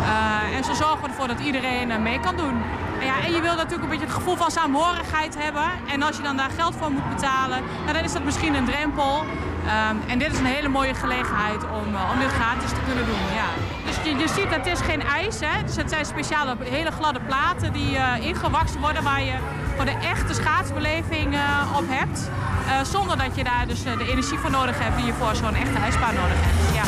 Eh, 0.04 0.56
en 0.56 0.64
zo 0.64 0.74
zorgen 0.74 1.08
ervoor 1.08 1.28
dat 1.28 1.40
iedereen 1.40 2.02
mee 2.02 2.20
kan 2.20 2.36
doen. 2.36 2.62
En, 3.02 3.08
ja, 3.08 3.20
en 3.24 3.32
je 3.32 3.40
wil 3.40 3.54
natuurlijk 3.54 3.82
een 3.82 3.88
beetje 3.88 4.06
het 4.06 4.14
gevoel 4.14 4.36
van 4.36 4.50
saamhorigheid 4.50 5.34
hebben. 5.38 5.68
En 5.92 6.02
als 6.02 6.16
je 6.16 6.22
dan 6.22 6.36
daar 6.36 6.50
geld 6.50 6.74
voor 6.78 6.90
moet 6.90 7.08
betalen, 7.08 7.60
nou, 7.82 7.92
dan 7.92 8.04
is 8.04 8.12
dat 8.12 8.24
misschien 8.24 8.54
een 8.54 8.64
drempel. 8.64 9.24
Ehm, 9.66 9.96
en 10.06 10.18
dit 10.18 10.32
is 10.32 10.38
een 10.38 10.54
hele 10.56 10.68
mooie 10.68 10.94
gelegenheid 10.94 11.62
om, 11.64 11.94
eh, 11.94 12.10
om 12.12 12.18
dit 12.18 12.32
gratis 12.32 12.70
te 12.70 12.82
kunnen 12.86 13.06
doen. 13.06 13.24
Ja. 13.34 13.48
Dus 13.86 13.96
je, 14.04 14.18
je 14.18 14.28
ziet, 14.28 14.54
het 14.54 14.66
is 14.66 14.80
geen 14.80 15.02
ijs. 15.02 15.40
Hè? 15.40 15.62
Dus 15.64 15.76
het 15.76 15.90
zijn 15.90 16.04
speciale, 16.04 16.56
hele 16.60 16.90
gladde 16.90 17.20
platen 17.20 17.72
die 17.72 17.96
eh, 17.96 18.26
ingewakst 18.26 18.78
worden... 18.78 19.02
waar 19.02 19.22
je 19.22 19.34
voor 19.76 19.84
de 19.84 19.90
echte 19.90 20.34
schaatsbeleving 20.34 21.34
eh, 21.34 21.76
op 21.76 21.84
hebt. 21.88 22.30
Eh, 22.66 22.84
zonder 22.84 23.18
dat 23.18 23.36
je 23.36 23.44
daar 23.44 23.66
dus 23.66 23.82
de 23.82 24.10
energie 24.10 24.38
voor 24.38 24.50
nodig 24.50 24.78
hebt... 24.78 24.96
die 24.96 25.06
je 25.06 25.12
voor 25.12 25.34
zo'n 25.34 25.54
echte 25.54 25.78
ijsbaan 25.78 26.14
nodig 26.14 26.36
hebt. 26.36 26.74
Ja. 26.74 26.84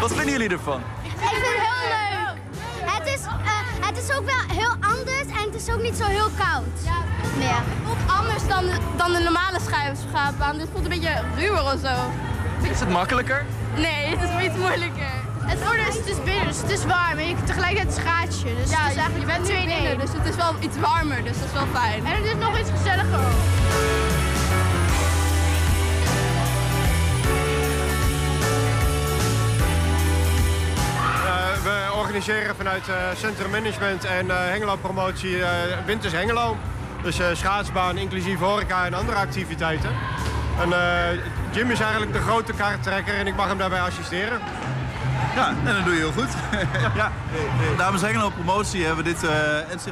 Wat 0.00 0.12
vinden 0.12 0.32
jullie 0.32 0.48
ervan? 0.48 0.80
Ik 1.02 1.10
vind 1.16 1.30
het 1.30 1.42
heel 1.42 1.88
leuk. 1.88 2.13
Het 3.04 3.18
is, 3.20 3.24
eh, 3.26 3.86
het 3.86 3.96
is 3.98 4.16
ook 4.16 4.24
wel 4.24 4.56
heel 4.56 4.74
anders 4.80 5.28
en 5.38 5.44
het 5.50 5.54
is 5.54 5.70
ook 5.74 5.82
niet 5.82 5.96
zo 5.96 6.04
heel 6.04 6.30
koud. 6.38 6.74
Ja, 6.84 6.98
meer. 7.38 7.62
Ook 7.90 8.18
anders 8.18 8.46
dan 8.46 8.64
de, 8.64 8.76
dan 8.96 9.12
de 9.12 9.18
normale 9.18 9.58
schaapbaan. 10.08 10.58
Dit 10.58 10.68
voelt 10.72 10.84
een 10.84 10.90
beetje 10.90 11.22
ruwer 11.36 11.62
of 11.62 11.78
zo. 11.82 11.94
Is 12.70 12.80
het 12.80 12.88
makkelijker? 12.88 13.44
Nee, 13.76 14.16
het 14.16 14.22
is 14.22 14.46
iets 14.46 14.56
moeilijker. 14.56 15.12
Het 15.40 15.58
is, 15.88 15.96
het 15.96 16.06
is 16.06 16.22
binnen, 16.24 16.46
dus 16.46 16.60
het 16.60 16.70
is 16.70 16.84
warm 16.84 17.18
en 17.18 17.28
je 17.28 17.34
tegelijkertijd 17.44 17.94
schaats 17.94 18.42
je. 18.42 18.54
Dus 18.62 18.70
ja, 18.70 18.80
het 18.82 18.90
is 18.90 18.96
eigenlijk 18.96 19.18
je 19.18 19.26
bent 19.26 19.38
nu 19.38 19.44
twee 19.44 19.62
in 19.62 19.68
binnen, 19.68 19.98
dus 19.98 20.12
het 20.12 20.26
is 20.28 20.36
wel 20.36 20.54
iets 20.60 20.76
warmer, 20.76 21.24
dus 21.24 21.36
dat 21.38 21.46
is 21.46 21.52
wel 21.52 21.66
fijn. 21.72 22.06
En 22.06 22.12
het 22.16 22.24
is 22.24 22.34
nog 22.34 22.58
iets 22.58 22.70
gezelliger 22.70 23.20
organiseren 32.14 32.56
vanuit 32.56 32.88
eh, 32.88 32.94
Centrum 33.16 33.50
Management 33.50 34.04
en 34.04 34.30
eh, 34.30 34.36
Hengelo 34.36 34.76
Promotie 34.76 35.44
eh, 35.44 35.48
Winters 35.86 36.12
Hengelo. 36.12 36.56
Dus 37.02 37.20
schaatsbaan, 37.32 37.96
inclusief 37.96 38.38
horeca 38.38 38.86
en 38.86 38.94
andere 38.94 39.16
activiteiten. 39.16 39.90
En 40.60 40.70
Jim 41.50 41.70
is 41.70 41.80
eigenlijk 41.80 42.12
de 42.12 42.18
grote 42.18 42.52
kaarttrekker 42.52 43.14
en 43.14 43.26
ik 43.26 43.36
mag 43.36 43.46
hem 43.46 43.58
daarbij 43.58 43.80
assisteren. 43.80 44.40
Ja, 45.34 45.48
en 45.48 45.74
dat 45.74 45.84
doe 45.84 45.94
je 45.94 45.98
heel 45.98 46.12
goed. 46.12 46.30
ja. 46.94 47.12
Dames 47.78 48.00
Hengelo 48.00 48.30
Promotie 48.30 48.84
hebben 48.84 49.04
we 49.04 49.10
dit 49.10 49.22
uh, 49.22 49.30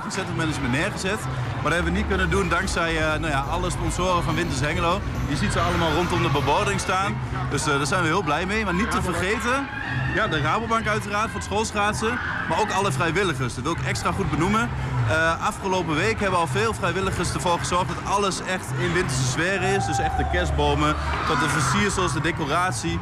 Centrum 0.08 0.36
Management 0.36 0.72
neergezet. 0.72 1.18
Maar 1.62 1.70
dat 1.70 1.80
hebben 1.80 1.92
we 1.92 1.98
niet 1.98 2.08
kunnen 2.08 2.30
doen 2.30 2.48
dankzij 2.48 2.94
uh, 2.94 3.20
nou 3.20 3.26
ja, 3.26 3.44
alle 3.50 3.70
sponsoren 3.70 4.22
van 4.22 4.34
Winters 4.34 4.60
Hengelo. 4.60 5.00
Je 5.28 5.36
ziet 5.36 5.52
ze 5.52 5.60
allemaal 5.60 5.92
rondom 5.92 6.22
de 6.22 6.28
bebording 6.28 6.80
staan. 6.80 7.16
Dus 7.50 7.68
uh, 7.68 7.76
daar 7.76 7.86
zijn 7.86 8.02
we 8.02 8.08
heel 8.08 8.22
blij 8.22 8.46
mee. 8.46 8.64
Maar 8.64 8.74
niet 8.74 8.90
te 8.90 9.02
vergeten, 9.02 9.68
ja, 10.14 10.26
de 10.26 10.40
Rabobank 10.40 10.86
uiteraard 10.86 11.30
voor 11.30 11.40
het 11.40 11.44
schoolschaatsen. 11.44 12.18
Maar 12.48 12.60
ook 12.60 12.70
alle 12.70 12.92
vrijwilligers. 12.92 13.54
Dat 13.54 13.64
wil 13.64 13.72
ik 13.72 13.82
extra 13.86 14.12
goed 14.12 14.30
benoemen. 14.30 14.70
Uh, 15.08 15.46
afgelopen 15.46 15.94
week 15.94 16.20
hebben 16.20 16.38
al 16.38 16.46
veel 16.46 16.74
vrijwilligers 16.74 17.32
ervoor 17.34 17.58
gezorgd 17.58 17.88
dat 17.88 18.12
alles 18.12 18.40
echt 18.40 18.66
in 18.78 18.92
winterse 18.92 19.24
sfeer 19.24 19.62
is. 19.62 19.86
Dus 19.86 19.98
echt 19.98 20.16
de 20.16 20.26
kerstbomen, 20.32 20.94
tot 21.28 21.40
de 21.40 21.48
versiersels, 21.48 22.12
de 22.12 22.20
decoratie. 22.20 22.98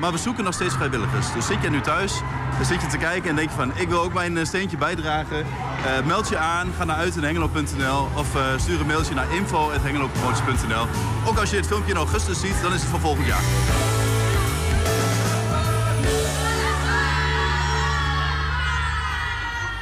Maar 0.00 0.12
we 0.12 0.18
zoeken 0.18 0.44
nog 0.44 0.54
steeds 0.54 0.74
vrijwilligers. 0.74 1.32
Dus 1.32 1.46
zit 1.46 1.62
je 1.62 1.70
nu 1.70 1.80
thuis, 1.80 2.12
dan 2.56 2.64
zit 2.64 2.80
je 2.80 2.86
te 2.86 2.96
kijken 2.96 3.30
en 3.30 3.36
denk 3.36 3.48
je 3.48 3.56
van... 3.56 3.72
ik 3.74 3.88
wil 3.88 4.02
ook 4.02 4.12
mijn 4.12 4.46
steentje 4.46 4.76
bijdragen. 4.76 5.46
Uh, 5.80 6.06
meld 6.06 6.28
je 6.28 6.36
aan, 6.36 6.72
ga 6.72 6.84
naar 6.84 6.96
uitenhengelo.nl 6.96 8.08
of 8.16 8.36
uh, 8.36 8.58
stuur 8.58 8.80
een 8.80 8.86
mailtje 8.86 9.14
naar 9.14 9.34
info.hengelopromoties.nl. 9.34 10.86
Ook 11.28 11.38
als 11.38 11.50
je 11.50 11.56
dit 11.56 11.66
filmpje 11.66 11.90
in 11.90 11.96
augustus 11.96 12.40
ziet, 12.40 12.62
dan 12.62 12.72
is 12.72 12.80
het 12.80 12.90
voor 12.90 13.00
volgend 13.00 13.26
jaar. 13.26 13.42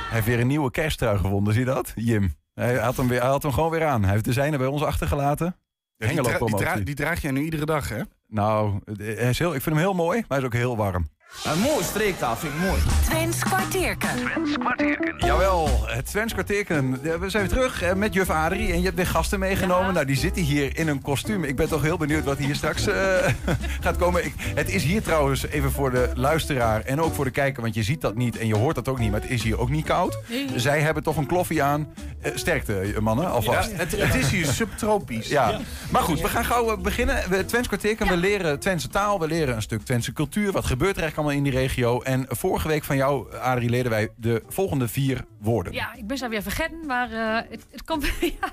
Hij 0.06 0.16
heeft 0.16 0.26
weer 0.26 0.40
een 0.40 0.46
nieuwe 0.46 0.70
kersttrui 0.70 1.18
gevonden, 1.18 1.52
zie 1.54 1.64
je 1.64 1.70
dat? 1.70 1.92
Jim. 1.94 2.34
Hij 2.54 2.74
had 2.74 2.96
hem, 2.96 3.08
weer, 3.08 3.20
hij 3.20 3.30
had 3.30 3.42
hem 3.42 3.52
gewoon 3.52 3.70
weer 3.70 3.84
aan. 3.84 4.02
Hij 4.02 4.12
heeft 4.12 4.24
de 4.24 4.32
zijne 4.32 4.58
bij 4.58 4.66
ons 4.66 4.82
achtergelaten. 4.82 5.56
Ja, 5.96 6.06
die, 6.06 6.22
dra 6.22 6.38
die, 6.38 6.56
dra 6.56 6.76
die, 6.76 6.94
draag 6.94 7.22
jij 7.22 7.30
nu 7.30 7.42
iedere 7.42 7.66
dag, 7.66 7.88
hè? 7.88 8.00
Nou, 8.26 8.80
hij 8.96 9.14
is 9.14 9.38
heel, 9.38 9.54
ik 9.54 9.62
vind 9.62 9.76
hem 9.76 9.84
heel 9.84 9.94
mooi, 9.94 10.18
maar 10.18 10.28
hij 10.28 10.38
is 10.38 10.44
ook 10.44 10.52
heel 10.52 10.76
warm. 10.76 11.08
Een 11.44 11.58
mooi 11.58 11.84
streektaal, 11.84 12.36
vind 12.36 12.52
ik 12.52 12.60
mooi. 12.60 12.80
Twents 13.04 13.38
kwartierken. 13.38 14.08
Twents 14.16 14.58
kwartierken. 14.58 15.14
Jawel, 15.18 15.86
het 15.86 16.06
Twents 16.06 16.32
kwartierken. 16.32 17.02
We 17.20 17.30
zijn 17.30 17.42
weer 17.42 17.52
terug 17.52 17.94
met 17.94 18.14
juf 18.14 18.30
Adrie 18.30 18.72
en 18.72 18.78
je 18.78 18.84
hebt 18.84 18.96
weer 18.96 19.06
gasten 19.06 19.38
meegenomen. 19.38 19.86
Ja. 19.86 19.92
Nou, 19.92 20.06
die 20.06 20.16
zitten 20.16 20.42
hier 20.42 20.78
in 20.78 20.88
een 20.88 21.02
kostuum. 21.02 21.44
Ik 21.44 21.56
ben 21.56 21.68
toch 21.68 21.82
heel 21.82 21.96
benieuwd 21.96 22.24
wat 22.24 22.38
hier 22.38 22.54
straks 22.54 22.88
uh, 22.88 22.94
gaat 23.84 23.96
komen. 23.96 24.24
Ik, 24.24 24.34
het 24.38 24.70
is 24.70 24.84
hier 24.84 25.02
trouwens, 25.02 25.46
even 25.46 25.72
voor 25.72 25.90
de 25.90 26.10
luisteraar 26.14 26.80
en 26.80 27.00
ook 27.00 27.14
voor 27.14 27.24
de 27.24 27.30
kijker... 27.30 27.62
want 27.62 27.74
je 27.74 27.82
ziet 27.82 28.00
dat 28.00 28.14
niet 28.14 28.38
en 28.38 28.46
je 28.46 28.56
hoort 28.56 28.74
dat 28.74 28.88
ook 28.88 28.98
niet, 28.98 29.10
maar 29.10 29.20
het 29.20 29.30
is 29.30 29.42
hier 29.42 29.58
ook 29.58 29.70
niet 29.70 29.84
koud. 29.84 30.18
Nee. 30.28 30.48
Zij 30.56 30.80
hebben 30.80 31.02
toch 31.02 31.16
een 31.16 31.26
kloffie 31.26 31.62
aan. 31.62 31.88
Uh, 32.26 32.32
sterkte, 32.34 32.94
mannen, 33.00 33.30
alvast. 33.30 33.70
Ja, 33.70 33.76
het, 33.76 34.00
het, 34.00 34.14
is 34.14 34.30
hier 34.30 34.46
subtropisch. 34.46 35.28
Ja. 35.28 35.48
ja. 35.48 35.60
Maar 35.90 36.02
goed, 36.02 36.20
we 36.20 36.28
gaan 36.28 36.44
gauw 36.44 36.76
beginnen. 36.76 37.30
We, 37.30 37.44
Twents 37.44 37.68
kwartierken, 37.68 38.08
we 38.08 38.16
leren 38.16 38.58
Twentse 38.58 38.88
taal, 38.88 39.20
we 39.20 39.26
leren 39.26 39.54
een 39.54 39.62
stuk 39.62 39.82
Twentse 39.82 40.12
cultuur. 40.12 40.52
Wat 40.52 40.66
gebeurt 40.66 40.96
er 40.96 41.02
eigenlijk 41.02 41.17
allemaal 41.18 41.36
in 41.36 41.42
die 41.42 41.52
regio. 41.52 42.00
En 42.00 42.26
vorige 42.28 42.68
week 42.68 42.84
van 42.84 42.96
jou, 42.96 43.36
Adrie, 43.36 43.70
leerden 43.70 43.92
wij 43.92 44.08
de 44.16 44.42
volgende 44.48 44.88
vier 44.88 45.24
woorden. 45.40 45.72
Ja, 45.72 45.94
ik 45.94 46.06
ben 46.06 46.18
ze 46.18 46.28
weer 46.28 46.42
vergeten, 46.42 46.86
maar 46.86 47.10
uh, 47.10 47.50
het, 47.50 47.66
het 47.70 47.84
komt... 47.84 48.04
ja. 48.20 48.52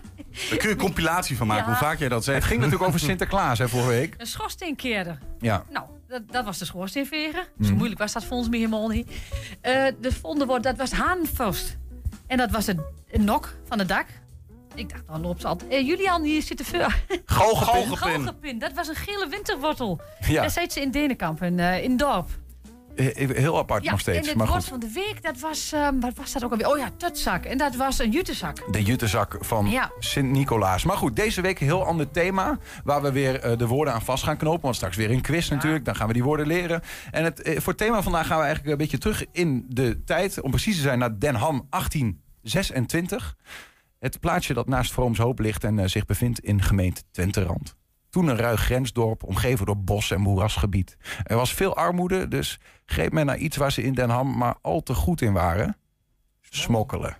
Daar 0.50 0.58
kun 0.58 0.70
je 0.70 0.76
een 0.76 0.78
compilatie 0.78 1.38
van 1.38 1.48
maken, 1.48 1.64
ja. 1.64 1.70
hoe 1.70 1.88
vaak 1.88 2.00
jij 2.00 2.10
dat 2.10 2.24
zegt. 2.24 2.38
Het 2.38 2.48
ging 2.48 2.60
natuurlijk 2.60 2.88
over 2.88 3.00
Sinterklaas, 3.10 3.60
hè, 3.60 3.70
vorige 3.70 3.90
week. 3.90 4.14
Een 4.18 4.26
schoorsteenkeerder. 4.28 5.18
Ja. 5.40 5.64
Nou, 5.70 5.86
dat, 6.08 6.22
dat 6.32 6.46
was 6.46 6.58
de 6.58 6.66
schoorsteenveger. 6.66 7.50
Mm. 7.56 7.66
Zo 7.66 7.76
moeilijk 7.76 8.00
was 8.00 8.14
dat 8.14 8.26
volgens 8.26 8.50
mij 8.50 8.60
helemaal 8.60 8.88
niet. 8.88 9.08
Uh, 9.10 9.86
de 10.02 10.12
volgende 10.12 10.46
woord, 10.46 10.64
dat 10.64 10.78
was 10.78 10.92
haanvorst. 10.92 11.78
En 12.28 12.38
dat 12.38 12.52
was 12.52 12.68
een, 12.68 12.82
een 13.12 13.24
nok 13.24 13.54
van 13.68 13.80
het 13.80 13.88
dak. 13.88 14.06
Ik 14.76 14.90
dacht, 14.90 15.08
dan 15.08 15.22
loopt 15.22 15.42
ze 15.42 15.48
altijd. 15.48 15.72
Eh, 15.72 15.88
Julian, 15.88 16.24
hier 16.24 16.42
zit 16.42 16.58
de 16.58 16.64
vuur. 16.64 17.04
Galgepin. 17.26 17.98
Galgepin. 17.98 18.60
Dat 18.60 18.74
was 18.74 18.88
een 18.88 18.96
gele 18.96 19.28
winterwortel. 19.30 20.02
Ja. 20.28 20.42
Daar 20.42 20.52
zit 20.52 20.74
ze 20.74 20.82
in 20.82 20.92
Denenkamp, 20.92 21.42
in, 21.42 21.58
uh, 21.58 21.84
in 21.84 21.98
Dorp. 21.98 22.30
Heel 22.96 23.58
apart 23.58 23.84
ja, 23.84 23.92
nog 23.92 24.00
steeds. 24.00 24.18
En 24.18 24.28
het 24.28 24.36
maar 24.36 24.48
woord 24.48 24.60
goed. 24.60 24.70
van 24.70 24.80
de 24.80 24.92
week, 24.94 25.24
dat 25.24 25.40
was, 25.40 25.72
um, 25.74 26.00
wat 26.00 26.14
was 26.16 26.32
dat 26.32 26.44
ook 26.44 26.52
alweer? 26.52 26.70
Oh 26.70 26.78
ja, 26.78 26.90
tutzak. 26.98 27.46
En 27.46 27.58
dat 27.58 27.76
was 27.76 28.00
een 28.00 28.12
jutezak. 28.12 28.74
De 28.74 28.84
jutezak 28.84 29.38
van 29.40 29.70
ja. 29.70 29.92
Sint-Nicolaas. 30.00 30.84
Maar 30.84 30.98
goed, 30.98 31.16
deze 31.16 31.42
week 31.42 31.60
een 31.60 31.66
heel 31.66 31.86
ander 31.86 32.12
thema. 32.12 32.58
Waar 32.84 33.02
we 33.02 33.12
weer 33.12 33.46
uh, 33.46 33.58
de 33.58 33.68
woorden 33.68 33.94
aan 33.94 34.02
vast 34.02 34.24
gaan 34.24 34.38
knopen. 34.38 34.62
Want 34.62 34.76
straks 34.76 34.96
weer 34.96 35.12
een 35.12 35.22
quiz 35.22 35.48
ja. 35.48 35.56
natuurlijk. 35.56 35.86
Dan 35.86 35.96
gaan 35.96 36.08
we 36.08 36.14
die 36.14 36.24
woorden 36.24 36.48
leren. 36.48 36.82
En 37.12 37.24
het, 37.24 37.48
uh, 37.48 37.58
voor 37.58 37.74
het 37.74 37.78
thema 37.78 38.02
vandaag 38.02 38.28
gaan 38.28 38.38
we 38.38 38.44
eigenlijk 38.44 38.72
een 38.72 38.78
beetje 38.78 38.98
terug 38.98 39.26
in 39.32 39.66
de 39.70 40.04
tijd. 40.04 40.42
Om 40.42 40.50
precies 40.50 40.76
te 40.76 40.82
zijn 40.82 41.00
naar 41.00 41.20
Den 41.20 41.36
Ham 41.36 41.68
1826. 41.70 43.36
Het 44.00 44.20
plaatsje 44.20 44.54
dat 44.54 44.68
naast 44.68 44.94
Vroomshoop 44.94 45.40
ligt 45.40 45.64
en 45.64 45.78
uh, 45.78 45.86
zich 45.86 46.06
bevindt 46.06 46.40
in 46.40 46.62
gemeente 46.62 47.02
Twenterand. 47.12 47.76
Toen 48.16 48.28
een 48.28 48.38
ruig 48.38 48.62
grensdorp, 48.62 49.24
omgeven 49.24 49.66
door 49.66 49.78
bos 49.78 50.12
en 50.12 50.22
moerasgebied. 50.22 50.98
Er 51.24 51.36
was 51.36 51.54
veel 51.54 51.76
armoede, 51.76 52.28
dus 52.28 52.60
greep 52.86 53.12
men 53.12 53.26
naar 53.26 53.38
iets 53.38 53.58
waar 53.58 53.72
ze 53.72 53.84
in 53.84 53.94
Den 53.94 54.10
Ham 54.10 54.38
maar 54.38 54.56
al 54.62 54.84
te 54.84 54.94
goed 54.94 55.22
in 55.22 55.34
waren. 55.34 55.78
Smokkelen. 56.42 57.18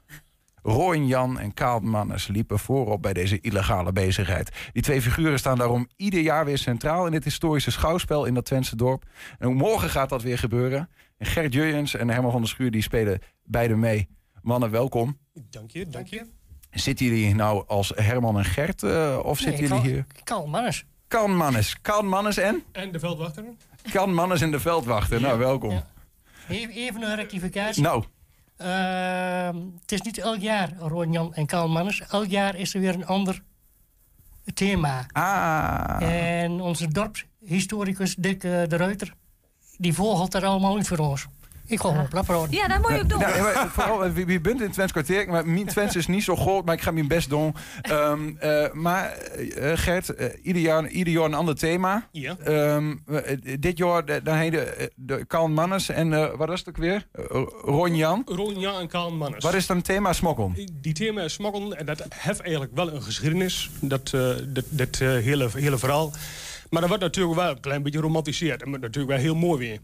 Roy 0.62 0.98
Jan 0.98 1.40
en 1.40 1.54
Kaal 1.54 1.80
Mannes 1.80 2.28
liepen 2.28 2.60
voorop 2.60 3.02
bij 3.02 3.14
deze 3.14 3.40
illegale 3.42 3.92
bezigheid. 3.92 4.52
Die 4.74 4.82
twee 4.82 5.02
figuren 5.02 5.40
staan 5.40 5.58
daarom 5.58 5.88
ieder 5.96 6.20
jaar 6.20 6.46
weer 6.46 6.58
centraal 6.58 7.08
in 7.08 7.14
het 7.14 7.24
historische 7.24 7.72
schouwspel 7.72 8.26
in 8.26 8.34
dat 8.34 8.46
Twentse 8.46 8.76
dorp. 8.76 9.06
En 9.40 9.54
morgen 9.54 9.90
gaat 9.90 10.10
dat 10.10 10.22
weer 10.22 10.38
gebeuren. 10.38 10.90
En 11.18 11.26
Gert 11.26 11.54
Jurjens 11.54 11.96
en 11.96 12.10
Herman 12.10 12.32
van 12.32 12.42
der 12.42 12.50
Schuur 12.50 12.72
die 12.72 12.82
spelen 12.82 13.22
beide 13.44 13.76
mee. 13.76 14.10
Mannen, 14.42 14.72
welkom. 14.72 15.18
Dank 15.34 15.72
je, 15.72 15.88
dank 15.88 16.08
je. 16.08 16.26
Zitten 16.76 17.06
jullie 17.06 17.36
nou 17.36 17.64
als 17.68 17.92
Herman 17.96 18.38
en 18.38 18.46
Gert 18.46 18.84
uh, 18.84 19.20
of 19.24 19.44
nee, 19.44 19.56
zitten 19.56 19.78
jullie 19.78 19.92
hier? 19.92 20.06
Kan 20.24 20.50
Mannes. 20.50 20.86
Kan 21.08 21.36
Mannes. 21.36 21.82
Kan 21.82 22.08
Mannes 22.08 22.38
en? 22.38 22.64
En 22.72 22.92
de 22.92 23.00
veldwachter. 23.00 23.44
Kan 23.92 24.14
Mannes 24.14 24.42
en 24.42 24.52
de 24.52 24.60
veldwachter. 24.60 25.20
Ja. 25.20 25.28
Nou, 25.28 25.40
welkom. 25.40 25.72
Ja. 25.72 25.86
Even 26.50 27.02
een 27.02 27.16
rectificatie. 27.16 27.84
Nou. 27.84 28.04
Ehm, 28.58 29.56
het 29.82 29.92
is 29.92 30.02
niet 30.02 30.18
elk 30.18 30.40
jaar 30.40 30.74
Ron 30.78 31.12
Jan 31.12 31.34
en 31.34 31.46
Karl 31.46 31.68
Manners. 31.68 32.02
Elk 32.02 32.26
jaar 32.26 32.56
is 32.56 32.74
er 32.74 32.80
weer 32.80 32.94
een 32.94 33.06
ander 33.06 33.42
thema. 34.54 35.06
Ah. 35.12 35.98
En 36.02 36.52
onze 36.52 36.88
dorpshistoricus 36.88 38.16
Dick 38.16 38.44
eh, 38.44 38.52
de 38.68 38.78
Ruiter, 38.78 39.14
die 39.78 39.94
volgt 39.94 40.34
er 40.34 40.46
allemaal 40.46 40.76
uit 40.76 40.88
voor 40.88 40.98
ons. 40.98 41.28
Ik 41.68 41.80
ga 41.80 41.90
gewoon 41.90 42.08
plappen. 42.08 42.48
Ja, 42.50 42.68
dat 42.68 42.78
moet 42.82 42.92
je 42.92 43.02
ook 43.02 43.10
doen. 43.10 43.20
Nou, 43.20 43.42
maar 43.42 43.68
vooral, 43.72 44.06
eh, 44.06 44.12
wie, 44.12 44.26
wie 44.26 44.40
bent 44.42 44.62
in 44.62 44.72
Twents 44.72 44.92
kwartier, 44.92 45.28
maar 45.30 45.48
mijn 45.48 45.66
Twents 45.66 45.96
is 45.96 46.08
niet 46.08 46.24
zo 46.24 46.36
groot, 46.36 46.66
maar 46.66 46.76
ik 46.76 46.82
ga 46.82 46.92
mijn 46.92 47.08
best 47.08 47.30
doen. 47.30 47.56
Ehm, 47.82 48.30
eh, 48.40 48.72
maar 48.74 49.12
eh, 49.12 49.72
Gert, 49.76 50.14
ieder, 50.44 50.62
jaar, 50.62 50.88
ieder 50.88 51.14
jaar 51.14 51.24
een 51.24 51.34
ander 51.34 51.56
thema. 51.56 52.08
Ja. 52.12 52.36
Ehm, 52.44 52.94
eh, 53.06 53.38
dit 53.60 53.78
jaar 53.78 54.06
de- 54.06 54.22
dan 54.24 54.40
de, 54.50 54.92
de 54.96 55.48
Mannes 55.48 55.90
en 55.90 56.14
eh, 56.14 56.36
wat 56.38 56.50
is 56.50 56.60
het 56.60 56.70
ook 56.70 56.78
weer? 56.78 57.08
Eh, 57.12 57.24
Ron 57.62 57.96
Jan. 57.96 58.22
Ron 58.26 58.60
Jan 58.60 58.80
en 58.80 58.88
Karl 58.88 59.12
Mannes. 59.12 59.44
Wat 59.44 59.54
is 59.54 59.68
dan 59.68 59.78
het 59.78 59.86
thema 59.86 60.14
smokkel? 60.14 60.52
Die 60.74 60.94
thema 60.94 61.22
is 61.22 61.34
smokkel 61.34 61.74
en 61.76 61.86
dat 61.86 62.04
heeft 62.16 62.40
eigenlijk 62.42 62.72
wel 62.76 62.94
een 62.94 63.02
geschiedenis. 63.04 63.70
Dat, 63.80 64.12
eh, 64.14 64.30
dat, 64.48 64.66
dat 64.70 65.00
eh, 65.02 65.08
hele, 65.08 65.50
hele 65.54 65.78
verhaal. 65.78 66.12
Maar 66.70 66.80
dat 66.82 66.90
wordt 66.90 67.04
natuurlijk 67.04 67.36
wel 67.36 67.50
een 67.50 67.60
klein 67.60 67.84
beetje 67.84 68.00
romantiseerd. 68.00 68.64
En 68.64 68.70
natuurlijk 68.72 69.08
wel 69.08 69.18
heel 69.18 69.36
mooi 69.36 69.60
weer. 69.60 69.80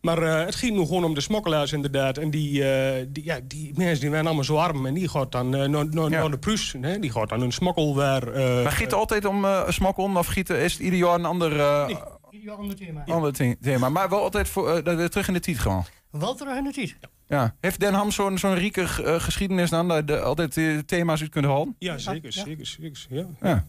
Maar 0.00 0.22
eh, 0.22 0.44
het 0.44 0.54
ging 0.54 0.76
nu 0.76 0.84
gewoon 0.84 1.04
om 1.04 1.14
de 1.14 1.20
smokkelaars 1.20 1.72
inderdaad. 1.72 2.18
En 2.18 2.30
die, 2.30 2.64
eh, 2.72 3.04
die, 3.08 3.24
ja, 3.24 3.40
die 3.44 3.72
mensen 3.76 4.00
die 4.00 4.10
waren 4.10 4.26
allemaal 4.26 4.44
zo 4.44 4.56
arm. 4.56 4.86
En 4.86 4.94
die 4.94 5.08
gaat 5.08 5.32
dan 5.32 5.54
eh, 5.54 5.68
naar, 5.68 5.86
naar, 5.88 6.10
naar 6.10 6.30
de 6.30 6.38
Pruis. 6.38 6.74
Hè? 6.80 6.98
Die 6.98 7.10
gaat 7.10 7.28
dan 7.28 7.40
een 7.40 7.52
smokkel 7.52 7.94
waar... 7.94 8.28
eh, 8.28 8.62
maar 8.62 8.72
giet 8.72 8.92
altijd 8.92 9.24
om 9.24 9.44
eh 9.44 9.68
smokkelen 9.68 10.16
of 10.16 10.26
gieten 10.26 10.58
is 10.60 10.72
het 10.72 10.82
ieder 10.82 10.98
jaar 10.98 11.14
een 11.14 11.24
ander, 11.24 11.60
eh, 11.60 11.96
Ieder 12.30 12.52
ander 12.52 12.76
thema. 12.76 13.04
ander 13.06 13.56
thema? 13.60 13.88
Maar 13.88 14.08
wel 14.08 14.22
altijd 14.22 14.48
voor, 14.48 14.82
terug 14.82 15.28
in 15.28 15.34
de 15.34 15.40
tijd 15.40 15.58
gewoon. 15.58 15.84
Wel 16.10 16.34
terug 16.34 16.56
in 16.56 16.64
de 16.64 16.72
tijd. 16.72 16.96
Ja. 17.26 17.54
Heeft 17.60 17.80
Den 17.80 17.94
Ham 17.94 18.10
zo'n 18.10 18.38
zo'n 18.38 18.54
rieke 18.54 18.86
geschiedenis 19.20 19.70
dan? 19.70 19.88
Dat 19.88 20.02
je 20.08 20.20
altijd 20.20 20.58
thema's 20.86 21.20
uit 21.20 21.30
kunt 21.30 21.44
halen? 21.44 21.76
Ja, 21.78 21.98
zeker, 21.98 22.32
zeker, 22.32 22.66
zeker. 22.66 22.96
Ja. 23.40 23.66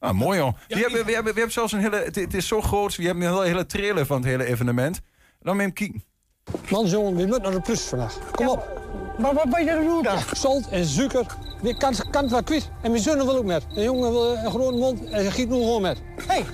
Ja. 0.00 0.08
Ah, 0.08 0.14
mooi 0.14 0.38
joh. 0.38 0.52
we, 0.68 0.78
hebben, 0.78 1.04
we, 1.04 1.12
hebben, 1.12 1.32
we 1.32 1.38
hebben 1.38 1.52
zelfs 1.52 1.72
een 1.72 1.80
hele. 1.80 1.96
Het, 1.96 2.14
het 2.14 2.34
is 2.34 2.46
zo 2.46 2.60
groot, 2.60 2.96
we 2.96 3.04
hebben 3.04 3.22
een 3.22 3.32
hele, 3.32 3.44
hele 3.44 3.66
trailer 3.66 4.06
van 4.06 4.16
het 4.16 4.26
hele 4.26 4.44
evenement. 4.44 5.00
Dan 5.42 5.58
hem 5.58 5.72
kijken. 5.72 6.04
Mans 6.70 6.90
jongen, 6.90 7.16
we 7.16 7.26
moeten 7.26 7.42
naar 7.42 7.52
de 7.52 7.60
plus 7.60 7.80
vandaag. 7.80 8.18
Kom 8.30 8.48
op. 8.48 8.80
Maar 9.18 9.34
wat 9.34 9.50
ben 9.50 9.64
je 9.64 9.70
aan 9.70 9.76
het 9.76 9.86
doen 9.86 10.02
dan? 10.02 10.18
Zout 10.32 10.68
en 10.70 10.84
suiker. 10.86 11.26
Je 11.62 11.76
kan, 11.76 11.94
kan 12.10 12.22
het 12.22 12.30
wel 12.30 12.42
kwijt. 12.42 12.70
En 12.82 12.90
mijn 12.90 13.02
zoon 13.02 13.16
wil 13.16 13.36
ook 13.36 13.44
met. 13.44 13.64
De 13.74 13.82
jongen 13.82 14.10
wil 14.10 14.36
een 14.36 14.50
grote 14.50 14.76
mond 14.76 15.04
en 15.04 15.24
ze 15.24 15.30
giet 15.30 15.48
nu 15.48 15.54
gewoon 15.54 15.82
met. 15.82 15.98
Hé, 16.16 16.34
hey, 16.34 16.44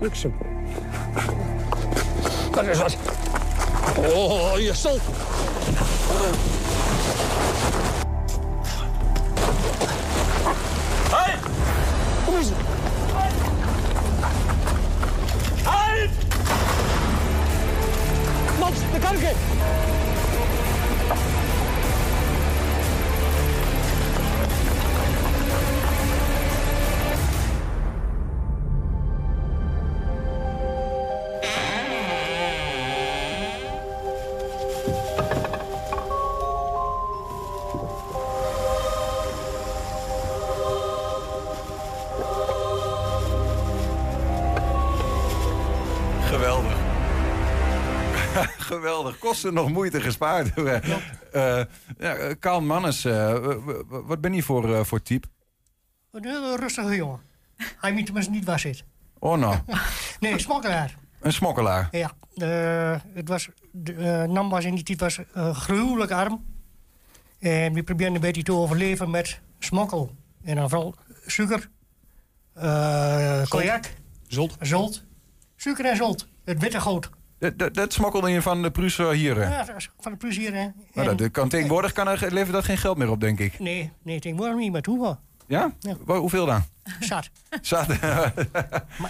luksem. 0.00 0.34
Dat 2.52 2.64
is 2.64 2.78
wat. 2.78 2.96
Oh, 3.98 4.58
je 4.58 4.74
zout. 4.74 5.00
Halt! 11.10 11.38
Kom 12.24 12.36
eens. 12.36 12.48
Halt! 12.48 12.71
cargue. 19.02 20.01
Geweldig. 48.82 49.18
Kosten 49.18 49.54
nog 49.54 49.68
moeite 49.70 50.00
gespaard. 50.00 50.50
Eh, 51.32 51.64
ja, 51.98 52.14
eh, 52.14 52.34
Karl 52.38 52.60
Mannes, 52.60 53.04
eh, 53.04 53.54
wat 53.88 54.20
ben 54.20 54.32
je 54.34 54.42
voor, 54.42 54.74
eh, 54.74 54.84
voor 54.84 55.02
type? 55.02 55.28
Een 56.10 56.24
hele 56.24 56.56
rustige 56.56 56.94
jongen. 56.96 57.20
Hij 57.56 57.92
moet 57.92 58.04
tenminste 58.04 58.30
niet 58.32 58.44
waar 58.44 58.58
zit. 58.58 58.84
Oh 59.18 59.38
nou, 59.38 59.56
Nee, 60.20 60.38
smokkelaar. 60.38 60.98
een 61.20 61.32
smokkelaar. 61.32 61.88
Ja, 61.90 62.12
eh, 62.34 63.00
het 63.14 63.28
was, 63.28 63.48
de, 63.72 63.94
eh, 63.94 64.22
Nam 64.28 64.48
was 64.48 64.64
in 64.64 64.74
die 64.74 64.84
tijd 64.84 65.00
was, 65.00 65.18
eh, 65.34 65.56
gruwelijk 65.56 66.10
arm. 66.10 66.44
En 67.38 67.72
we 67.72 67.82
probeerden 67.82 68.14
een 68.14 68.20
beetje 68.20 68.42
te 68.42 68.52
overleven 68.52 69.10
met 69.10 69.40
smokkel. 69.58 70.14
En 70.44 70.56
dan 70.56 70.68
vooral 70.68 70.94
suiker, 71.26 71.70
eh 72.54 73.42
cognac, 73.48 73.92
Zolt. 74.26 74.56
zolt. 74.60 75.04
Suiker 75.56 75.84
en 75.84 75.96
zolt. 75.96 76.28
Het 76.44 76.60
witte 76.60 76.80
goud. 76.80 77.10
Dat, 77.56 77.74
dat, 77.74 77.92
smokkelde 77.92 78.30
je 78.30 78.42
van 78.42 78.62
de 78.62 78.70
Pruis 78.70 78.96
hier. 78.96 79.40
Ja, 79.40 79.66
van 80.00 80.12
de 80.12 80.18
plezier, 80.18 80.54
hè. 80.54 80.68
Maar 80.92 81.04
dat, 81.04 81.18
dat 81.18 81.30
kan, 81.30 81.48
tegenwoordig 81.48 81.92
kan 81.92 82.08
er, 82.08 82.32
levert 82.32 82.52
dat 82.52 82.64
geen 82.64 82.78
geld 82.78 82.96
meer 82.96 83.10
op, 83.10 83.20
denk 83.20 83.38
ik. 83.38 83.58
Nee, 83.58 83.92
nee, 84.02 84.20
tegenwoordig 84.20 84.56
niet, 84.56 84.72
maar 84.72 84.80
toen 84.80 85.00
wel. 85.00 85.18
Ja? 85.46 85.74
Hoeveel 86.06 86.46
dan? 86.46 86.64
Zat. 87.00 87.30
Zat. 87.60 87.86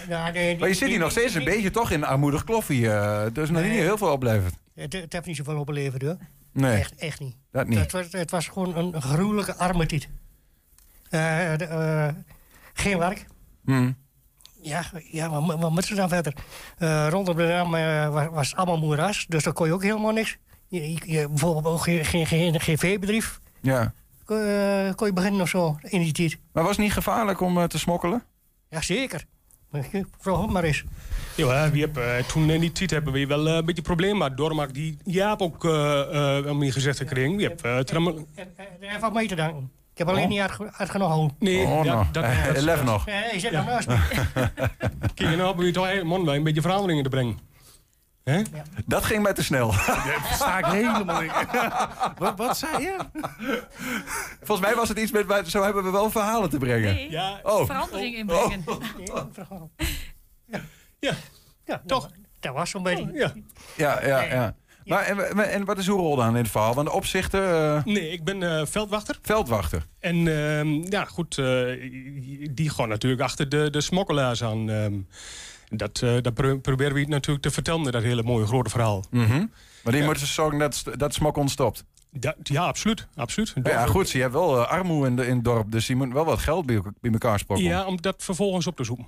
Maar, 0.09 0.37
je 0.39 0.75
zit 0.75 0.89
hier 0.89 0.99
nog 0.99 1.11
steeds 1.11 1.35
een 1.35 1.45
beetje 1.45 1.71
toch 1.71 1.91
in 1.91 2.05
armoedig 2.05 2.45
kloffie. 2.45 2.91
eh 2.91 3.27
dus 3.33 3.51
nog 3.51 3.63
niet 3.63 3.71
heel 3.71 3.99
veel 3.99 4.13
oplevert. 4.13 4.55
Het, 4.75 4.93
het 4.93 5.13
heeft 5.13 5.27
niet 5.27 5.37
zoveel 5.37 5.59
opgeleverd, 5.59 6.03
hoor. 6.03 6.17
Nee. 6.53 6.79
Echt, 6.79 6.95
echt 6.95 7.21
niet. 7.21 7.37
Dat 7.51 7.67
niet. 7.67 7.79
Het 7.79 7.93
was, 7.93 8.07
het 8.11 8.31
was 8.31 8.49
gewoon 8.49 8.77
een 8.77 9.03
gruwelijke 9.03 9.55
arme 9.55 9.87
tijd. 9.87 10.09
Eh, 11.11 11.21
de, 11.57 11.65
eh, 11.65 12.09
geen 12.73 12.99
werk. 12.99 13.27
Hm. 13.65 13.93
Ja, 14.63 14.85
ja 15.11 15.31
wat, 15.31 15.61
wat 15.61 15.71
moeten 15.71 15.89
ze 15.89 15.95
dan 15.95 16.09
verder? 16.09 16.35
Eh, 16.79 17.07
rondom 17.11 17.37
de 17.37 17.47
Dam 17.47 17.75
eh, 17.75 18.29
was, 18.33 18.55
allemaal 18.55 18.79
moeras, 18.79 19.27
dus 19.29 19.43
daar 19.43 19.53
kon 19.53 19.67
je 19.67 19.73
ook 19.73 19.83
helemaal 19.83 20.13
niks. 20.13 20.37
Je, 20.69 21.27
bijvoorbeeld 21.29 21.67
ook 21.75 21.83
geen, 21.83 22.05
geen, 22.05 22.27
geen, 22.27 22.61
geen 22.61 22.79
veebedrijf. 22.79 23.41
Ja. 23.61 23.93
Kon, 24.25 24.37
eh, 24.39 24.95
kon 24.95 25.07
je 25.07 25.13
beginnen 25.13 25.41
of 25.41 25.49
zo 25.49 25.77
in 25.83 26.01
die 26.01 26.13
tijd. 26.13 26.39
Maar 26.53 26.63
was 26.63 26.77
het 26.77 26.85
niet 26.85 26.93
gevaarlijk 26.93 27.41
om 27.41 27.59
eh, 27.59 27.65
te 27.65 27.79
smokkelen? 27.79 28.23
Jazeker. 28.69 29.25
Vraag 30.19 30.41
het 30.41 30.51
maar 30.51 30.65
eens. 30.65 30.85
Ja, 31.37 31.71
we 31.71 31.79
hebben, 31.79 32.17
eh, 32.17 32.25
toen 32.25 32.51
in 32.51 32.61
die 32.61 32.73
tijd 32.73 32.91
hebben 32.91 33.13
we 33.13 33.27
wel 33.27 33.47
eh, 33.49 33.55
een 33.55 33.65
beetje 33.65 33.83
problemen. 33.83 34.17
Maar 34.17 34.37
Dormak, 34.37 34.75
die 34.75 34.99
Jaap 35.05 35.43
ook 35.43 35.65
uh, 35.65 36.43
uh, 36.45 36.73
gezegd 36.73 36.99
gekregen. 36.99 37.37
We 37.37 37.43
hebben, 37.43 37.77
uh, 37.77 37.79
tram- 37.79 38.27
Even 38.81 39.01
wat 39.01 39.13
mee 39.13 39.29
te 39.29 39.35
danken. 39.35 39.71
Ik 39.93 39.99
heb 39.99 40.09
alleen 40.09 40.23
Oh. 40.23 40.29
niet 40.29 40.41
uitge- 40.41 40.71
uitgenomen. 40.77 41.37
Nee, 41.39 41.65
Oh, 41.67 41.85
ja, 41.85 41.93
nou. 41.95 42.07
dat, 42.13 42.25
Eh, 42.25 42.45
dat- 42.47 42.57
elf 42.67 42.85
nog. 42.85 43.07
Nee, 43.07 43.33
je 43.33 43.41
zit 43.41 43.51
Ja. 43.51 43.59
nog 43.59 43.67
naast 43.67 43.89
me. 43.89 43.97
Kijk, 45.15 45.31
en 45.31 45.37
nou 45.37 45.47
hebben 45.47 45.65
we 45.65 45.71
toch 45.71 45.87
eh, 45.87 46.35
een 46.35 46.43
beetje 46.45 46.61
veranderingen 46.61 47.03
te 47.03 47.09
brengen. 47.09 47.39
Hè? 48.25 48.43
Dat 48.87 49.05
ging 49.05 49.23
mij 49.23 49.33
te 49.33 49.43
snel. 49.43 49.71
Daar 49.87 50.31
sta 50.35 50.59
ik 50.59 50.65
helemaal 50.65 51.23
in. 51.23 51.31
wat, 52.19 52.37
wat 52.39 52.57
zei 52.59 52.83
je? 52.83 52.97
Volgens 54.43 54.61
mij 54.67 54.75
was 54.77 54.89
het 54.89 54.99
iets 54.99 55.11
met... 55.13 55.49
Zo 55.51 55.63
hebben 55.63 55.85
we 55.85 55.91
wel 55.91 56.11
verhalen 56.11 56.51
te 56.51 56.59
brengen. 56.59 56.95
Nee, 56.95 57.11
Ja. 57.11 57.41
Oh. 57.43 57.67
verandering 57.67 58.15
inbrengen. 58.17 58.65
Ja, 61.01 61.13
ja 61.65 61.83
toch. 61.87 62.11
Dat 62.41 62.55
was 62.55 62.71
zo'n 62.71 62.83
beetje. 62.83 63.11
Ja. 63.13 63.33
Ja, 63.77 64.07
ja, 64.07 64.23
ja. 64.23 64.55
Maar 64.85 65.03
en, 65.05 65.51
en 65.51 65.65
wat 65.65 65.79
is 65.79 65.89
uw 65.89 65.97
rol 65.97 66.17
dan 66.17 66.29
in 66.29 66.35
het 66.43 66.51
verhaal? 66.51 66.75
Want 66.75 66.87
de 66.87 66.93
opzichter... 66.93 67.75
eh, 67.77 67.85
Nee, 67.85 68.11
ik 68.11 68.25
ben 68.25 68.43
eh, 68.59 68.67
veldwachter. 68.67 69.19
Veldwachter. 69.23 69.87
En 70.01 70.17
ehm, 70.17 70.69
ja, 70.93 71.05
goed, 71.05 71.39
eh, 71.39 71.47
die 72.51 72.71
gaan 72.71 72.89
natuurlijk 72.89 73.23
achter 73.23 73.49
de, 73.49 73.71
de 73.71 73.81
smokkelaars 73.81 74.43
aan. 74.45 74.71
ehm. 74.71 74.95
dat, 75.69 76.03
eh, 76.03 76.15
dat 76.23 76.35
pro- 76.35 76.59
proberen 76.59 76.95
we 76.95 77.05
natuurlijk 77.05 77.43
te 77.43 77.51
vertellen, 77.51 77.93
dat 77.93 78.03
hele 78.03 78.23
mooie 78.23 78.47
grote 78.47 78.71
verhaal. 78.71 79.05
Mhm. 79.11 79.47
Maar 79.85 79.93
die 79.93 80.03
moeten 80.05 80.27
zorgen 80.27 80.59
dat, 80.59 80.85
dat 80.97 81.15
smokkelen 81.15 81.49
stopt. 81.49 81.85
Ja, 82.21 82.35
ja, 82.43 82.63
absoluut. 82.65 83.07
absoluut. 83.15 83.55
Maar 83.63 83.73
ja, 83.73 83.87
goed, 83.87 84.09
ze 84.09 84.19
hebben 84.19 84.41
wel 84.41 84.65
armoede 84.67 85.07
in, 85.09 85.17
de, 85.17 85.27
in 85.27 85.35
het 85.35 85.45
dorp, 85.45 85.73
dus 85.73 85.87
die 85.87 85.97
moeten 85.97 86.15
wel 86.15 86.25
wat 86.25 86.39
geld 86.39 86.67
bij, 86.67 86.81
bij 87.01 87.11
elkaar 87.13 87.39
sprokkelen. 87.39 87.73
Ja, 87.73 87.85
om 87.87 88.01
dat 88.01 88.15
vervolgens 88.19 88.67
op 88.67 88.77
te 88.77 88.85
zoeken. 88.85 89.07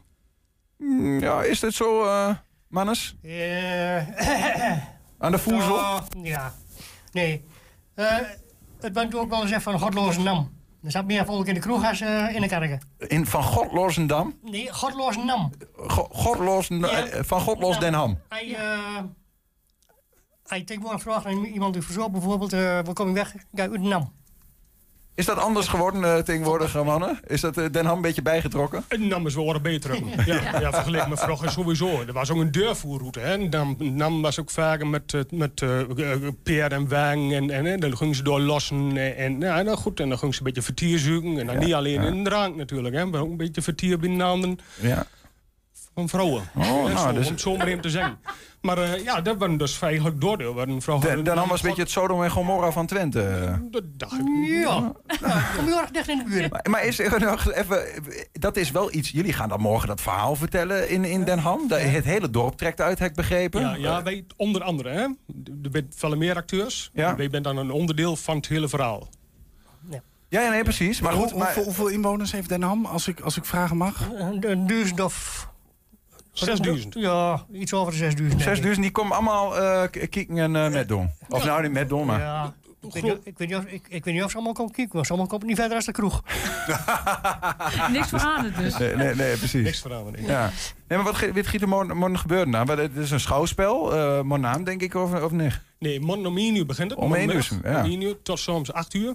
Mm, 0.78 1.20
Ja, 1.20 1.42
is 1.42 1.60
dit 1.60 1.74
zo, 1.74 2.04
eh 2.04 2.34
Mannes? 2.68 3.16
Eh, 3.22 3.96
Aan 5.24 5.32
de 5.32 5.38
voezel? 5.38 5.74
Oh, 5.74 6.00
ja. 6.22 6.54
Nee. 7.12 7.44
Eh, 7.94 8.16
het 8.80 8.92
bent 8.92 9.14
ook 9.14 9.30
wel 9.30 9.46
eens 9.46 9.62
van 9.62 9.78
godloze 9.78 10.20
nam. 10.20 10.52
Er 10.82 10.90
zat 10.90 11.04
meer 11.04 11.24
volk 11.24 11.46
in 11.46 11.54
de 11.54 11.60
kroeg 11.60 11.88
als 11.88 12.00
eh, 12.00 12.34
in 12.34 12.40
de 12.40 12.48
kerken. 12.48 12.80
In, 12.98 13.26
van 13.26 13.42
Godloosendam? 13.42 14.38
Nee, 14.42 14.72
godloze 14.72 15.24
nam. 15.24 15.52
Go, 15.76 16.08
eh, 16.10 17.22
van 17.22 17.40
Godloos 17.40 17.78
Den 17.78 17.94
Ham. 17.94 18.18
Hij, 18.28 18.54
eh 18.54 19.02
hij 20.46 20.64
tegenwoordig 20.64 21.02
vraagt 21.02 21.26
aan 21.26 21.44
iemand 21.44 21.72
die 21.72 21.82
verzorgt 21.82 22.12
bijvoorbeeld, 22.12 22.52
eh 22.52 22.60
waar 22.60 22.92
kom 22.92 23.08
je 23.08 23.14
weg? 23.14 23.34
Ja, 23.52 23.62
uit 23.62 23.80
nam. 23.80 24.12
Is 25.16 25.26
dat 25.26 25.36
anders 25.38 25.68
geworden 25.68 26.04
eh, 26.04 26.18
tegenwoordig, 26.22 26.84
mannen? 26.84 27.20
Is 27.26 27.40
dat 27.40 27.54
Den 27.54 27.84
Ham 27.86 27.96
een 27.96 28.02
beetje 28.02 28.22
bijgetrokken? 28.22 28.84
En 28.88 29.08
nam 29.08 29.26
is 29.26 29.34
wel 29.34 29.60
beter. 29.60 29.98
ja, 30.26 30.60
ja, 30.60 30.72
vergeleken 30.72 31.08
met 31.08 31.20
vroeger 31.20 31.50
sowieso. 31.50 32.00
Er 32.06 32.12
was 32.12 32.30
ook 32.30 32.40
een 32.40 32.50
deurvoerroute. 32.50 33.20
Hè. 33.20 33.32
En 33.32 33.50
Dan, 33.50 33.76
Nam 33.78 34.22
was 34.22 34.40
ook 34.40 34.50
vaker 34.50 34.86
met, 34.86 35.14
eh, 35.14 35.20
met 35.30 35.62
eh, 35.62 35.80
peer 36.42 36.72
en 36.72 36.88
wang. 36.88 37.32
En, 37.32 37.50
en, 37.50 37.66
en 37.66 37.80
dan 37.80 37.96
gingen 37.96 38.14
ze 38.14 38.22
doorlossen. 38.22 38.96
En, 38.96 39.16
en, 39.16 39.40
ja, 39.40 39.62
nou 39.62 39.76
goed, 39.76 40.00
en 40.00 40.08
dan 40.08 40.18
gingen 40.18 40.34
ze 40.34 40.40
een 40.40 40.46
beetje 40.46 40.62
vertier 40.62 40.98
zoeken. 40.98 41.38
En 41.38 41.46
dan 41.46 41.58
niet 41.58 41.74
alleen 41.74 42.02
in 42.02 42.24
de 42.24 42.30
drank 42.30 42.56
natuurlijk. 42.56 42.94
Hè, 42.94 43.04
maar 43.04 43.20
ook 43.20 43.30
een 43.30 43.36
beetje 43.36 43.62
vertier 43.62 43.98
binnenhanden 43.98 44.58
Ja. 44.80 45.06
van 45.94 46.08
vrouwen. 46.08 46.42
Oh, 46.56 46.64
nou, 46.84 46.96
zo, 46.96 47.12
dus- 47.12 47.26
Om 47.26 47.32
het 47.32 47.40
zo 47.40 47.56
maar 47.56 47.66
even 47.66 47.80
te 47.82 47.90
zeggen. 47.90 48.18
Maar 48.64 48.78
eh, 48.78 49.04
ja, 49.04 49.20
dat 49.20 49.36
was 49.38 49.56
dus 49.56 49.80
eigenlijk 49.80 50.20
doordeel. 50.20 50.58
Een 50.62 50.80
Ham 51.24 51.48
was 51.48 51.62
een 51.62 51.66
beetje 51.68 51.82
het 51.82 51.90
Sodom 51.90 52.22
en 52.22 52.30
Gomorra 52.30 52.70
van 52.70 52.86
Twente. 52.86 53.58
Dat 53.70 53.82
dacht 53.96 54.12
ik. 54.12 54.26
Ja, 54.60 54.92
kom 55.56 55.64
heel 55.66 55.80
erg 55.80 55.90
dicht 55.90 56.08
in 56.08 56.18
de 56.18 56.24
buurt. 56.24 56.50
Maar, 56.50 56.66
maar 56.70 56.84
is 56.84 56.98
er 57.00 57.20
nog 57.20 57.52
even, 57.52 57.84
dat 58.32 58.56
is 58.56 58.70
wel 58.70 58.94
iets. 58.94 59.10
Jullie 59.10 59.32
gaan 59.32 59.48
dan 59.48 59.60
morgen 59.60 59.88
dat 59.88 60.00
verhaal 60.00 60.36
vertellen 60.36 60.88
in, 60.88 61.04
in 61.04 61.24
Den 61.24 61.38
Ham. 61.38 61.68
Dat- 61.68 61.80
Het 61.80 62.04
hele 62.04 62.30
dorp 62.30 62.56
trekt 62.56 62.80
uit, 62.80 62.98
heb 62.98 63.08
ik 63.10 63.16
begrepen. 63.16 63.60
Ja, 63.60 63.74
ja 63.74 64.02
wij 64.02 64.24
onder 64.36 64.62
andere. 64.62 64.88
Hè. 64.88 65.00
Er 65.62 65.70
bent 65.70 65.94
veel 65.96 66.16
meer 66.16 66.36
acteurs. 66.36 66.90
Ja. 66.92 67.16
Wij 67.16 67.30
bent 67.30 67.44
dan 67.44 67.56
een 67.56 67.70
onderdeel 67.70 68.16
van 68.16 68.36
het 68.36 68.46
hele 68.48 68.68
verhaal. 68.68 69.08
Ja, 70.28 70.40
ja, 70.40 70.50
nee, 70.50 70.62
precies. 70.62 71.00
Maar, 71.00 71.12
Maar, 71.12 71.20
goed, 71.20 71.30
hoe- 71.30 71.38
maar, 71.38 71.46
hoeveel, 71.46 71.64
hoeveel 71.64 71.88
inwoners 71.88 72.32
heeft 72.32 72.48
Den 72.48 72.62
Ham, 72.62 72.84
als 72.86 73.08
ik, 73.08 73.20
als 73.20 73.36
ik 73.36 73.44
vragen 73.44 73.76
mag? 73.76 74.08
Een 74.40 74.66
duizend 74.66 75.00
of... 75.00 75.48
6000. 76.34 76.94
Ja, 76.94 77.44
iets 77.52 77.72
over 77.72 77.92
de 77.92 77.98
6000. 77.98 78.28
denk 78.28 78.40
ik. 78.40 78.46
6000 78.46 78.82
die 78.82 78.90
komen 78.94 79.12
allemaal 79.16 79.56
eh, 79.58 79.82
k- 79.82 79.90
kijken 80.10 80.38
en 80.38 80.56
eh 80.56 80.70
met 80.70 80.88
doen. 80.88 81.10
Of 81.28 81.44
nou 81.44 81.62
niet 81.62 81.72
met 81.72 81.88
doen, 81.88 82.06
maar. 82.06 82.20
Ja, 82.20 82.54
ik 82.82 82.92
weet, 82.92 83.02
niet, 83.02 83.18
ik, 83.24 83.38
weet 83.38 83.48
niet 83.48 83.56
of, 83.56 83.64
ik, 83.64 83.86
ik 83.88 84.04
weet 84.04 84.14
niet 84.14 84.22
of 84.22 84.30
ze 84.30 84.36
allemaal 84.36 84.54
komen 84.54 84.72
kijken, 84.72 84.94
want 84.94 85.06
sommigen 85.06 85.30
komen 85.30 85.46
niet 85.46 85.56
verder 85.56 85.76
als 85.76 85.84
de 85.86 85.92
kroeg. 85.92 86.22
Niks 87.92 88.08
veranderd 88.08 88.56
dus. 88.56 88.78
Nee, 88.78 88.94
nee, 88.96 89.14
nee, 89.14 89.36
precies. 89.36 89.64
Niks 89.64 89.80
veranderd. 89.80 90.26
Ja. 90.26 90.50
Nee, 90.88 90.98
maar 90.98 91.12
wat, 91.12 91.30
wat 91.34 91.46
gaat 91.46 91.60
er 91.60 91.68
morgen, 91.68 91.96
morgen 91.96 92.18
gebeuren 92.18 92.50
nou? 92.50 92.80
Het 92.80 92.96
is 92.96 93.10
een 93.10 93.20
schouwspel, 93.20 93.94
eh 93.94 94.20
mijn 94.22 94.40
naam 94.40 94.64
denk 94.64 94.82
ik, 94.82 94.94
of, 94.94 95.22
of 95.22 95.30
niet? 95.30 95.60
Nee, 95.78 96.00
morgen 96.00 96.26
om 96.26 96.38
1 96.38 96.56
uur 96.56 96.66
begint 96.66 96.90
het. 96.90 97.00
Om 97.00 97.14
één 97.14 97.28
uur, 97.28 97.34
Morgenmiddag 97.34 97.72
ja. 97.72 97.84
Om 97.84 97.90
1 97.90 98.00
uur 98.00 98.22
tot 98.22 98.38
soms 98.38 98.72
8 98.72 98.94
uur. 98.94 99.14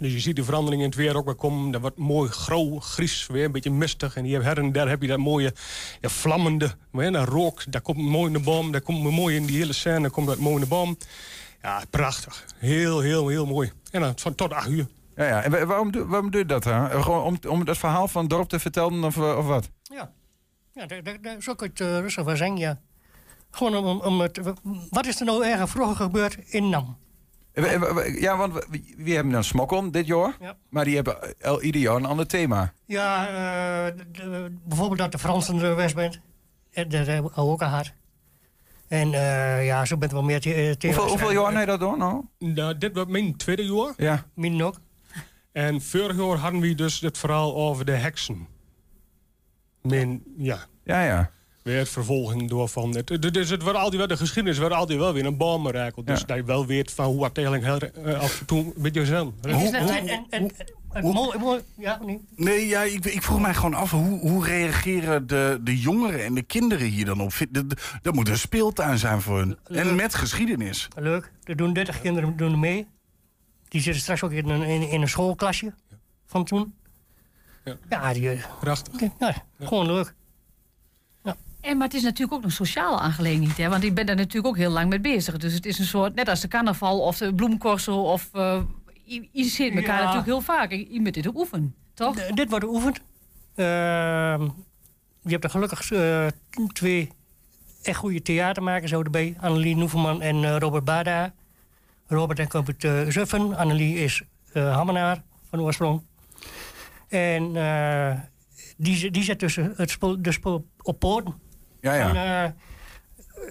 Dus 0.00 0.12
je 0.12 0.20
ziet 0.20 0.36
de 0.36 0.44
verandering 0.44 0.82
in 0.82 0.88
het 0.88 0.96
weer 0.98 1.16
ook 1.16 1.24
wel 1.24 1.34
komen. 1.34 1.70
Dat 1.70 1.80
wordt 1.80 1.96
mooi 1.98 2.30
grauw, 2.30 2.78
gries, 2.78 3.26
weer 3.26 3.44
een 3.44 3.52
beetje 3.52 3.70
mistig. 3.70 4.16
En 4.16 4.24
hier 4.24 4.42
her 4.44 4.58
en 4.58 4.72
daar 4.72 4.88
heb 4.88 5.02
je 5.02 5.08
dat 5.08 5.18
mooie 5.18 5.54
ja, 6.00 6.08
vlammende 6.08 6.70
hè, 6.92 7.10
dat 7.10 7.28
rook. 7.28 7.62
Daar 7.72 7.80
komt 7.80 7.98
mooi 7.98 8.26
in 8.26 8.32
de 8.32 8.40
boom. 8.44 8.72
Daar 8.72 8.80
komt 8.80 9.02
mooi 9.10 9.36
in 9.36 9.46
die 9.46 9.56
hele 9.58 9.72
scène 9.72 10.10
komt 10.10 10.26
dat 10.26 10.38
mooi 10.38 10.54
in 10.54 10.60
de 10.60 10.66
boom. 10.66 10.96
Ja, 11.62 11.82
prachtig. 11.90 12.44
Heel, 12.56 13.00
heel, 13.00 13.28
heel 13.28 13.46
mooi. 13.46 13.72
En 13.90 14.00
dan 14.00 14.12
van 14.16 14.34
tot 14.34 14.52
8 14.52 14.68
uur. 14.68 14.86
Ja, 15.16 15.24
ja. 15.24 15.42
En 15.42 15.50
wa- 15.50 15.66
waarom, 15.66 15.90
doe- 15.92 16.06
waarom 16.06 16.30
doe 16.30 16.40
je 16.40 16.46
dat? 16.46 16.64
Hè? 16.64 17.02
Gewoon 17.02 17.22
om, 17.22 17.38
om 17.48 17.60
het 17.66 17.78
verhaal 17.78 18.08
van 18.08 18.20
het 18.20 18.30
dorp 18.30 18.48
te 18.48 18.58
vertellen 18.58 19.04
of, 19.04 19.16
eh, 19.16 19.36
of 19.38 19.46
wat? 19.46 19.70
Ja, 19.82 20.12
ja 20.72 20.86
daar, 20.86 21.02
daar, 21.02 21.20
daar 21.22 21.42
zou 21.42 21.56
ik 21.56 21.62
het 21.62 21.80
uh, 21.80 21.98
rustig 21.98 22.24
van 22.24 22.36
zeggen, 22.36 22.56
ja. 22.56 22.80
Gewoon 23.50 23.76
om, 23.76 23.84
om, 23.86 24.00
om 24.00 24.20
het... 24.20 24.40
Wat 24.90 25.06
is 25.06 25.20
er 25.20 25.26
nou 25.26 25.44
erg 25.46 25.70
vroeger 25.70 25.96
gebeurd 25.96 26.36
in 26.46 26.68
Nam? 26.68 26.96
Eh, 27.64 27.74
eh, 28.06 28.20
Ja, 28.20 28.36
want 28.36 28.52
we, 28.54 28.94
we 28.96 29.10
hebben 29.10 29.32
dan 29.32 29.44
Smokkon 29.44 29.90
dit 29.90 30.06
jaar. 30.06 30.36
Ja. 30.40 30.56
Maar 30.68 30.84
die 30.84 30.94
hebben 30.94 31.40
el, 31.40 31.62
ieder 31.62 31.80
jaar 31.80 31.96
een 31.96 32.04
ander 32.04 32.26
thema. 32.26 32.72
Ja, 32.84 33.26
eh, 33.28 33.96
de- 34.12 34.52
bijvoorbeeld 34.64 34.98
dat 34.98 35.12
de 35.12 35.18
Fransen 35.18 35.58
er 35.62 35.76
west 35.76 35.94
bent. 35.94 36.20
En 36.72 36.88
dat 36.88 37.06
hebben 37.06 37.30
we 37.34 37.40
ook 37.40 37.58
gehad. 37.62 37.92
En 38.88 39.12
eh, 39.14 39.66
ja, 39.66 39.84
zo 39.84 39.96
bent 39.96 40.12
wel 40.12 40.22
meer 40.22 40.40
te, 40.40 40.54
eh, 40.54 40.70
thema's. 40.72 40.96
Hoeveel, 40.96 41.08
hoeveel 41.18 41.42
jaar 41.42 41.52
nee 41.52 41.66
dat 41.66 41.80
door 41.80 41.98
nou? 41.98 42.24
Nou, 42.38 42.78
dit 42.78 42.94
wordt 42.94 43.10
mijn 43.10 43.36
tweede 43.36 43.64
jaar. 43.64 43.92
Ja. 43.96 44.24
Min 44.34 44.62
ook. 44.62 44.80
En 45.52 45.82
vorig 45.82 46.16
jaar 46.16 46.36
hadden 46.36 46.60
we 46.60 46.74
dus 46.74 47.00
het 47.00 47.18
verhaal 47.18 47.54
over 47.56 47.84
de 47.84 47.92
heksen. 47.92 48.46
Mijn, 49.82 50.22
ja. 50.36 50.58
Ja, 50.84 51.02
ja. 51.04 51.30
Weer 51.68 51.78
het 51.78 51.88
vervolging 51.88 52.48
door 52.48 52.68
van... 52.68 52.96
Het, 52.96 53.32
dus 53.32 53.50
het 53.50 53.62
wordt 53.62 53.78
altijd 53.78 53.96
wel, 53.96 54.06
de 54.06 54.16
geschiedenis 54.16 54.58
wordt 54.58 54.74
altijd 54.74 54.98
wel 54.98 55.12
weer 55.12 55.26
een 55.26 55.36
boomrakel. 55.36 56.04
Dus 56.04 56.20
Ja. 56.20 56.26
dat 56.26 56.36
je 56.36 56.44
wel 56.44 56.66
weet 56.66 56.90
van 56.92 57.04
hoe 57.04 57.24
het 57.24 57.38
eigenlijk 57.38 57.66
heel, 57.66 58.04
eh, 58.04 58.20
af 58.20 58.40
en 58.40 58.46
toe 58.46 58.58
een 58.64 58.82
beetje 58.82 59.32
mooi, 61.02 61.38
mooi, 61.38 61.60
ja, 61.76 62.00
nee. 62.04 62.20
Nee, 62.36 62.66
ja, 62.66 62.82
ik, 62.82 63.04
ik 63.04 63.22
vroeg 63.22 63.40
mij 63.40 63.54
gewoon 63.54 63.74
af, 63.74 63.90
hoe, 63.90 64.18
hoe 64.20 64.44
reageren 64.44 65.26
de, 65.26 65.58
de 65.62 65.78
jongeren 65.80 66.24
en 66.24 66.34
de 66.34 66.42
kinderen 66.42 66.86
hier 66.86 67.04
dan 67.04 67.20
op? 67.20 67.32
Dat, 68.02 68.14
moet 68.14 68.28
een 68.28 68.38
speeltuin 68.38 68.98
zijn 68.98 69.20
voor 69.20 69.38
hun. 69.38 69.58
En 69.64 69.94
met 69.94 70.14
geschiedenis. 70.14 70.88
Leuk. 70.96 71.32
Er 71.44 71.56
doen 71.56 71.72
30 71.72 72.00
kinderen 72.00 72.36
doen 72.36 72.52
er 72.52 72.58
mee. 72.58 72.86
Die 73.68 73.80
zitten 73.80 74.02
straks 74.02 74.22
ook 74.22 74.32
in 74.32 74.48
een, 74.48 74.62
in, 74.62 74.88
in 74.90 75.00
een 75.02 75.08
schoolklasje 75.08 75.74
van 76.26 76.44
toen. 76.44 76.74
Ja. 77.64 77.76
Ja, 77.88 78.12
die, 78.12 78.30
eh, 78.30 78.44
Prachtig. 78.60 79.10
ja, 79.18 79.34
gewoon 79.60 79.86
leuk. 79.86 80.14
En, 81.60 81.76
maar 81.76 81.86
het 81.86 81.96
is 81.96 82.02
natuurlijk 82.02 82.32
ook 82.32 82.44
een 82.44 82.50
sociale 82.50 82.98
aangelegenheid. 82.98 83.56
Hè? 83.56 83.68
Want 83.68 83.84
ik 83.84 83.94
ben 83.94 84.06
daar 84.06 84.16
natuurlijk 84.16 84.46
ook 84.46 84.56
heel 84.56 84.70
lang 84.70 84.88
mee 84.88 85.00
bezig. 85.00 85.36
Dus 85.36 85.52
het 85.54 85.66
is 85.66 85.78
een 85.78 85.84
soort, 85.84 86.14
net 86.14 86.28
als 86.28 86.40
de 86.40 86.48
carnaval 86.48 87.00
of 87.00 87.18
de 87.18 87.34
bloemkorso. 87.34 88.00
Of, 88.02 88.28
eh 88.32 88.60
je, 89.04 89.28
je 89.32 89.44
ziet 89.44 89.74
elkaar 89.74 89.94
Ja. 89.98 89.98
natuurlijk 89.98 90.26
heel 90.26 90.40
vaak. 90.40 90.70
Je 90.72 91.00
moet 91.00 91.14
dit 91.14 91.28
ook 91.28 91.36
oefenen, 91.38 91.74
toch? 91.94 92.16
D- 92.16 92.36
dit 92.36 92.50
wordt 92.50 92.64
geoefend. 92.64 93.00
Ehm, 93.54 94.42
je 95.22 95.30
hebt 95.30 95.44
er 95.44 95.50
gelukkig 95.50 95.90
eh, 95.92 96.26
twee 96.72 97.10
echt 97.82 97.98
goede 97.98 98.22
theatermakers 98.22 98.92
erbij. 98.92 99.36
Annelie 99.40 99.76
Noeverman 99.76 100.22
en 100.22 100.44
eh, 100.44 100.56
Robert 100.58 100.84
Bada. 100.84 101.32
Robert 102.06 102.38
en 102.38 102.48
komt 102.48 102.84
uit 102.84 103.12
Zuffen. 103.12 103.56
Annelie 103.56 103.98
is 103.98 104.22
Hammenaar 104.52 105.22
van 105.50 105.60
oorsprong. 105.60 106.02
En 107.08 107.52
die, 108.76 109.10
die 109.10 109.22
zet 109.22 109.40
dus 109.40 109.56
het 109.56 109.90
spul, 109.90 110.22
de 110.22 110.32
spul 110.32 110.66
op 110.82 110.98
poten. 110.98 111.34
Ja, 111.80 111.94
ja. 111.94 112.08
En, 112.08 112.16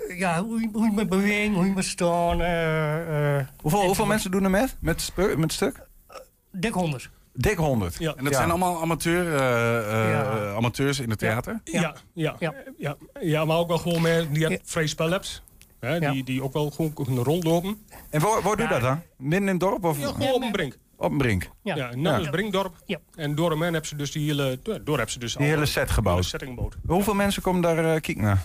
eh, 0.09 0.17
ja, 0.17 0.43
hoe, 0.43 0.61
je- 0.61 0.69
hoe 0.73 0.85
je 0.85 0.91
moet 0.91 1.09
bewegen, 1.09 1.53
hoe 1.53 1.65
je 1.65 1.71
moet 1.71 1.85
staan. 1.85 2.41
eh, 2.41 3.37
eh, 3.39 3.45
Hoeveel, 3.61 3.85
hoeveel 3.85 4.05
mensen 4.05 4.31
doen 4.31 4.43
er 4.43 4.49
met? 4.49 4.75
Met, 4.79 5.01
spu- 5.01 5.37
met 5.37 5.53
stuk? 5.53 5.85
Dik 6.51 6.73
honderd. 6.73 7.09
Dik 7.33 7.57
100. 7.57 7.95
Ja. 7.99 8.13
En 8.15 8.23
dat 8.23 8.35
zijn 8.35 8.49
allemaal 8.49 8.81
amateur, 8.81 9.35
eh, 9.35 9.77
eh, 10.05 10.11
Ja. 10.11 10.53
amateurs 10.55 10.99
in 10.99 11.09
het 11.09 11.19
theater? 11.19 11.61
Ja, 11.63 11.95
ja, 12.13 12.35
ja. 12.39 12.53
Ja. 12.77 12.95
ja. 13.21 13.45
maar 13.45 13.57
ook 13.57 13.67
wel 13.67 13.77
gewoon 13.77 14.01
meer 14.01 14.27
die 14.31 14.39
Ja. 14.39 14.49
het 14.49 14.61
vrij 14.63 14.87
spel 14.87 15.11
hebt. 15.11 15.43
Hè, 15.79 15.99
die, 16.11 16.23
die 16.23 16.43
ook 16.43 16.53
wel 16.53 16.69
gewoon 16.71 16.93
kunnen 16.93 17.23
rondlopen. 17.23 17.77
En 18.09 18.21
waar, 18.21 18.41
waar 18.41 18.55
doe 18.55 18.65
je 18.65 18.71
dat 18.71 18.81
dan? 18.81 19.01
Midden 19.17 19.41
in 19.41 19.47
het 19.47 19.59
dorp? 19.59 19.83
Of 19.83 19.99
Ja, 19.99 20.07
gewoon 20.07 20.33
op 20.33 20.41
een 20.41 20.51
brink. 20.51 20.77
Op 20.97 21.11
een 21.11 21.17
brink? 21.17 21.49
Ja. 21.63 21.75
Ja, 21.75 21.95
nou, 21.95 22.23
Ja. 22.23 22.29
Brinkdorp. 22.29 22.75
Ja. 22.85 22.99
En 23.15 23.35
door 23.35 23.49
hem 23.51 23.61
hebben 23.61 23.85
ze 23.85 23.95
dus 23.95 24.11
die 24.11 24.27
hele, 24.27 24.59
door 24.63 24.75
hebben 24.95 25.09
ze 25.11 25.19
dus 25.19 25.35
Die 25.35 25.45
hele 25.47 25.65
set 25.65 25.91
gebouwd. 25.91 26.25
setting 26.25 26.51
gebouwd. 26.55 26.75
Hoeveel 26.87 27.13
mensen 27.13 27.41
komen 27.41 27.61
daar 27.61 27.77
eh 27.77 27.83
kijken 28.01 28.21
naar? 28.21 28.43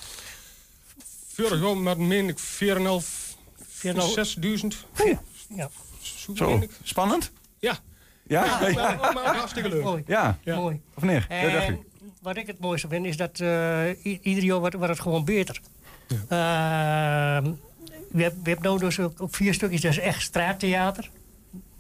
Vorig 1.35 1.63
jaar 1.63 1.77
met 1.77 1.99
meen 1.99 2.29
ik 2.29 2.39
4,5, 2.39 3.37
4,5. 3.69 4.15
6.000. 4.15 4.87
Ja. 5.57 5.71
Zo 6.01 6.35
Zo, 6.35 6.49
meen 6.51 6.63
ik. 6.63 6.71
spannend? 6.83 7.31
Ja. 7.59 7.75
Ja? 8.27 8.41
Maar, 8.61 8.73
Ja? 8.73 8.95
maar, 9.01 9.13
maar 9.13 9.37
hartstikke 9.37 9.69
leuk. 9.69 9.83
Mooi. 9.83 10.03
Ja. 10.07 10.39
Ja. 10.43 10.57
Mooi. 10.57 10.81
Of 10.95 11.03
dacht 11.05 11.27
En 11.29 11.79
wat 12.23 12.37
ik 12.37 12.47
het 12.47 12.59
mooiste 12.59 12.89
vind, 12.89 13.07
is 13.07 13.17
dat 13.17 13.41
eh, 13.41 13.89
i- 13.89 14.19
ieder 14.23 14.45
jaar 14.45 14.59
wordt, 14.59 14.75
wordt 14.75 14.91
het 14.93 15.01
gewoon 15.01 15.25
beter. 15.25 15.61
Ehm, 16.09 17.51
we, 18.11 18.23
hebben, 18.23 18.43
we 18.43 18.51
hebben 18.51 18.73
nu 18.73 18.79
dus 18.79 19.01
ook, 19.01 19.23
ook 19.23 19.35
vier 19.35 19.55
stukjes, 19.55 19.81
dat 19.81 19.91
is 19.91 19.99
echt 19.99 20.23
straattheater. 20.23 21.11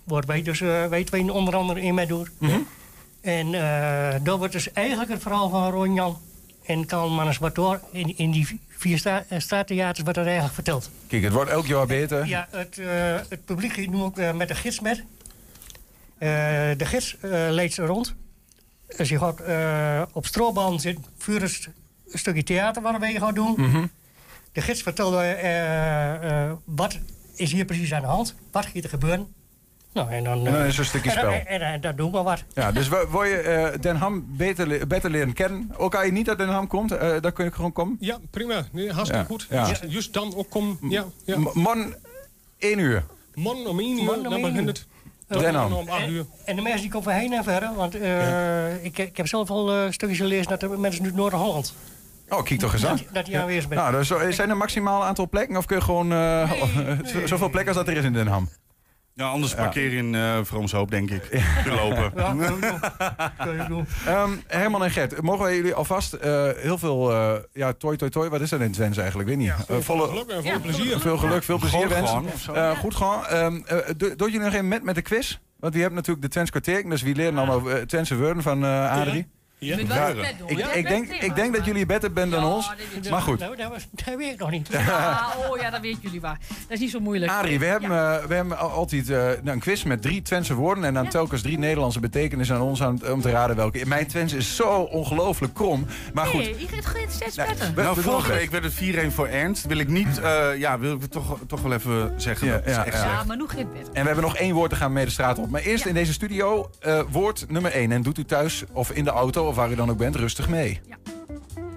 Waar 0.04 0.22
wij 0.26 0.42
dus, 0.42 0.60
eh, 0.60 0.86
wij 0.86 1.04
twee 1.04 1.32
onder 1.32 1.56
andere 1.56 1.80
in 1.80 1.94
mee 1.94 2.06
doen. 2.06 2.28
Mhm. 2.38 2.58
En 3.20 3.54
eh 3.54 3.60
daar 4.22 4.38
wordt 4.38 4.52
dus 4.52 4.72
eigenlijk 4.72 5.10
het 5.10 5.22
verhaal 5.22 5.48
van 5.50 5.70
Ronjan 5.70 6.18
en 6.64 6.86
Kalman 6.86 7.34
Bator 7.40 7.80
in, 7.92 8.16
in 8.18 8.30
die 8.30 8.60
vier 8.68 8.98
stra 8.98 9.24
eh, 9.28 9.38
straattheaters 9.38 10.00
wordt 10.00 10.18
er 10.18 10.24
eigenlijk 10.24 10.54
verteld. 10.54 10.90
Kijk, 11.06 11.22
het 11.22 11.32
wordt 11.32 11.50
elk 11.50 11.66
jaar 11.66 11.86
beter. 11.86 12.26
Ja, 12.26 12.48
het, 12.50 12.78
eh, 12.78 12.86
het 13.28 13.44
publiek 13.44 13.72
gaat 13.72 13.86
nu 13.86 14.00
ook 14.00 14.18
eh, 14.18 14.32
met 14.32 14.48
de 14.48 14.54
gids 14.54 14.80
met. 14.80 15.04
Eh, 16.18 16.28
de 16.76 16.84
gids 16.84 17.16
eh 17.20 17.30
leidt 17.30 17.74
ze 17.74 17.86
rond. 17.86 18.14
Als 18.98 19.08
je 19.08 19.18
gaat 19.18 19.40
eh, 19.40 20.02
op 20.12 20.26
strooban 20.26 20.80
zit, 20.80 20.98
vuur 21.18 21.42
een 21.42 22.18
stukje 22.18 22.42
theater 22.42 22.82
waar 22.82 23.00
we 23.00 23.06
gaan 23.18 23.34
doen. 23.34 23.54
Mhm. 23.56 23.86
De 24.52 24.60
gids 24.60 24.82
vertelde 24.82 25.22
eh, 25.22 26.44
eh, 26.44 26.52
wat 26.64 26.98
is 27.34 27.52
hier 27.52 27.64
precies 27.64 27.92
aan 27.92 28.00
de 28.00 28.06
hand, 28.06 28.34
wat 28.50 28.66
gaat 28.66 28.84
er 28.84 28.88
gebeuren. 28.88 29.34
Nou, 29.92 30.10
en 30.10 30.24
dan, 30.24 30.46
En 30.46 30.52
dan 30.52 30.60
eh, 30.60 30.66
is 30.66 30.74
er 30.74 30.78
een 30.80 30.84
stukje 30.86 31.10
spel. 31.10 31.30
En, 31.30 31.46
en, 31.46 31.60
en 31.60 31.80
dan 31.80 31.96
doen 31.96 32.12
we 32.12 32.22
wat. 32.22 32.44
Ja, 32.54 32.72
dus 32.72 32.88
wil 32.88 33.22
je 33.22 33.36
eh, 33.36 33.80
Den 33.80 33.96
Ham 33.96 34.24
beter, 34.28 34.86
beter 34.86 35.10
leren 35.10 35.32
kennen? 35.32 35.70
Ook 35.76 35.94
als 35.94 36.04
je 36.04 36.12
niet 36.12 36.28
uit 36.28 36.38
Den 36.38 36.48
Ham 36.48 36.66
komt, 36.66 36.92
eh 36.92 37.20
dan 37.20 37.32
kun 37.32 37.44
je 37.44 37.52
gewoon 37.52 37.72
komen. 37.72 37.96
Ja, 38.00 38.18
prima. 38.30 38.64
Nee, 38.72 38.92
hartstikke 38.92 39.22
Ja, 39.22 39.28
goed. 39.28 39.46
ja. 39.50 39.68
Just, 39.68 39.84
just 39.88 40.12
dan 40.14 40.34
ook 40.36 40.50
kom. 40.50 40.78
Ja, 40.88 41.04
ja. 41.24 41.38
Man, 41.54 41.94
één 42.58 42.78
uur. 42.78 43.04
Man 43.34 43.66
om 43.66 43.78
1 43.80 43.98
uur, 43.98 44.04
Man 44.04 44.16
om 44.16 44.22
dan 44.22 44.32
één 44.32 44.40
begint 44.42 44.60
uur. 44.60 44.66
het. 44.66 44.86
Den 45.40 45.54
Ham. 45.54 45.72
om 45.72 45.88
8 45.88 46.08
uur. 46.08 46.24
En 46.44 46.56
de 46.56 46.62
mensen 46.62 46.80
die 46.80 46.90
komen 46.90 47.10
van 47.10 47.20
heen 47.20 47.32
en 47.32 47.44
verder. 47.44 47.74
Want 47.74 47.94
eh, 47.94 48.84
ik, 48.84 48.98
ik 48.98 49.16
heb 49.16 49.26
zelf 49.28 49.50
al 49.50 49.72
eh, 49.72 49.90
stukjes 49.90 50.18
gelezen 50.18 50.48
dat 50.48 50.60
de 50.60 50.68
mensen 50.68 51.04
uit 51.04 51.14
Noord-Holland. 51.14 51.74
Oh, 52.28 52.42
kijk 52.42 52.60
toch 52.60 52.72
eens 52.72 52.86
aan. 52.86 52.96
Dat, 52.96 53.06
dat 53.12 53.26
die 53.26 53.38
aanwezig 53.38 53.68
bent. 53.68 53.80
Nou, 53.80 53.92
dus, 54.20 54.36
zijn 54.36 54.50
er 54.50 54.56
maximaal 54.56 55.04
aantal 55.04 55.28
plekken 55.28 55.56
of 55.56 55.66
kun 55.66 55.76
je 55.76 55.82
gewoon 55.82 56.12
eh, 56.12 56.50
zoveel 57.24 57.50
plekken 57.50 57.74
als 57.74 57.84
dat 57.84 57.88
er 57.94 57.96
is 58.00 58.04
in 58.04 58.12
Den 58.12 58.26
Ham? 58.26 58.48
Ja, 59.14 59.28
anders 59.28 59.54
parkeer 59.54 59.90
je 59.90 59.96
in 59.96 60.14
uh, 60.14 60.38
Vroomshoop, 60.42 60.90
denk 60.90 61.10
ik. 61.10 61.22
Te 61.64 61.70
lopen. 61.70 62.28
Um, 64.08 64.42
Herman 64.46 64.84
en 64.84 64.90
Gert, 64.90 65.22
mogen 65.22 65.44
wij 65.44 65.56
jullie 65.56 65.74
alvast 65.74 66.14
uh, 66.14 66.48
heel 66.56 66.78
veel... 66.78 67.12
Uh, 67.12 67.34
ja, 67.52 67.72
toi, 67.72 67.96
toi, 67.96 68.10
toi. 68.10 68.28
Wat 68.28 68.40
is 68.40 68.50
dat 68.50 68.60
in 68.60 68.72
Twents 68.72 68.98
eigenlijk? 68.98 69.28
Weet 69.28 69.38
niet. 69.38 69.46
Ja, 69.46 69.64
veel, 69.66 69.82
volle, 69.82 70.08
geluk 70.08 70.28
en 70.28 70.42
veel 70.42 70.60
plezier. 70.60 71.00
Veel 71.00 71.16
geluk, 71.16 71.42
veel 71.42 71.58
plezier 71.58 71.88
wensen. 71.88 72.24
Gewoon, 72.38 72.76
goed 72.76 72.94
gewoon. 72.94 73.34
Um, 73.34 73.64
doe 73.96 74.14
jullie 74.16 74.38
nog 74.38 74.52
even 74.52 74.68
met 74.68 74.82
met 74.82 74.94
de 74.94 75.02
quiz? 75.02 75.38
Want 75.58 75.72
wie 75.74 75.82
hebt 75.82 75.94
natuurlijk 75.94 76.22
de 76.22 76.28
Twents 76.28 76.50
kwartier. 76.50 76.88
Dus 76.88 77.02
wie 77.02 77.14
leren 77.14 77.34
dan 77.34 77.50
over 77.50 77.86
Twentse 77.86 78.16
woorden 78.16 78.42
van 78.42 78.64
Adrie? 78.64 79.26
Ja. 79.62 79.76
Ik, 80.46 80.58
ik, 80.74 80.88
denk, 80.88 81.08
ik 81.08 81.34
denk 81.34 81.54
dat 81.54 81.64
jullie 81.64 81.86
beter 81.86 82.12
bent 82.12 82.32
dan 82.32 82.44
ons. 82.44 82.70
Maar 83.10 83.20
goed. 83.20 83.38
Dat, 83.38 83.56
dat 83.90 84.14
weet 84.16 84.32
ik 84.32 84.38
nog 84.38 84.50
niet. 84.50 84.68
Ja, 84.70 85.32
oh 85.50 85.60
ja, 85.60 85.70
dat 85.70 85.80
weten 85.80 85.98
jullie 86.02 86.20
waar. 86.20 86.38
Dat 86.48 86.56
is 86.68 86.80
niet 86.80 86.90
zo 86.90 87.00
moeilijk. 87.00 87.32
Arie, 87.32 87.58
we 87.58 87.64
hebben, 87.64 87.90
uh, 87.90 88.24
we 88.24 88.34
hebben 88.34 88.58
altijd 88.58 89.08
uh, 89.08 89.30
een 89.44 89.58
quiz 89.58 89.82
met 89.82 90.02
drie 90.02 90.22
Twentse 90.22 90.54
woorden. 90.54 90.84
En 90.84 90.94
dan 90.94 91.08
telkens 91.08 91.42
drie 91.42 91.58
Nederlandse 91.58 92.00
betekenissen 92.00 92.56
aan 92.56 92.62
ons 92.62 92.82
aan, 92.82 93.00
om 93.10 93.20
te 93.20 93.30
raden 93.30 93.56
welke. 93.56 93.86
Mijn 93.86 94.06
Twents 94.06 94.32
is 94.32 94.56
zo 94.56 94.68
ongelooflijk 94.80 95.54
krom. 95.54 95.86
Maar 96.12 96.26
goed. 96.26 96.40
Nee, 96.40 96.56
je 96.58 96.66
gaat 96.68 97.12
steeds 97.12 97.34
beter. 97.34 97.72
Nou, 97.76 98.00
vorige 98.00 98.32
week 98.32 98.50
werd 98.50 98.64
het 98.64 99.10
4-1 99.10 99.14
voor 99.14 99.26
Ernst. 99.26 99.66
Wil 99.66 99.78
ik 99.78 99.88
niet, 99.88 100.18
uh, 100.18 100.58
ja, 100.58 100.78
wil 100.78 100.94
ik 100.94 101.04
toch, 101.04 101.38
toch 101.46 101.62
wel 101.62 101.72
even 101.72 102.12
zeggen. 102.16 102.46
Ja, 102.46 102.54
dat 102.54 102.74
ja, 102.74 102.84
echt 102.84 103.02
ja. 103.02 103.24
maar 103.26 103.36
nu 103.36 103.46
gaat 103.46 103.72
beter. 103.72 103.92
En 103.92 104.00
we 104.00 104.06
hebben 104.06 104.24
nog 104.24 104.36
één 104.36 104.54
woord 104.54 104.70
te 104.70 104.76
gaan 104.76 104.92
mee 104.92 105.04
de 105.04 105.10
straat 105.10 105.38
op. 105.38 105.50
Maar 105.50 105.60
eerst 105.60 105.86
in 105.86 105.94
deze 105.94 106.12
studio 106.12 106.70
woord 107.10 107.44
nummer 107.48 107.72
1. 107.72 107.92
En 107.92 108.02
doet 108.02 108.18
u 108.18 108.24
thuis 108.24 108.64
of 108.72 108.90
in 108.90 109.04
de 109.04 109.10
auto 109.10 109.51
of 109.52 109.58
waar 109.58 109.70
u 109.70 109.74
dan 109.74 109.90
ook 109.90 109.96
bent, 109.96 110.16
rustig 110.16 110.48
mee. 110.48 110.80
Ja. 110.86 110.96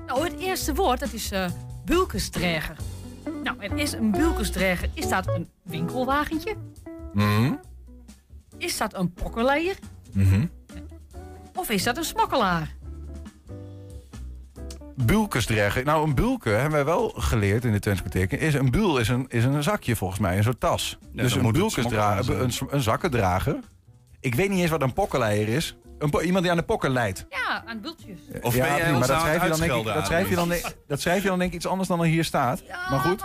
Nou, 0.07 0.23
het 0.23 0.39
eerste 0.39 0.73
woord, 0.73 0.99
dat 0.99 1.13
is 1.13 1.32
uh, 1.32 1.45
bulkensdreger. 1.86 2.76
Nou, 3.43 3.59
en 3.59 3.78
is 3.78 3.91
een 3.91 4.11
bulkensdreger, 4.11 4.89
is 4.93 5.09
dat 5.09 5.28
een 5.28 5.49
winkelwagentje? 5.63 6.55
Mm 7.13 7.59
Is 8.57 8.78
dat 8.78 8.93
een 8.93 9.13
pokkenleier? 9.13 9.76
Mm 10.13 10.30
-hmm. 10.30 10.51
Of 11.55 11.69
is 11.69 11.84
dat 11.84 11.97
een 11.97 12.03
smokkelaar? 12.03 12.76
Bulkensdreger. 14.95 15.84
Nou, 15.84 16.07
een 16.07 16.15
bulke 16.15 16.49
hebben 16.49 16.71
wij 16.71 16.86
wel 16.86 17.09
geleerd 17.09 17.65
in 17.65 17.71
de 17.71 17.80
Twentse 17.80 18.28
Is 18.28 18.53
een 18.53 18.71
bul 18.71 18.97
is 18.97 19.07
een, 19.07 19.26
is 19.30 19.43
een 19.43 19.63
zakje 19.63 19.95
volgens 19.95 20.19
mij, 20.19 20.38
een 20.38 20.43
soort 20.43 20.59
tas. 20.59 20.97
Ja, 21.11 21.21
dus 21.21 21.36
een 21.36 21.51
bulkensdrager, 21.51 22.41
een, 22.41 22.51
een 22.69 22.82
zakkendrager. 22.82 23.59
Ik 24.19 24.36
weet 24.36 24.49
niet 24.49 24.59
eens 24.59 24.69
wat 24.69 24.82
een 24.82 24.93
pokkenleier 24.93 25.47
is. 25.47 25.76
Een 26.13 26.25
iemand 26.25 26.43
die 26.43 26.51
aan 26.51 26.57
de 26.57 26.63
pokken 26.63 26.91
leidt. 26.91 27.25
Ja, 27.29 27.63
aan 27.65 27.81
bultjes. 27.81 28.19
Of 28.41 28.55
ja, 28.55 28.61
ben 28.61 28.75
jij 28.75 28.81
prima, 28.81 28.97
ons 28.97 29.07
dat 29.07 29.19
schrijf 29.19 29.43
je 29.43 29.49
dan 29.49 29.59
denk 29.59 29.73
ik, 29.73 29.93
dat 29.93 30.05
schrijf 30.05 30.29
je 30.29 30.35
dan, 30.35 30.53
dat 30.87 31.01
schrijf 31.01 31.23
je 31.23 31.27
dan 31.27 31.39
denk 31.39 31.49
ik 31.49 31.57
iets 31.57 31.67
anders 31.67 31.89
dan 31.89 31.99
er 31.99 32.05
hier 32.05 32.23
staat. 32.23 32.63
maar 32.89 32.99
goed, 32.99 33.23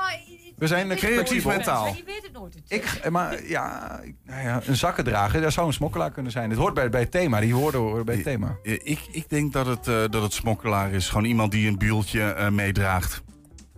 we 0.61 0.67
zijn 0.67 0.91
het 0.91 0.99
creatief 0.99 1.45
mentaal. 1.45 1.87
Je 1.87 2.03
weet 2.07 2.23
het 2.23 2.33
nooit. 2.33 2.57
Ik, 2.69 2.85
eh, 2.85 3.11
maar 3.11 3.47
ja, 3.47 4.01
nou 4.25 4.43
ja, 4.43 4.61
een 4.67 4.77
zakkendrager, 4.77 5.41
dat 5.41 5.53
zou 5.53 5.67
een 5.67 5.73
smokkelaar 5.73 6.11
kunnen 6.11 6.33
zijn. 6.33 6.51
Het 6.51 6.59
hoort 6.59 6.75
bij, 6.75 6.91
bij 6.91 7.01
het 7.01 7.11
thema, 7.11 7.41
die 7.41 7.55
woorden 7.55 7.81
horen 7.81 8.05
bij 8.05 8.15
het 8.15 8.25
thema. 8.25 8.57
Ik, 8.63 9.01
ik 9.11 9.29
denk 9.29 9.53
dat 9.53 9.67
het, 9.67 9.89
eh, 9.89 9.95
dat 10.11 10.23
het 10.23 10.33
smokkelaar 10.33 10.93
is. 10.93 11.09
Gewoon 11.09 11.25
iemand 11.25 11.53
die 11.53 11.69
een 11.69 11.79
bieltje 11.79 12.23
eh, 12.23 12.49
meedraagt. 12.49 13.23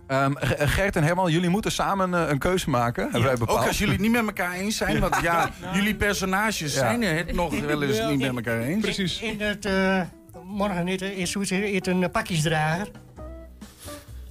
Ehm, 0.07 0.31
Gert 0.57 0.95
en 0.95 1.03
Herman, 1.03 1.31
jullie 1.31 1.49
moeten 1.49 1.71
samen 1.71 2.13
eh, 2.13 2.29
een 2.29 2.37
keuze 2.37 2.69
maken. 2.69 3.03
Hebben 3.03 3.23
wij 3.23 3.35
bepaald. 3.37 3.59
Ook 3.59 3.67
als 3.67 3.77
jullie 3.77 3.93
het 3.93 4.01
niet 4.01 4.11
met 4.11 4.25
elkaar 4.25 4.53
eens 4.53 4.77
zijn. 4.77 4.99
Want 4.99 5.15
ja, 5.21 5.49
jullie 5.73 5.95
personages 5.95 6.59
Ja. 6.73 6.79
zijn 6.79 7.01
het 7.01 7.33
nog 7.33 7.59
wel 7.59 7.83
eens 7.83 7.99
niet 8.09 8.19
met 8.33 8.45
elkaar 8.45 8.61
eens. 8.61 8.81
Precies. 8.81 9.21
In 9.21 9.41
het, 9.41 9.65
eh, 9.65 10.01
morgen 10.43 10.87
is, 10.87 11.33
heet 11.49 11.87
een 11.87 12.11
pakjesdrager. 12.11 12.87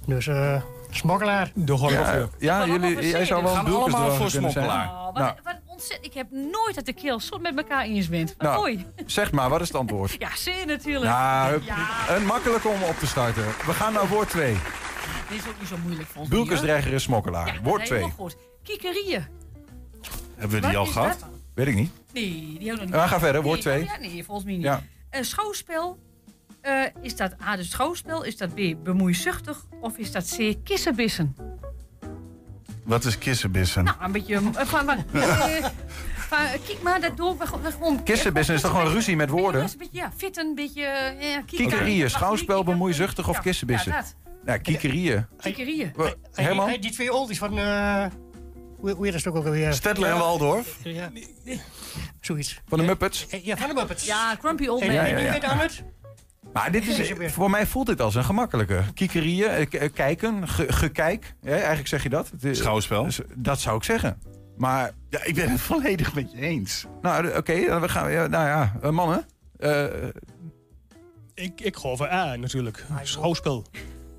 Dus 0.05 0.27
eh 0.27 0.61
smokkelaar. 0.89 1.51
De 1.55 1.71
horloge. 1.71 2.29
Ja, 2.39 2.63
ja, 2.63 2.65
jullie, 2.65 3.07
jij 3.07 3.25
zou 3.25 3.43
wel 3.43 3.51
We 3.53 3.59
een 3.59 4.11
voor 4.11 4.29
kunnen 4.31 4.31
zijn. 4.31 4.51
smokkelaar. 4.53 4.85
Oh, 4.87 5.13
Nou. 5.13 5.33
wat 5.43 5.55
ontzettend. 5.65 6.05
Ik 6.05 6.13
heb 6.13 6.27
nooit 6.31 6.75
dat 6.75 6.85
de 6.85 6.93
keel 6.93 7.19
zo 7.19 7.37
met 7.37 7.57
elkaar 7.57 7.83
eens 7.83 8.09
bent. 8.09 8.35
Nou, 8.37 8.55
mooi. 8.57 8.85
zeg 9.05 9.31
maar, 9.31 9.49
wat 9.49 9.61
is 9.61 9.67
het 9.67 9.77
antwoord? 9.77 10.15
Ja, 10.19 10.29
zeer 10.35 10.65
natuurlijk. 10.65 11.11
Nou, 11.11 11.61
een 12.09 12.25
makkelijke 12.25 12.67
om 12.67 12.83
op 12.83 12.97
te 12.99 13.07
starten. 13.07 13.43
We 13.65 13.73
gaan 13.73 13.93
naar 13.93 14.07
woord 14.07 14.29
2. 14.29 14.57
Dit 15.29 15.37
is 15.39 15.47
ook 15.47 15.59
niet 15.59 15.67
zo 15.67 15.77
moeilijk 15.83 16.07
voor 16.09 16.21
ons. 16.21 16.29
hier. 16.29 16.37
Bulkensdreger 16.37 16.93
is 16.93 17.03
smokkelaar. 17.03 17.59
Woord 17.63 17.85
2. 17.85 18.01
goed. 18.03 18.35
Kiekerieën. 18.63 19.25
Hebben 20.35 20.61
we 20.61 20.67
die 20.67 20.77
al 20.77 20.85
gehad? 20.85 21.17
Weet 21.53 21.67
ik 21.67 21.75
niet. 21.75 21.91
Nee, 22.13 22.23
die 22.23 22.67
hebben 22.67 22.85
we 22.85 22.91
nog 22.91 23.01
niet. 23.01 23.09
ga 23.11 23.19
verder, 23.19 23.41
woord 23.41 23.63
Nee, 23.63 23.83
twee. 23.83 23.85
Ja, 23.85 24.07
nee, 24.09 24.23
volgens 24.23 24.45
mij 24.45 24.55
niet. 24.55 24.63
Ja. 24.63 24.83
Een 25.09 25.25
schouwspel. 25.25 25.99
eh, 26.61 26.81
is 27.01 27.15
dat 27.15 27.33
A, 27.41 27.55
de 27.55 27.63
schouwspel? 27.63 28.23
Is 28.23 28.37
dat 28.37 28.53
B, 28.55 28.59
bemoeizuchtig? 28.83 29.65
Of 29.81 29.97
is 29.97 30.11
dat 30.11 30.35
C, 30.37 30.53
kissenbissen? 30.63 31.35
Wat 32.83 33.05
is 33.05 33.17
kissenbissen? 33.17 33.83
Nou, 33.83 33.97
een 33.99 34.11
beetje... 34.11 34.35
eh, 34.35 34.41
van, 34.65 34.65
van, 34.85 34.97
eh, 35.21 36.51
kijk 36.65 36.77
maar, 36.81 37.01
dat 37.01 37.17
doen 37.17 37.37
we 37.37 37.45
gewoon-. 37.47 38.03
Kissenbusiness 38.03 38.63
is 38.63 38.69
toch 38.69 38.79
gewoon 38.79 38.93
ruzie 38.93 39.15
met 39.15 39.29
woorden? 39.29 39.61
Een 39.61 39.69
beetje, 39.77 39.97
ja, 39.97 40.11
fitten, 40.17 40.47
een 40.47 40.55
beetje... 40.55 40.81
Ja, 41.19 41.41
Kiekerieën, 41.45 42.09
schouwspel, 42.09 42.63
bemoeizuchtig 42.63 43.29
of 43.29 43.39
kissenbissen? 43.39 44.03
Ja, 44.45 44.57
kiekerieën. 44.57 45.25
Kiekerieën. 45.41 45.93
Die 46.81 46.91
twee 46.91 47.13
oldies 47.13 47.37
van... 47.37 47.57
eh 47.57 48.05
hoe, 48.77 48.91
hoe 48.91 49.05
heet 49.05 49.23
dat 49.23 49.33
ook 49.33 49.45
alweer? 49.45 49.73
Stedtler 49.73 50.09
en 50.11 50.17
Waldorf? 50.17 50.77
Ja. 50.83 51.11
Zoiets. 52.21 52.61
Van 52.67 52.77
de 52.77 52.83
Muppets? 52.85 53.25
Ja, 53.41 53.57
van 53.57 53.67
de 53.67 53.73
Muppets. 53.73 54.05
Ja, 54.05 54.35
Grumpy 54.39 54.67
Old 54.67 54.81
En, 54.81 54.87
Man. 54.87 54.95
Ja, 54.95 55.01
en 55.03 55.09
ja, 55.09 55.15
die 55.15 55.25
ja. 55.25 55.31
weet 55.31 55.43
aan 55.43 55.57
het? 55.57 55.83
Maar 56.53 56.71
dit 56.71 56.87
is, 56.87 57.13
voor 57.33 57.49
mij 57.49 57.65
voelt 57.67 57.87
dit 57.87 58.01
als 58.01 58.15
een 58.15 58.23
gemakkelijke. 58.23 58.83
Kiekerieën, 58.93 59.49
eh, 59.49 59.81
eh, 59.83 59.93
kijken, 59.93 60.47
ge- 60.47 60.71
gekijk. 60.73 61.35
Ja, 61.41 61.51
eigenlijk 61.51 61.87
zeg 61.87 62.03
je 62.03 62.09
dat. 62.09 62.29
Het 62.29 62.43
is- 62.43 62.57
Schouwspel. 62.57 63.03
dus 63.03 63.19
dat 63.35 63.59
zou 63.59 63.77
ik 63.77 63.83
zeggen. 63.83 64.21
Maar, 64.57 64.91
Ja, 65.09 65.23
ik 65.23 65.35
ben 65.35 65.49
het 65.49 65.61
volledig 65.61 66.13
met 66.13 66.31
je 66.31 66.37
eens. 66.37 66.85
nou, 67.01 67.37
oké, 67.37 67.65
dan 67.65 67.81
we 67.81 67.89
gaan 67.89 68.11
ja, 68.11 68.27
Nou 68.27 68.47
ja, 68.81 68.91
mannen. 68.91 69.25
eh, 69.57 69.83
Ik, 71.33 71.61
ik 71.61 71.75
ga 71.75 71.95
voor 71.95 72.09
A 72.11 72.35
natuurlijk. 72.35 72.85
Schouwspel. 73.03 73.65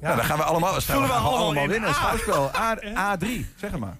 Nou, 0.04 0.16
dan 0.16 0.24
gaan 0.24 0.36
we 0.38 0.44
allemaal, 0.44 0.80
Vullen 0.80 1.02
we 1.02 1.08
gaan 1.08 1.22
we 1.22 1.28
allemaal 1.28 1.62
in 1.62 1.68
winnen. 1.68 1.88
A. 1.88 1.92
Schouwspel. 2.02 2.50
A, 2.56 3.16
A3, 3.16 3.26
zeg 3.56 3.70
het 3.70 3.80
maar. 3.80 3.96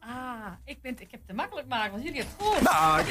Ah, 0.00 0.52
ik, 0.64 0.82
ben, 0.82 0.92
ik 0.92 0.98
heb 1.10 1.10
het 1.10 1.26
te 1.26 1.34
makkelijk 1.34 1.68
maken, 1.68 1.90
want 1.90 2.02
jullie 2.02 2.18
hebben 2.18 2.36
het 2.38 2.46
gehoord. 2.46 2.62
Nou, 2.62 3.04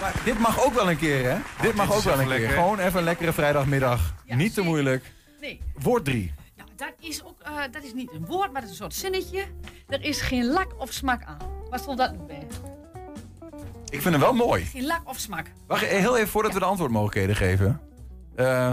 maar 0.00 0.14
dit 0.24 0.38
mag 0.38 0.64
ook 0.64 0.74
wel 0.74 0.90
een 0.90 0.96
keer, 0.96 1.30
hè? 1.30 1.36
Dit 1.62 1.74
mag 1.74 1.86
dit 1.86 1.96
ook 1.96 2.02
wel 2.02 2.20
een 2.20 2.28
keer. 2.28 2.48
Gewoon 2.48 2.78
even 2.78 2.98
een 2.98 3.04
lekkere 3.04 3.32
vrijdagmiddag. 3.32 4.14
Ja, 4.24 4.36
Niet 4.36 4.54
te 4.54 4.60
moeilijk. 4.62 5.12
Nee, 5.40 5.60
Woord 5.74 6.04
3. 6.04 6.34
nou, 6.56 6.68
dat 6.76 6.92
is 7.00 7.24
ook 7.24 7.40
eh, 7.42 7.52
dat 7.70 7.82
is 7.82 7.92
niet 7.94 8.12
een 8.12 8.26
woord, 8.26 8.52
maar 8.52 8.60
dat 8.60 8.70
is 8.70 8.78
een 8.78 8.82
soort 8.82 8.94
zinnetje. 8.94 9.44
Er 9.88 10.02
is 10.02 10.20
geen 10.20 10.44
lak 10.46 10.74
of 10.78 10.92
smak 10.92 11.24
aan. 11.24 11.38
Wat 11.70 11.80
stond 11.80 11.98
dat 11.98 12.12
nu 12.12 12.18
bij? 12.18 12.46
Ik 13.88 14.02
vind 14.02 14.14
hem 14.14 14.20
wel 14.20 14.32
mooi. 14.34 14.64
Geen 14.64 14.86
lak 14.86 15.00
of 15.04 15.18
smak. 15.18 15.46
Wacht, 15.66 15.84
heel 15.86 16.16
even 16.16 16.28
voordat 16.28 16.52
we 16.52 16.58
de 16.58 16.64
antwoordmogelijkheden 16.64 17.36
geven. 17.36 17.80
Eh, 18.36 18.72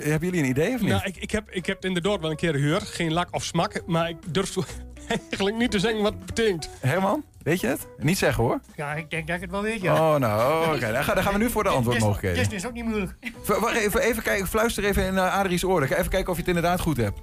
hebben 0.00 0.28
jullie 0.28 0.42
een 0.42 0.48
idee 0.48 0.74
of 0.74 0.80
niet? 0.80 0.90
Nou, 0.90 1.02
ik, 1.04 1.16
ik, 1.16 1.30
heb, 1.30 1.50
ik 1.50 1.66
heb 1.66 1.84
inderdaad 1.84 2.20
wel 2.20 2.30
een 2.30 2.36
keer 2.36 2.54
gehoord. 2.54 2.82
Geen 2.82 3.12
lak 3.12 3.28
of 3.30 3.44
smak. 3.44 3.82
Maar 3.86 4.08
ik 4.08 4.16
durf 4.28 4.56
eigenlijk 5.28 5.56
niet 5.56 5.70
te 5.70 5.78
zeggen 5.80 6.02
wat 6.02 6.12
het 6.12 6.26
betekent. 6.26 6.68
Herman, 6.80 7.24
weet 7.42 7.60
je 7.60 7.66
het? 7.66 7.86
Niet 7.98 8.18
zeggen 8.18 8.44
hoor. 8.44 8.60
Ja, 8.76 8.94
ik 8.94 9.10
denk 9.10 9.26
dat 9.26 9.36
ik 9.36 9.42
het 9.42 9.50
wel 9.50 9.62
weet, 9.62 9.80
ja. 9.80 9.94
Oh, 10.14 10.16
nou, 10.20 10.66
oké. 10.76 10.92
Dan, 10.92 11.04
gaan- 11.04 11.14
dan 11.14 11.24
gaan 11.24 11.32
we 11.32 11.38
nu 11.38 11.50
voor 11.50 11.62
de 11.62 11.68
Dit 11.68 11.78
antwoordmogelijkheden. 11.78 12.52
is 12.56 12.66
ook 12.66 12.72
niet 12.72 12.84
moeilijk. 12.84 13.14
V- 13.42 13.58
Wacht 13.58 13.76
even, 13.76 14.00
even 14.00 14.22
kijken, 14.22 14.46
fluister 14.46 14.84
even 14.84 15.04
in 15.06 15.14
uh, 15.14 15.38
Adrie's 15.38 15.62
oor. 15.64 15.82
Even 15.82 16.08
kijken 16.08 16.28
of 16.28 16.34
je 16.34 16.40
het 16.40 16.48
inderdaad 16.48 16.80
goed 16.80 16.96
hebt. 16.96 17.20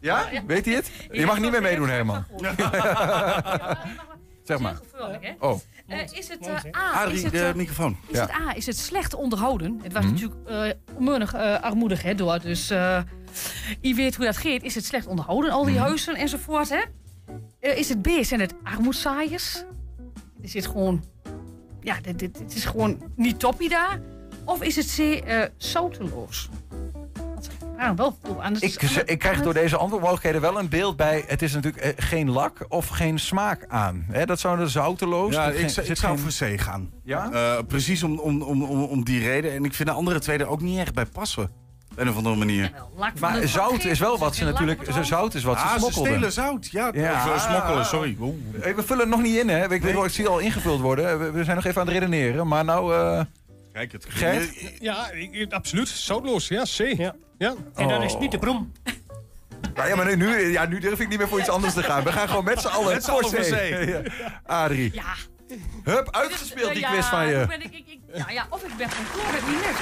Ja? 0.00 0.28
Weet 0.46 0.64
hij 0.64 0.74
het? 0.74 0.90
Je 1.10 1.26
mag 1.26 1.38
niet 1.40 1.50
meer 1.50 1.62
meedoen, 1.62 1.88
Herman. 1.88 2.24
Zeg 4.44 4.58
maar. 4.58 4.76
Gevoelig, 4.92 5.20
hè? 5.20 5.32
Oh, 5.38 5.60
Eh, 5.88 5.98
is 6.12 6.28
het 6.28 6.46
eh, 6.46 6.54
A? 6.76 6.92
Adrie, 7.02 7.16
is 7.16 7.22
het, 7.22 7.32
de 7.32 7.44
eh, 7.44 7.54
microfoon. 7.54 7.96
Is 8.06 8.16
Ja. 8.16 8.20
het 8.26 8.30
A, 8.30 8.54
is 8.56 8.66
het 8.66 8.76
slecht 8.78 9.14
onderhouden? 9.14 9.78
Het 9.82 9.92
was 9.92 10.02
Mhm. 10.04 10.12
natuurlijk 10.12 10.48
eh 10.48 10.96
onmunnig 10.96 11.34
eh, 11.34 11.60
armoedig, 11.60 12.02
hè, 12.02 12.14
door. 12.14 12.40
Dus 12.40 12.70
eh 12.70 13.02
je 13.80 13.94
weet 13.94 14.14
hoe 14.16 14.24
dat 14.24 14.36
gaat. 14.36 14.62
Is 14.62 14.74
het 14.74 14.84
slecht 14.84 15.06
onderhouden, 15.06 15.50
al 15.50 15.64
die 15.64 15.74
Mhm. 15.74 15.82
huizen 15.82 16.14
enzovoort, 16.14 16.68
hè? 16.68 16.80
Eh, 17.60 17.78
is 17.78 17.88
het 17.88 18.02
B, 18.02 18.08
zijn 18.20 18.40
het 18.40 18.54
armoedzaaiers? 18.62 19.54
Er 20.42 20.48
zit 20.48 20.66
gewoon... 20.66 21.04
Ja, 21.80 21.96
dit, 22.02 22.18
dit, 22.18 22.38
dit 22.38 22.54
is 22.54 22.64
gewoon 22.64 23.02
niet 23.16 23.38
toppie 23.38 23.68
daar. 23.68 24.00
Of 24.44 24.62
is 24.62 24.76
het 24.76 24.94
C, 24.96 24.98
eh 25.24 25.42
zouteloos? 25.56 26.48
Ah, 27.78 27.96
wel, 27.96 28.16
anders 28.40 28.60
ik, 28.76 28.82
ik 29.04 29.18
krijg 29.18 29.42
door 29.42 29.54
deze 29.54 29.76
antwoordmogelijkheden 29.76 30.40
wel 30.40 30.58
een 30.58 30.68
beeld 30.68 30.96
bij... 30.96 31.24
het 31.26 31.42
is 31.42 31.54
natuurlijk 31.54 31.84
eh, 31.84 31.92
geen 31.96 32.30
lak 32.30 32.64
of 32.68 32.88
geen 32.88 33.18
smaak 33.18 33.64
aan. 33.68 34.06
Hè, 34.10 34.26
dat 34.26 34.40
zou 34.40 34.58
de 34.58 34.68
zouteloos... 34.68 35.34
Ja, 35.34 35.46
ik, 35.48 35.56
geen- 35.58 35.70
zou- 35.70 35.80
ik 35.80 35.86
zit 35.86 35.98
zou 35.98 36.18
geen- 36.18 36.30
voor 36.32 36.56
C 36.56 36.60
gaan. 36.60 36.90
Ja? 37.04 37.30
Eh, 37.32 37.58
precies 37.68 38.02
om, 38.02 38.18
om, 38.18 38.42
om, 38.42 38.62
om, 38.62 38.82
om 38.82 39.04
die 39.04 39.20
reden. 39.22 39.52
En 39.52 39.64
ik 39.64 39.74
vind 39.74 39.88
de 39.88 39.94
andere 39.94 40.18
twee 40.18 40.38
er 40.38 40.46
ook 40.48 40.60
niet 40.60 40.78
echt 40.78 40.94
bij 40.94 41.06
passen. 41.06 41.50
Op 41.90 41.98
een 41.98 42.08
of 42.08 42.16
andere 42.16 42.36
manier. 42.36 42.72
Maar 43.20 43.48
zout 43.48 43.84
is 43.84 43.98
wel 43.98 44.18
wat 44.18 44.36
ze 44.36 44.44
natuurlijk... 44.44 44.82
Zout 45.02 45.34
is 45.34 45.42
wat 45.42 45.58
ze 45.58 45.64
Ah, 45.64 45.72
ze 45.72 45.78
smokkelden. 45.78 46.12
stelen 46.12 46.32
zout. 46.32 46.68
Ja, 46.70 46.90
Ja. 46.94 47.12
eh, 47.34 47.48
smokkelen, 47.48 47.84
sorry. 47.86 48.16
Oeh. 48.20 48.34
We 48.52 48.82
vullen 48.82 49.00
het 49.00 49.08
nog 49.08 49.22
niet 49.22 49.36
in, 49.36 49.48
hè? 49.48 49.72
Ik, 49.72 49.82
weet 49.82 49.94
wel, 49.94 50.04
ik 50.04 50.10
zie 50.10 50.28
al 50.28 50.38
ingevuld 50.38 50.80
worden. 50.80 51.18
We, 51.18 51.30
we 51.30 51.44
zijn 51.44 51.56
nog 51.56 51.64
even 51.64 51.80
aan 51.80 51.86
het 51.86 51.96
redeneren. 51.96 52.48
Maar 52.48 52.64
nou... 52.64 52.94
eh, 52.94 53.20
Kijk, 53.72 53.92
het 53.92 54.04
Gert? 54.08 54.74
Ja, 54.80 55.10
ik- 55.10 55.52
absoluut. 55.52 55.88
Zoutloos. 55.88 56.48
Ja, 56.48 56.62
C. 56.62 56.78
Ja. 56.96 57.14
En 57.38 57.88
dan 57.88 58.02
is 58.02 58.06
Oh. 58.06 58.10
het 58.10 58.18
niet 58.20 58.30
de 58.30 58.38
brom. 58.38 58.72
Nou 59.74 59.88
ja, 59.88 59.96
maar 59.96 60.06
nu, 60.06 60.16
nu, 60.16 60.50
ja, 60.52 60.66
nu 60.66 60.78
durf 60.78 61.00
ik 61.00 61.08
niet 61.08 61.18
meer 61.18 61.28
voor 61.28 61.38
iets 61.40 61.48
anders 61.48 61.74
te 61.74 61.82
gaan. 61.82 62.04
We 62.04 62.12
gaan 62.12 62.28
gewoon 62.28 62.44
met 62.44 62.60
z'n 62.60 62.66
allen 62.66 62.94
Met 62.94 63.04
z'n 63.04 63.10
allen 63.10 63.22
voor 63.22 63.32
voor 63.34 63.44
zee. 63.44 63.68
zee. 63.74 63.86
Ja. 63.86 64.02
Adrie. 64.46 64.90
Ja. 64.94 65.14
Hup, 65.84 66.08
uitgespeeld 66.10 66.72
die 66.72 66.80
Ja, 66.80 66.90
quiz 66.90 67.06
van 67.06 67.26
je. 67.28 67.46
Ik, 67.58 67.72
ik- 67.72 67.98
ja, 68.14 68.30
ja, 68.30 68.46
of 68.48 68.62
ik 68.62 68.76
ben 68.76 68.90
van 68.90 69.04
kloor 69.12 69.32
het 69.32 69.46
niet 69.46 69.60
net. 69.60 69.76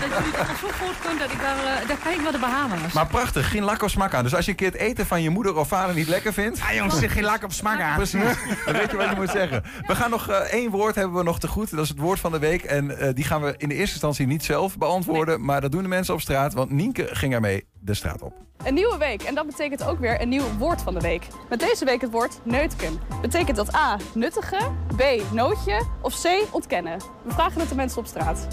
Dat, 0.00 0.18
jullie 0.18 0.36
dat 0.36 0.48
nog 0.48 0.58
zo 0.58 0.68
goed 0.84 0.98
kunt 1.06 1.18
dat 1.18 1.30
ik 1.32 1.40
daar, 1.40 1.58
eh, 1.58 1.88
daar 1.88 1.96
kan 2.02 2.12
ik 2.12 2.20
wel 2.20 2.32
de 2.32 2.38
behamen. 2.38 2.78
Maar 2.94 3.06
prachtig, 3.06 3.50
geen 3.50 3.62
lak 3.62 3.82
of 3.82 3.90
smak 3.90 4.14
aan. 4.14 4.22
Dus 4.22 4.34
als 4.34 4.44
je 4.44 4.50
een 4.50 4.56
keer 4.56 4.70
het 4.70 4.80
eten 4.80 5.06
van 5.06 5.22
je 5.22 5.30
moeder 5.30 5.56
of 5.56 5.68
vader 5.68 5.94
niet 5.94 6.08
lekker 6.08 6.32
vindt... 6.32 6.58
Ja, 6.58 6.74
jongens, 6.74 6.98
zeg 6.98 7.12
geen 7.12 7.24
lak 7.24 7.44
of 7.44 7.52
smak 7.52 7.80
aan. 7.80 7.96
Precies, 7.96 8.20
dan 8.66 8.74
weet 8.74 8.90
je 8.90 8.96
wat 8.96 9.08
je 9.08 9.16
moet 9.16 9.30
zeggen. 9.30 9.62
We 9.86 9.94
gaan 9.94 10.10
nog 10.10 10.28
eh, 10.28 10.36
één 10.36 10.70
woord 10.70 10.94
hebben 10.94 11.16
we 11.16 11.22
nog 11.22 11.40
te 11.40 11.48
goed. 11.48 11.70
Dat 11.70 11.82
is 11.82 11.88
het 11.88 11.98
woord 11.98 12.20
van 12.20 12.32
de 12.32 12.38
week. 12.38 12.62
En 12.62 12.98
eh, 12.98 13.14
die 13.14 13.24
gaan 13.24 13.42
we 13.42 13.54
in 13.56 13.68
de 13.68 13.74
eerste 13.74 13.92
instantie 13.92 14.26
niet 14.26 14.44
zelf 14.44 14.78
beantwoorden. 14.78 15.44
Maar 15.44 15.60
dat 15.60 15.72
doen 15.72 15.82
de 15.82 15.88
mensen 15.88 16.14
op 16.14 16.20
straat. 16.20 16.52
Want 16.52 16.70
Nienke 16.70 17.08
ging 17.12 17.34
ermee 17.34 17.66
de 17.80 17.94
straat 17.94 18.22
op. 18.22 18.32
Een 18.64 18.74
nieuwe 18.74 18.98
week 18.98 19.22
en 19.22 19.34
dat 19.34 19.46
betekent 19.46 19.84
ook 19.84 19.98
weer 19.98 20.20
een 20.20 20.28
nieuw 20.28 20.56
woord 20.58 20.82
van 20.82 20.94
de 20.94 21.00
week. 21.00 21.26
Met 21.48 21.60
deze 21.60 21.84
week 21.84 22.00
het 22.00 22.10
woord 22.10 22.40
neutken. 22.42 23.00
Betekent 23.20 23.56
dat 23.56 23.74
A. 23.74 23.98
nuttige, 24.14 24.58
B. 24.96 25.32
nootje 25.32 25.86
of 26.02 26.22
C. 26.22 26.26
ontkennen? 26.50 27.00
We 27.24 27.32
vragen 27.32 27.60
het 27.60 27.68
de 27.68 27.74
mensen 27.74 27.98
op 27.98 28.06
straat. 28.06 28.46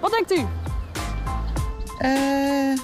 Wat 0.00 0.10
denkt 0.10 0.32
u? 0.32 0.44
Eh, 1.98 2.78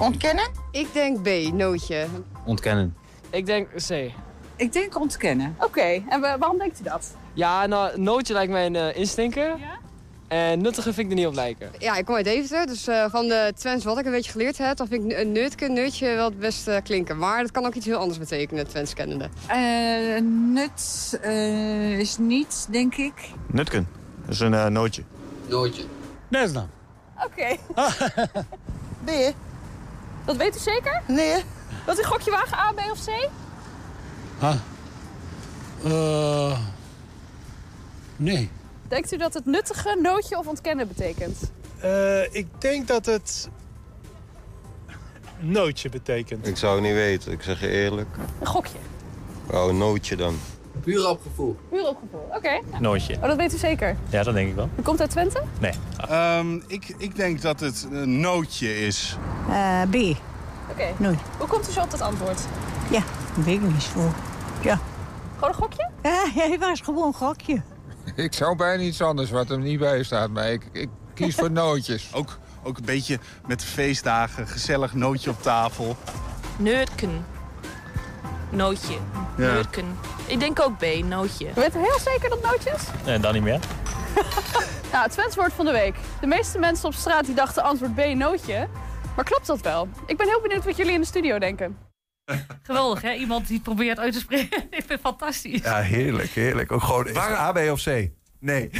ontkennen? 0.00 0.48
Ik 0.70 0.92
denk 0.92 1.22
B, 1.22 1.52
nootje. 1.52 2.06
Ontkennen. 2.44 2.96
Ik 3.30 3.46
denk 3.46 3.68
C. 3.88 3.90
Ik 4.56 4.72
denk 4.72 4.98
ontkennen. 5.00 5.56
Oké, 5.60 6.02
en 6.08 6.20
wa- 6.20 6.38
waarom 6.38 6.58
denkt 6.58 6.80
u 6.80 6.82
dat? 6.82 7.14
Ja, 7.32 7.66
nou, 7.66 8.00
nootje 8.00 8.32
lijkt 8.32 8.52
mij 8.52 8.66
een 8.66 8.76
eh, 8.76 8.96
instinker. 8.96 9.56
En 10.28 10.60
nuttige 10.60 10.92
vind 10.92 11.06
ik 11.06 11.12
er 11.12 11.18
niet 11.18 11.26
op 11.26 11.34
lijken. 11.34 11.70
Ja, 11.78 11.96
ik 11.96 12.04
kom 12.04 12.14
uit 12.14 12.24
Deventer, 12.24 12.66
dus 12.66 12.86
eh, 12.86 13.04
van 13.10 13.28
de 13.28 13.52
Twents 13.56 13.84
wat 13.84 13.98
ik 13.98 14.04
een 14.06 14.10
beetje 14.12 14.30
geleerd 14.30 14.58
heb, 14.58 14.76
dan 14.76 14.86
vind 14.88 15.12
ik 15.12 15.18
een 15.18 15.32
neutke, 15.32 15.68
nutje 15.68 16.14
wel 16.14 16.24
het 16.24 16.38
beste 16.38 16.80
klinken. 16.84 17.18
Maar 17.18 17.42
dat 17.42 17.50
kan 17.50 17.66
ook 17.66 17.74
iets 17.74 17.86
heel 17.86 17.98
anders 17.98 18.18
betekenen, 18.18 18.68
Twents 18.68 18.94
kennende. 18.94 19.28
Eh, 19.46 20.20
nut 20.52 21.18
eh, 21.22 21.98
is 21.98 22.16
niet, 22.18 22.66
denk 22.70 22.94
ik. 22.94 23.30
Nutken. 23.46 23.88
Dat 24.28 24.36
is 24.36 24.42
een 24.42 24.54
eh, 24.54 24.66
nootje. 24.66 25.02
Nootje. 25.46 25.84
Net 26.28 26.54
dan. 26.54 26.68
Oké. 27.24 27.56
B? 29.04 29.34
Dat 30.24 30.36
weet 30.36 30.56
u 30.56 30.58
zeker? 30.58 31.02
Nee. 31.06 31.44
Dat 31.86 31.98
u 31.98 32.02
gokje 32.02 32.30
wagen 32.30 32.58
A, 32.58 32.72
B 32.72 32.90
of 32.90 33.04
C? 33.04 33.28
Ah. 34.38 34.54
Eh, 35.84 36.58
nee. 38.16 38.50
Denkt 38.88 39.12
u 39.12 39.16
dat 39.16 39.34
het 39.34 39.46
nuttige, 39.46 39.98
nootje 40.02 40.38
of 40.38 40.46
ontkennen 40.46 40.88
betekent? 40.88 41.50
Eh, 41.80 42.34
ik 42.34 42.46
denk 42.58 42.88
dat 42.88 43.06
het 43.06 43.48
nootje 45.38 45.88
betekent. 45.88 46.46
Ik 46.46 46.56
zou 46.56 46.74
het 46.74 46.82
niet 46.82 46.92
weten, 46.92 47.32
ik 47.32 47.42
zeg 47.42 47.60
je 47.60 47.68
eerlijk. 47.68 48.08
Een 48.40 48.46
gokje. 48.46 48.78
Oh, 49.50 49.68
een 49.68 49.78
nootje 49.78 50.16
dan. 50.16 50.38
Puur 50.88 51.08
op 51.08 51.20
gevoel. 51.22 51.56
Puur 51.70 51.88
op 51.88 51.98
gevoel. 52.00 52.28
Oké. 52.36 52.60
Nootje. 52.80 53.14
Oh, 53.14 53.22
dat 53.22 53.36
weet 53.36 53.54
u 53.54 53.56
zeker? 53.56 53.96
Ja, 54.08 54.22
dat 54.22 54.34
denk 54.34 54.48
ik 54.48 54.54
wel. 54.54 54.68
U 54.78 54.82
komt 54.82 55.00
uit 55.00 55.10
Twente? 55.10 55.42
Nee. 55.60 55.72
Ehm, 56.08 56.60
ik, 56.66 56.94
ik 56.98 57.16
denk 57.16 57.42
dat 57.42 57.60
het 57.60 57.86
een 57.90 58.20
nootje 58.20 58.86
is. 58.86 59.16
Eh, 59.50 59.82
B. 59.90 59.94
Oké. 60.70 60.84
Nooit. 60.96 61.18
Hoe 61.38 61.46
komt 61.46 61.68
u 61.68 61.72
zo 61.72 61.80
op 61.80 61.90
dat 61.90 62.00
antwoord? 62.00 62.40
Ja, 62.90 63.02
weet 63.44 63.54
ik 63.54 63.62
niet 63.62 63.82
zo. 63.82 64.12
Ja. 64.62 64.80
Gewoon 65.34 65.48
een 65.48 65.54
gokje? 65.54 65.90
Ja, 66.02 66.24
hij 66.34 66.58
was 66.58 66.80
gewoon 66.80 67.06
een 67.06 67.14
gokje. 67.14 67.62
Ik 68.14 68.32
zou 68.32 68.56
bijna 68.56 68.82
iets 68.82 69.02
anders 69.02 69.30
wat 69.30 69.50
er 69.50 69.58
niet 69.58 69.78
bij 69.78 70.02
staat, 70.02 70.30
maar 70.30 70.50
ik, 70.50 70.68
ik 70.72 70.88
kies 71.14 71.34
voor 71.34 71.50
nootjes. 71.62 72.10
Ook, 72.14 72.38
ook 72.62 72.78
een 72.78 72.84
beetje 72.84 73.18
met 73.46 73.60
de 73.60 73.66
feestdagen, 73.66 74.46
gezellig 74.48 74.94
nootje 74.94 75.30
op 75.30 75.42
tafel. 75.42 75.96
Neutken. 76.56 77.24
Nootje. 78.50 78.96
Ja. 79.36 79.60
Ik 80.26 80.40
denk 80.40 80.60
ook 80.60 80.78
B, 80.78 80.84
nootje. 81.04 81.46
U 81.46 81.52
weet 81.54 81.72
heel 81.72 81.98
zeker 81.98 82.28
dat 82.30 82.42
nootjes? 82.42 82.82
En 83.04 83.20
dan 83.20 83.32
niet 83.34 83.42
meer. 83.42 83.60
Nou, 84.92 85.02
het 85.02 85.12
Twents 85.12 85.36
woord 85.36 85.52
van 85.52 85.64
de 85.64 85.72
week. 85.72 85.94
De 86.20 86.26
meeste 86.26 86.58
mensen 86.58 86.88
op 86.88 86.94
straat 86.94 87.24
die 87.26 87.34
dachten 87.34 87.62
antwoord 87.62 87.94
B, 87.94 88.14
nootje. 88.14 88.68
Maar 89.16 89.24
klopt 89.24 89.46
dat 89.46 89.60
wel? 89.60 89.88
Ik 90.06 90.16
ben 90.16 90.26
heel 90.26 90.40
benieuwd 90.40 90.64
wat 90.64 90.76
jullie 90.76 90.92
in 90.92 91.00
de 91.00 91.06
studio 91.06 91.38
denken. 91.38 91.76
Geweldig, 92.62 93.02
hè? 93.02 93.12
Iemand 93.12 93.46
die 93.48 93.60
probeert 93.60 93.98
uit 93.98 94.12
te 94.12 94.18
spreken. 94.18 94.58
ik 94.62 94.68
vind 94.70 94.88
het 94.88 95.00
fantastisch. 95.00 95.60
Ja, 95.62 95.76
heerlijk, 95.80 96.30
heerlijk. 96.30 96.72
Ook 96.72 96.82
gewoon, 96.82 97.06
het 97.06 97.16
A, 97.18 97.52
B 97.52 97.58
of 97.70 97.82
C? 97.82 98.08
Nee. 98.40 98.70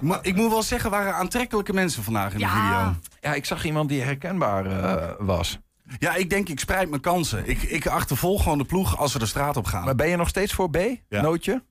Maar 0.00 0.18
ik 0.22 0.34
moet 0.34 0.50
wel 0.50 0.62
zeggen, 0.62 0.90
waren 0.90 1.14
aantrekkelijke 1.14 1.72
mensen 1.72 2.02
vandaag 2.02 2.32
in 2.32 2.38
de 2.38 2.44
Ja. 2.44 2.50
video. 2.50 2.94
Ja, 3.20 3.34
ik 3.34 3.44
zag 3.44 3.64
iemand 3.64 3.88
die 3.88 4.02
herkenbaar 4.02 4.66
eh, 4.66 5.10
was. 5.18 5.58
Ja, 5.98 6.14
ik 6.14 6.30
denk, 6.30 6.48
ik 6.48 6.60
spreid 6.60 6.88
mijn 6.88 7.00
kansen. 7.00 7.46
Ik, 7.48 7.62
ik 7.62 7.86
achtervolg 7.86 8.42
gewoon 8.42 8.58
de 8.58 8.64
ploeg 8.64 8.98
als 8.98 9.12
we 9.12 9.18
de 9.18 9.26
straat 9.26 9.56
op 9.56 9.64
gaan. 9.64 9.84
Maar 9.84 9.94
ben 9.94 10.08
je 10.08 10.16
nog 10.16 10.28
steeds 10.28 10.52
voor 10.52 10.70
B? 10.70 10.78
Nootje? 11.08 11.64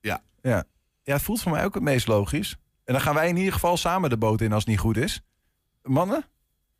Ja. 0.00 0.22
Ja. 0.42 0.64
Ja, 1.02 1.12
het 1.12 1.22
voelt 1.22 1.42
voor 1.42 1.52
mij 1.52 1.64
ook 1.64 1.74
het 1.74 1.82
meest 1.82 2.06
logisch. 2.06 2.56
En 2.84 2.92
dan 2.92 3.02
gaan 3.02 3.14
wij 3.14 3.28
in 3.28 3.36
ieder 3.36 3.52
geval 3.52 3.76
samen 3.76 4.10
de 4.10 4.16
boot 4.18 4.40
in 4.40 4.52
als 4.52 4.62
het 4.62 4.70
niet 4.70 4.78
goed 4.80 4.96
is. 4.96 5.22
Mannen? 5.82 6.24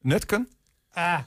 Nutken? 0.01 0.49
Ah. 0.93 1.18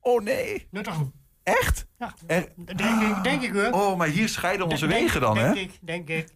Oh 0.00 0.22
nee. 0.22 0.66
Nuttigen. 0.70 1.12
Echt? 1.42 1.86
Ja, 1.98 2.14
Er- 2.26 2.52
denk 2.76 3.00
ik, 3.02 3.22
denk 3.22 3.42
ik 3.42 3.52
hoor. 3.52 3.70
Oh, 3.70 3.96
maar 3.96 4.08
hier 4.08 4.28
scheiden 4.28 4.66
onze 4.68 4.86
Denk- 4.86 5.00
wegen 5.00 5.20
dan, 5.20 5.34
denk 5.34 5.54
hè? 5.54 5.60
ik, 5.60 5.78
denk 5.80 6.08
ik. 6.08 6.28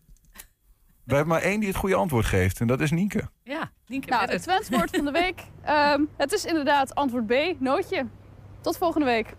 We 1.05 1.15
hebben 1.15 1.33
maar 1.35 1.43
één 1.43 1.59
die 1.61 1.69
het 1.69 1.79
goede 1.79 1.95
antwoord 1.95 2.27
geeft. 2.27 2.61
En 2.61 2.67
dat 2.67 2.81
is 2.81 2.91
Nienke. 2.91 3.31
Ja, 3.43 3.71
Nienke 3.87 4.09
Nou, 4.09 4.31
het 4.31 4.43
Twents 4.43 4.69
woord 4.69 4.91
van 4.97 5.05
de 5.05 5.11
week. 5.11 5.41
Ehm, 5.63 6.01
het 6.17 6.33
is 6.33 6.45
inderdaad 6.45 6.95
antwoord 6.95 7.27
B, 7.27 7.33
nootje. 7.59 8.07
Tot 8.63 8.77
volgende 8.77 9.07
week. 9.07 9.35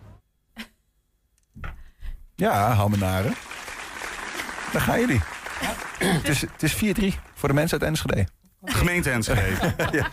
Ja, 2.36 2.72
Hammenaren. 2.74 3.34
Daar 4.72 4.82
gaan 4.82 5.00
jullie. 5.00 5.22
Het 6.00 6.28
is, 6.30 6.42
het 6.42 6.64
is 6.64 6.76
4-3 6.76 6.80
voor 7.34 7.50
de 7.50 7.56
mensen 7.56 7.80
uit 7.80 7.90
Enschede. 7.90 8.28
Gemeente 8.66 9.10
Enschede. 9.12 9.56
ja. 9.92 10.08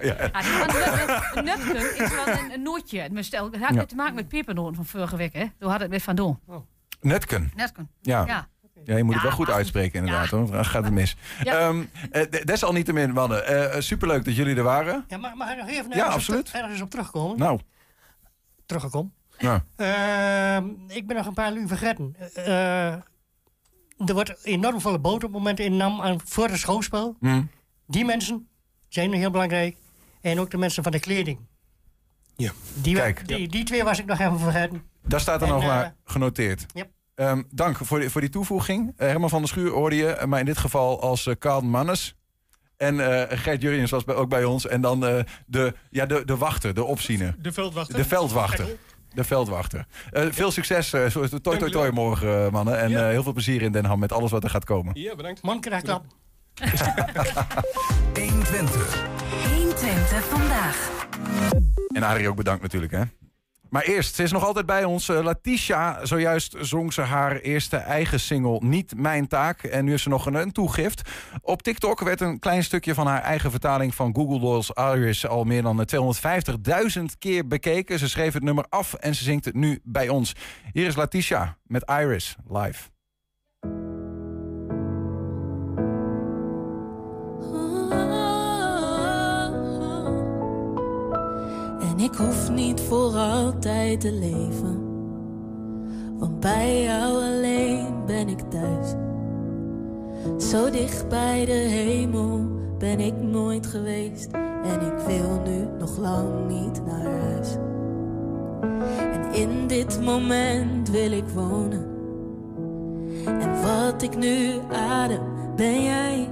ja. 0.00 0.30
Ja, 0.32 1.34
een 1.34 1.44
nutken 1.44 1.96
is 2.04 2.10
wel 2.14 2.26
een, 2.28 2.52
een 2.52 2.62
nootje. 2.62 3.08
Maar 3.12 3.24
stel, 3.24 3.50
Het 3.50 3.60
had 3.62 3.74
Ja. 3.74 3.84
te 3.84 3.94
maken 3.94 4.14
met 4.14 4.28
pepernoten 4.28 4.74
van 4.74 4.86
vorige 4.86 5.16
week, 5.16 5.32
hè? 5.32 5.46
Toen 5.58 5.70
had 5.70 5.80
het 5.80 5.90
met 5.90 6.02
Van 6.02 6.14
Doorn. 6.16 6.38
Nutken. 7.00 7.52
Nutken. 7.56 7.90
Ja. 8.00 8.24
Ja. 8.26 8.48
Ja, 8.84 8.96
je 8.96 9.02
moet 9.04 9.14
het 9.14 9.22
wel 9.22 9.32
goed 9.32 9.50
uitspreken 9.50 9.98
inderdaad, 9.98 10.28
hoor. 10.28 10.40
want 10.40 10.52
dan 10.52 10.64
gaat 10.64 10.84
het 10.84 10.92
mis. 10.92 11.16
Ja. 11.42 11.58
Ehm, 11.58 11.82
eh, 12.10 12.22
desalniettemin, 12.44 13.10
mannen. 13.12 13.46
eh, 13.72 13.80
superleuk 13.80 14.24
dat 14.24 14.36
jullie 14.36 14.56
er 14.56 14.62
waren. 14.62 15.04
Ja, 15.08 15.16
mag, 15.16 15.34
mag 15.34 15.50
ik 15.50 15.56
nog 15.58 15.68
even 15.68 15.90
Ja, 15.90 15.96
ergens, 15.96 16.14
absoluut. 16.14 16.48
Op, 16.48 16.54
ergens 16.54 16.80
op 16.80 16.90
terugkomen? 16.90 17.38
Nou, 17.38 17.60
Teruggekomen. 18.70 19.12
ja. 19.38 19.64
Ehm, 19.76 20.68
ik 20.86 21.06
ben 21.06 21.16
nog 21.16 21.26
een 21.26 21.34
paar 21.34 21.52
lu 21.52 21.68
vergeten. 21.68 22.16
Eh, 22.34 22.92
er 24.06 24.14
wordt 24.14 24.44
enorm 24.44 24.80
veel 24.80 24.98
boot 25.00 25.14
op 25.14 25.22
het 25.22 25.30
moment 25.32 25.60
in 25.60 25.76
NAM 25.76 26.00
aan, 26.00 26.20
voor 26.24 26.48
het 26.48 26.58
schouwspel. 26.58 27.16
Hm. 27.20 27.42
Die 27.86 28.04
mensen 28.04 28.48
zijn 28.88 29.12
heel 29.12 29.30
belangrijk. 29.30 29.76
En 30.20 30.38
ook 30.40 30.50
de 30.50 30.56
mensen 30.56 30.82
van 30.82 30.92
de 30.92 31.00
kleding. 31.00 31.38
Ja. 32.36 32.52
Die, 32.74 32.94
Kijk. 32.94 33.28
Die, 33.28 33.48
die 33.48 33.64
twee 33.64 33.84
was 33.84 33.98
ik 33.98 34.06
nog 34.06 34.18
even 34.18 34.38
vergeten. 34.38 34.82
Daar 35.02 35.20
staat 35.20 35.40
er 35.40 35.46
En, 35.46 35.52
nog 35.54 35.62
eh, 35.62 35.68
maar 35.68 35.94
genoteerd. 36.04 36.66
Yep. 36.74 36.88
Ehm, 37.14 37.42
dank 37.50 37.76
voor 37.76 38.00
die, 38.00 38.10
voor 38.10 38.20
die 38.20 38.30
toevoeging. 38.30 38.92
Eh, 38.96 39.08
Herman 39.08 39.28
van 39.28 39.38
der 39.38 39.48
Schuur 39.48 39.70
hoorde 39.70 39.96
je, 39.96 40.06
eh, 40.06 40.26
maar 40.26 40.40
in 40.40 40.44
dit 40.46 40.58
geval 40.58 41.00
als 41.00 41.26
eh, 41.26 41.34
Karl 41.38 41.60
Mannes. 41.60 42.14
En 42.80 43.00
eh 43.28 43.38
Gert 43.38 43.62
Jurjens 43.62 43.90
was 43.90 44.04
bij, 44.04 44.14
ook 44.14 44.28
bij 44.28 44.44
ons. 44.44 44.66
En 44.66 44.80
dan 44.80 45.06
eh, 45.06 45.22
de, 45.46 45.74
ja, 45.90 46.06
de, 46.06 46.22
de 46.24 46.36
wachter, 46.36 46.74
de 46.74 46.84
opziener. 46.84 47.34
De 47.38 47.52
veldwachter. 47.52 47.96
De 47.96 48.04
veldwachter. 48.04 48.66
De 49.14 49.24
veldwachter. 49.24 49.86
Eh, 50.10 50.26
veel 50.30 50.50
succes. 50.50 50.92
eh, 50.92 51.06
zo- 51.06 51.26
toi, 51.28 51.58
toi, 51.58 51.70
toi 51.70 51.90
morgen, 51.92 52.52
mannen. 52.52 52.78
En 52.78 52.90
Ja. 52.90 53.00
eh, 53.04 53.08
heel 53.10 53.22
veel 53.22 53.32
plezier 53.32 53.62
in 53.62 53.72
Den 53.72 53.84
Ham 53.84 53.98
met 53.98 54.12
alles 54.12 54.30
wat 54.30 54.44
er 54.44 54.50
gaat 54.50 54.64
komen. 54.64 55.00
Ja, 55.00 55.14
bedankt. 55.16 55.42
Man 55.42 55.60
krijgt 55.60 55.84
klap. 55.84 56.04
120. 58.14 59.04
120 59.54 60.24
vandaag. 60.24 60.90
En 61.94 62.02
Adrie 62.02 62.28
ook 62.28 62.36
bedankt 62.36 62.62
natuurlijk, 62.62 62.92
hè. 62.92 63.02
Maar 63.70 63.82
eerst, 63.82 64.14
ze 64.14 64.22
is 64.22 64.32
nog 64.32 64.44
altijd 64.44 64.66
bij 64.66 64.84
ons. 64.84 65.08
Eh, 65.08 65.22
Latisha, 65.22 66.04
zojuist 66.06 66.56
zong 66.60 66.92
ze 66.92 67.00
haar 67.00 67.36
eerste 67.36 67.76
eigen 67.76 68.20
single 68.20 68.58
Niet 68.62 68.96
Mijn 68.96 69.26
Taak. 69.26 69.62
En 69.62 69.84
nu 69.84 69.92
is 69.92 70.02
ze 70.02 70.08
nog 70.08 70.26
een, 70.26 70.52
toegift. 70.52 71.10
Op 71.42 71.62
TikTok 71.62 72.00
werd 72.00 72.20
een 72.20 72.38
klein 72.38 72.64
stukje 72.64 72.94
van 72.94 73.06
haar 73.06 73.22
eigen 73.22 73.50
vertaling 73.50 73.94
van 73.94 74.14
Google 74.14 74.40
Dolls 74.40 74.70
Iris 74.70 75.26
al 75.26 75.44
meer 75.44 75.62
dan 75.62 75.84
eh, 75.84 76.96
250.000 76.98 77.04
keer 77.18 77.46
bekeken. 77.46 77.98
Ze 77.98 78.08
schreef 78.08 78.32
het 78.32 78.42
nummer 78.42 78.64
af 78.68 78.94
en 78.94 79.14
ze 79.14 79.24
zingt 79.24 79.44
het 79.44 79.54
nu 79.54 79.80
bij 79.84 80.08
ons. 80.08 80.32
Hier 80.72 80.86
is 80.86 80.96
Latisha 80.96 81.56
met 81.66 81.90
Iris 81.90 82.36
live. 82.48 82.99
Ik 92.02 92.14
hoef 92.14 92.50
niet 92.50 92.80
voor 92.80 93.16
altijd 93.16 94.00
te 94.00 94.12
leven. 94.12 94.88
Want 96.18 96.40
bij 96.40 96.82
jou 96.82 97.14
alleen 97.14 98.06
ben 98.06 98.28
ik 98.28 98.40
thuis. 98.40 98.94
Zo 100.50 100.70
dicht 100.70 101.08
bij 101.08 101.44
de 101.44 101.52
hemel 101.52 102.40
ben 102.78 103.00
ik 103.00 103.22
nooit 103.22 103.66
geweest. 103.66 104.30
En 104.62 104.80
ik 104.80 104.98
wil 105.06 105.40
nu 105.44 105.78
nog 105.78 105.98
lang 105.98 106.48
niet 106.48 106.82
naar 106.86 107.04
huis. 107.04 107.48
In 109.32 109.66
dit 109.66 110.00
moment 110.02 110.90
wil 110.90 111.12
ik 111.12 111.28
wonen. 111.34 111.86
En 113.24 113.62
wat 113.62 114.02
ik 114.02 114.16
nu 114.16 114.52
adem, 114.72 115.22
ben 115.56 115.82
jij. 115.82 116.28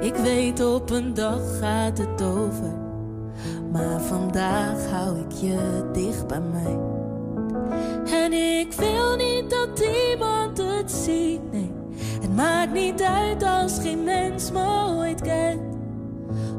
Ik 0.00 0.14
weet 0.14 0.64
op 0.64 0.90
een 0.90 1.14
dag 1.14 1.58
gaat 1.58 1.98
het 1.98 2.22
over. 2.22 2.89
Maar 3.72 4.00
vandaag 4.00 4.90
hou 4.90 5.18
ik 5.18 5.32
je 5.32 5.88
dicht 5.92 6.26
bij 6.26 6.40
mij. 6.40 6.78
En 8.22 8.32
ik 8.32 8.72
wil 8.72 9.16
niet 9.16 9.50
dat 9.50 9.88
iemand 10.10 10.58
het 10.58 10.90
ziet, 10.90 11.52
nee. 11.52 11.72
Het 12.20 12.36
maakt 12.36 12.72
niet 12.72 13.02
uit 13.02 13.42
als 13.42 13.78
geen 13.78 14.04
mens 14.04 14.50
me 14.50 14.94
ooit 14.96 15.20
kent. 15.20 15.60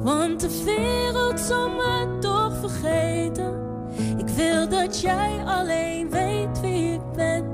Want 0.03 0.39
de 0.39 0.63
wereld 0.65 1.39
zal 1.39 1.69
me 1.69 2.17
toch 2.19 2.53
vergeten. 2.59 3.53
Ik 4.17 4.27
wil 4.27 4.69
dat 4.69 5.01
jij 5.01 5.43
alleen 5.45 6.09
weet 6.09 6.61
wie 6.61 6.93
ik 6.93 7.11
ben. 7.15 7.45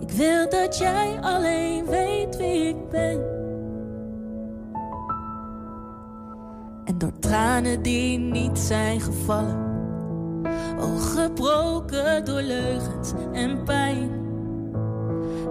Ik 0.00 0.10
wil 0.10 0.48
dat 0.48 0.78
jij 0.78 1.18
alleen 1.20 1.86
weet 1.86 2.36
wie 2.36 2.68
ik 2.68 2.88
ben. 2.90 3.37
Door 6.98 7.18
tranen 7.20 7.82
die 7.82 8.18
niet 8.18 8.58
zijn 8.58 9.00
gevallen. 9.00 9.66
Ogen 10.78 11.22
gebroken 11.22 12.24
door 12.24 12.40
leugens 12.40 13.12
en 13.32 13.64
pijn. 13.64 14.10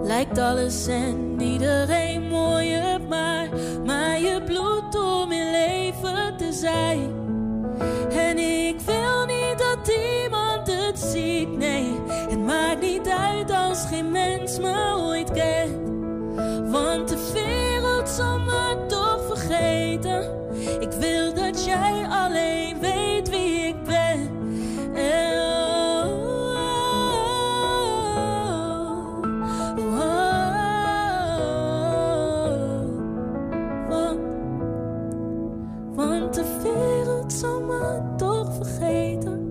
Lijkt 0.02 0.38
alles 0.38 0.86
en 0.86 1.40
iedereen 1.40 2.28
mooier, 2.28 3.00
maar, 3.08 3.48
maar 3.86 4.20
je 4.20 4.42
bloed 4.46 4.98
om 4.98 5.32
in 5.32 5.50
leven 5.50 6.36
te 6.36 6.52
zijn. 6.52 7.10
En 8.10 8.38
ik 8.38 8.80
wil 8.80 9.26
niet 9.26 9.58
dat 9.58 9.94
iemand 10.22 10.66
het 10.66 10.98
ziet, 10.98 11.56
nee. 11.56 12.00
Het 12.08 12.44
maakt 12.44 12.80
niet 12.80 13.08
uit 13.08 13.50
als 13.50 13.86
geen 13.86 14.10
mens 14.10 14.58
me 14.58 14.94
ooit 14.96 15.32
kent. 15.32 15.88
Want 16.70 17.08
de 17.08 17.30
wereld 17.32 18.08
zal 18.08 18.38
me 18.38 18.67
jij 21.68 22.06
alleen 22.08 22.80
weet 22.80 23.28
wie 23.28 23.66
ik 23.66 23.84
ben. 23.84 24.30
En 24.94 25.38
oh, 25.40 26.06
oh, 29.68 30.08
oh, 32.30 32.50
want, 33.88 34.20
want 35.94 36.34
de 36.34 36.60
wereld 36.62 37.32
zal 37.32 37.60
me 37.60 38.14
toch 38.16 38.54
vergeten. 38.54 39.46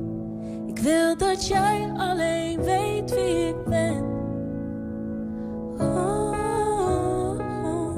Ik 0.68 0.80
wil 0.80 1.18
dat 1.18 1.48
jij 1.48 1.92
alleen 1.98 2.64
weet 2.64 3.14
wie 3.16 3.48
ik 3.48 3.64
ben. 3.66 4.06
Oh, 5.80 6.32
oh. 7.64 7.96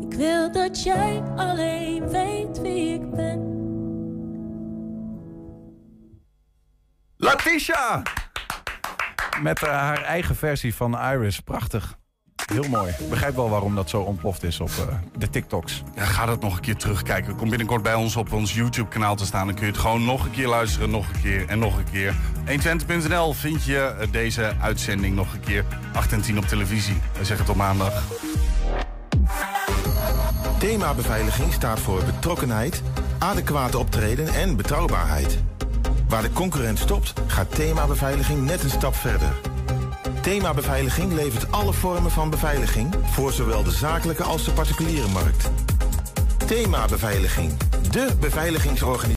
Ik 0.00 0.14
wil 0.14 0.52
dat 0.52 0.82
jij 0.82 1.22
alleen 1.36 1.91
Latisha! 7.22 8.02
Met 9.42 9.62
eh, 9.62 9.68
haar 9.68 10.02
eigen 10.02 10.36
versie 10.36 10.74
van 10.74 10.98
Iris. 10.98 11.40
Prachtig. 11.40 11.98
Heel 12.52 12.68
mooi. 12.68 12.92
Ik 12.98 13.08
begrijp 13.08 13.34
wel 13.34 13.50
waarom 13.50 13.74
dat 13.74 13.90
zo 13.90 14.00
ontploft 14.00 14.42
is 14.42 14.60
op 14.60 14.68
eh, 14.68 14.94
de 15.16 15.30
TikToks. 15.30 15.82
Ja, 15.94 16.04
ga 16.04 16.26
dat 16.26 16.40
nog 16.40 16.54
een 16.54 16.60
keer 16.60 16.76
terugkijken. 16.76 17.36
Kom 17.36 17.48
binnenkort 17.48 17.82
bij 17.82 17.94
ons 17.94 18.16
op 18.16 18.32
ons 18.32 18.54
YouTube-kanaal 18.54 19.16
te 19.16 19.24
staan. 19.24 19.46
Dan 19.46 19.54
kun 19.54 19.66
je 19.66 19.72
het 19.72 19.80
gewoon 19.80 20.04
nog 20.04 20.24
een 20.24 20.30
keer 20.30 20.48
luisteren, 20.48 20.90
nog 20.90 21.08
een 21.08 21.20
keer 21.20 21.48
en 21.48 21.58
nog 21.58 21.76
een 21.76 21.90
keer. 21.90 22.14
120.nl 22.46 23.32
vind 23.32 23.64
je 23.64 23.96
eh, 23.98 24.08
deze 24.10 24.54
uitzending 24.60 25.14
nog 25.14 25.32
een 25.32 25.40
keer. 25.40 25.64
8 25.92 26.12
en 26.12 26.20
10 26.20 26.38
op 26.38 26.44
televisie. 26.44 27.00
Wij 27.14 27.24
zeggen 27.24 27.46
tot 27.46 27.56
maandag. 27.56 28.02
Thema 30.58 30.94
beveiliging 30.94 31.52
staat 31.52 31.80
voor 31.80 32.04
betrokkenheid, 32.04 32.82
adequate 33.18 33.78
optreden 33.78 34.34
en 34.34 34.56
betrouwbaarheid. 34.56 35.42
Waar 36.12 36.22
de 36.22 36.32
concurrent 36.32 36.78
stopt, 36.78 37.12
gaat 37.26 37.54
thema 37.54 37.86
beveiliging 37.86 38.44
net 38.44 38.62
een 38.62 38.70
stap 38.70 38.94
verder. 38.94 39.40
Thema 40.20 40.54
beveiliging 40.54 41.12
levert 41.12 41.52
alle 41.52 41.72
vormen 41.72 42.10
van 42.10 42.30
beveiliging 42.30 42.94
voor 43.04 43.32
zowel 43.32 43.62
de 43.62 43.70
zakelijke 43.70 44.22
als 44.22 44.44
de 44.44 44.50
particuliere 44.50 45.08
markt. 45.08 45.50
Thema 46.46 46.86
beveiliging, 46.86 47.52
de 47.90 48.08
beveiligingsorganisatie. 48.20 49.10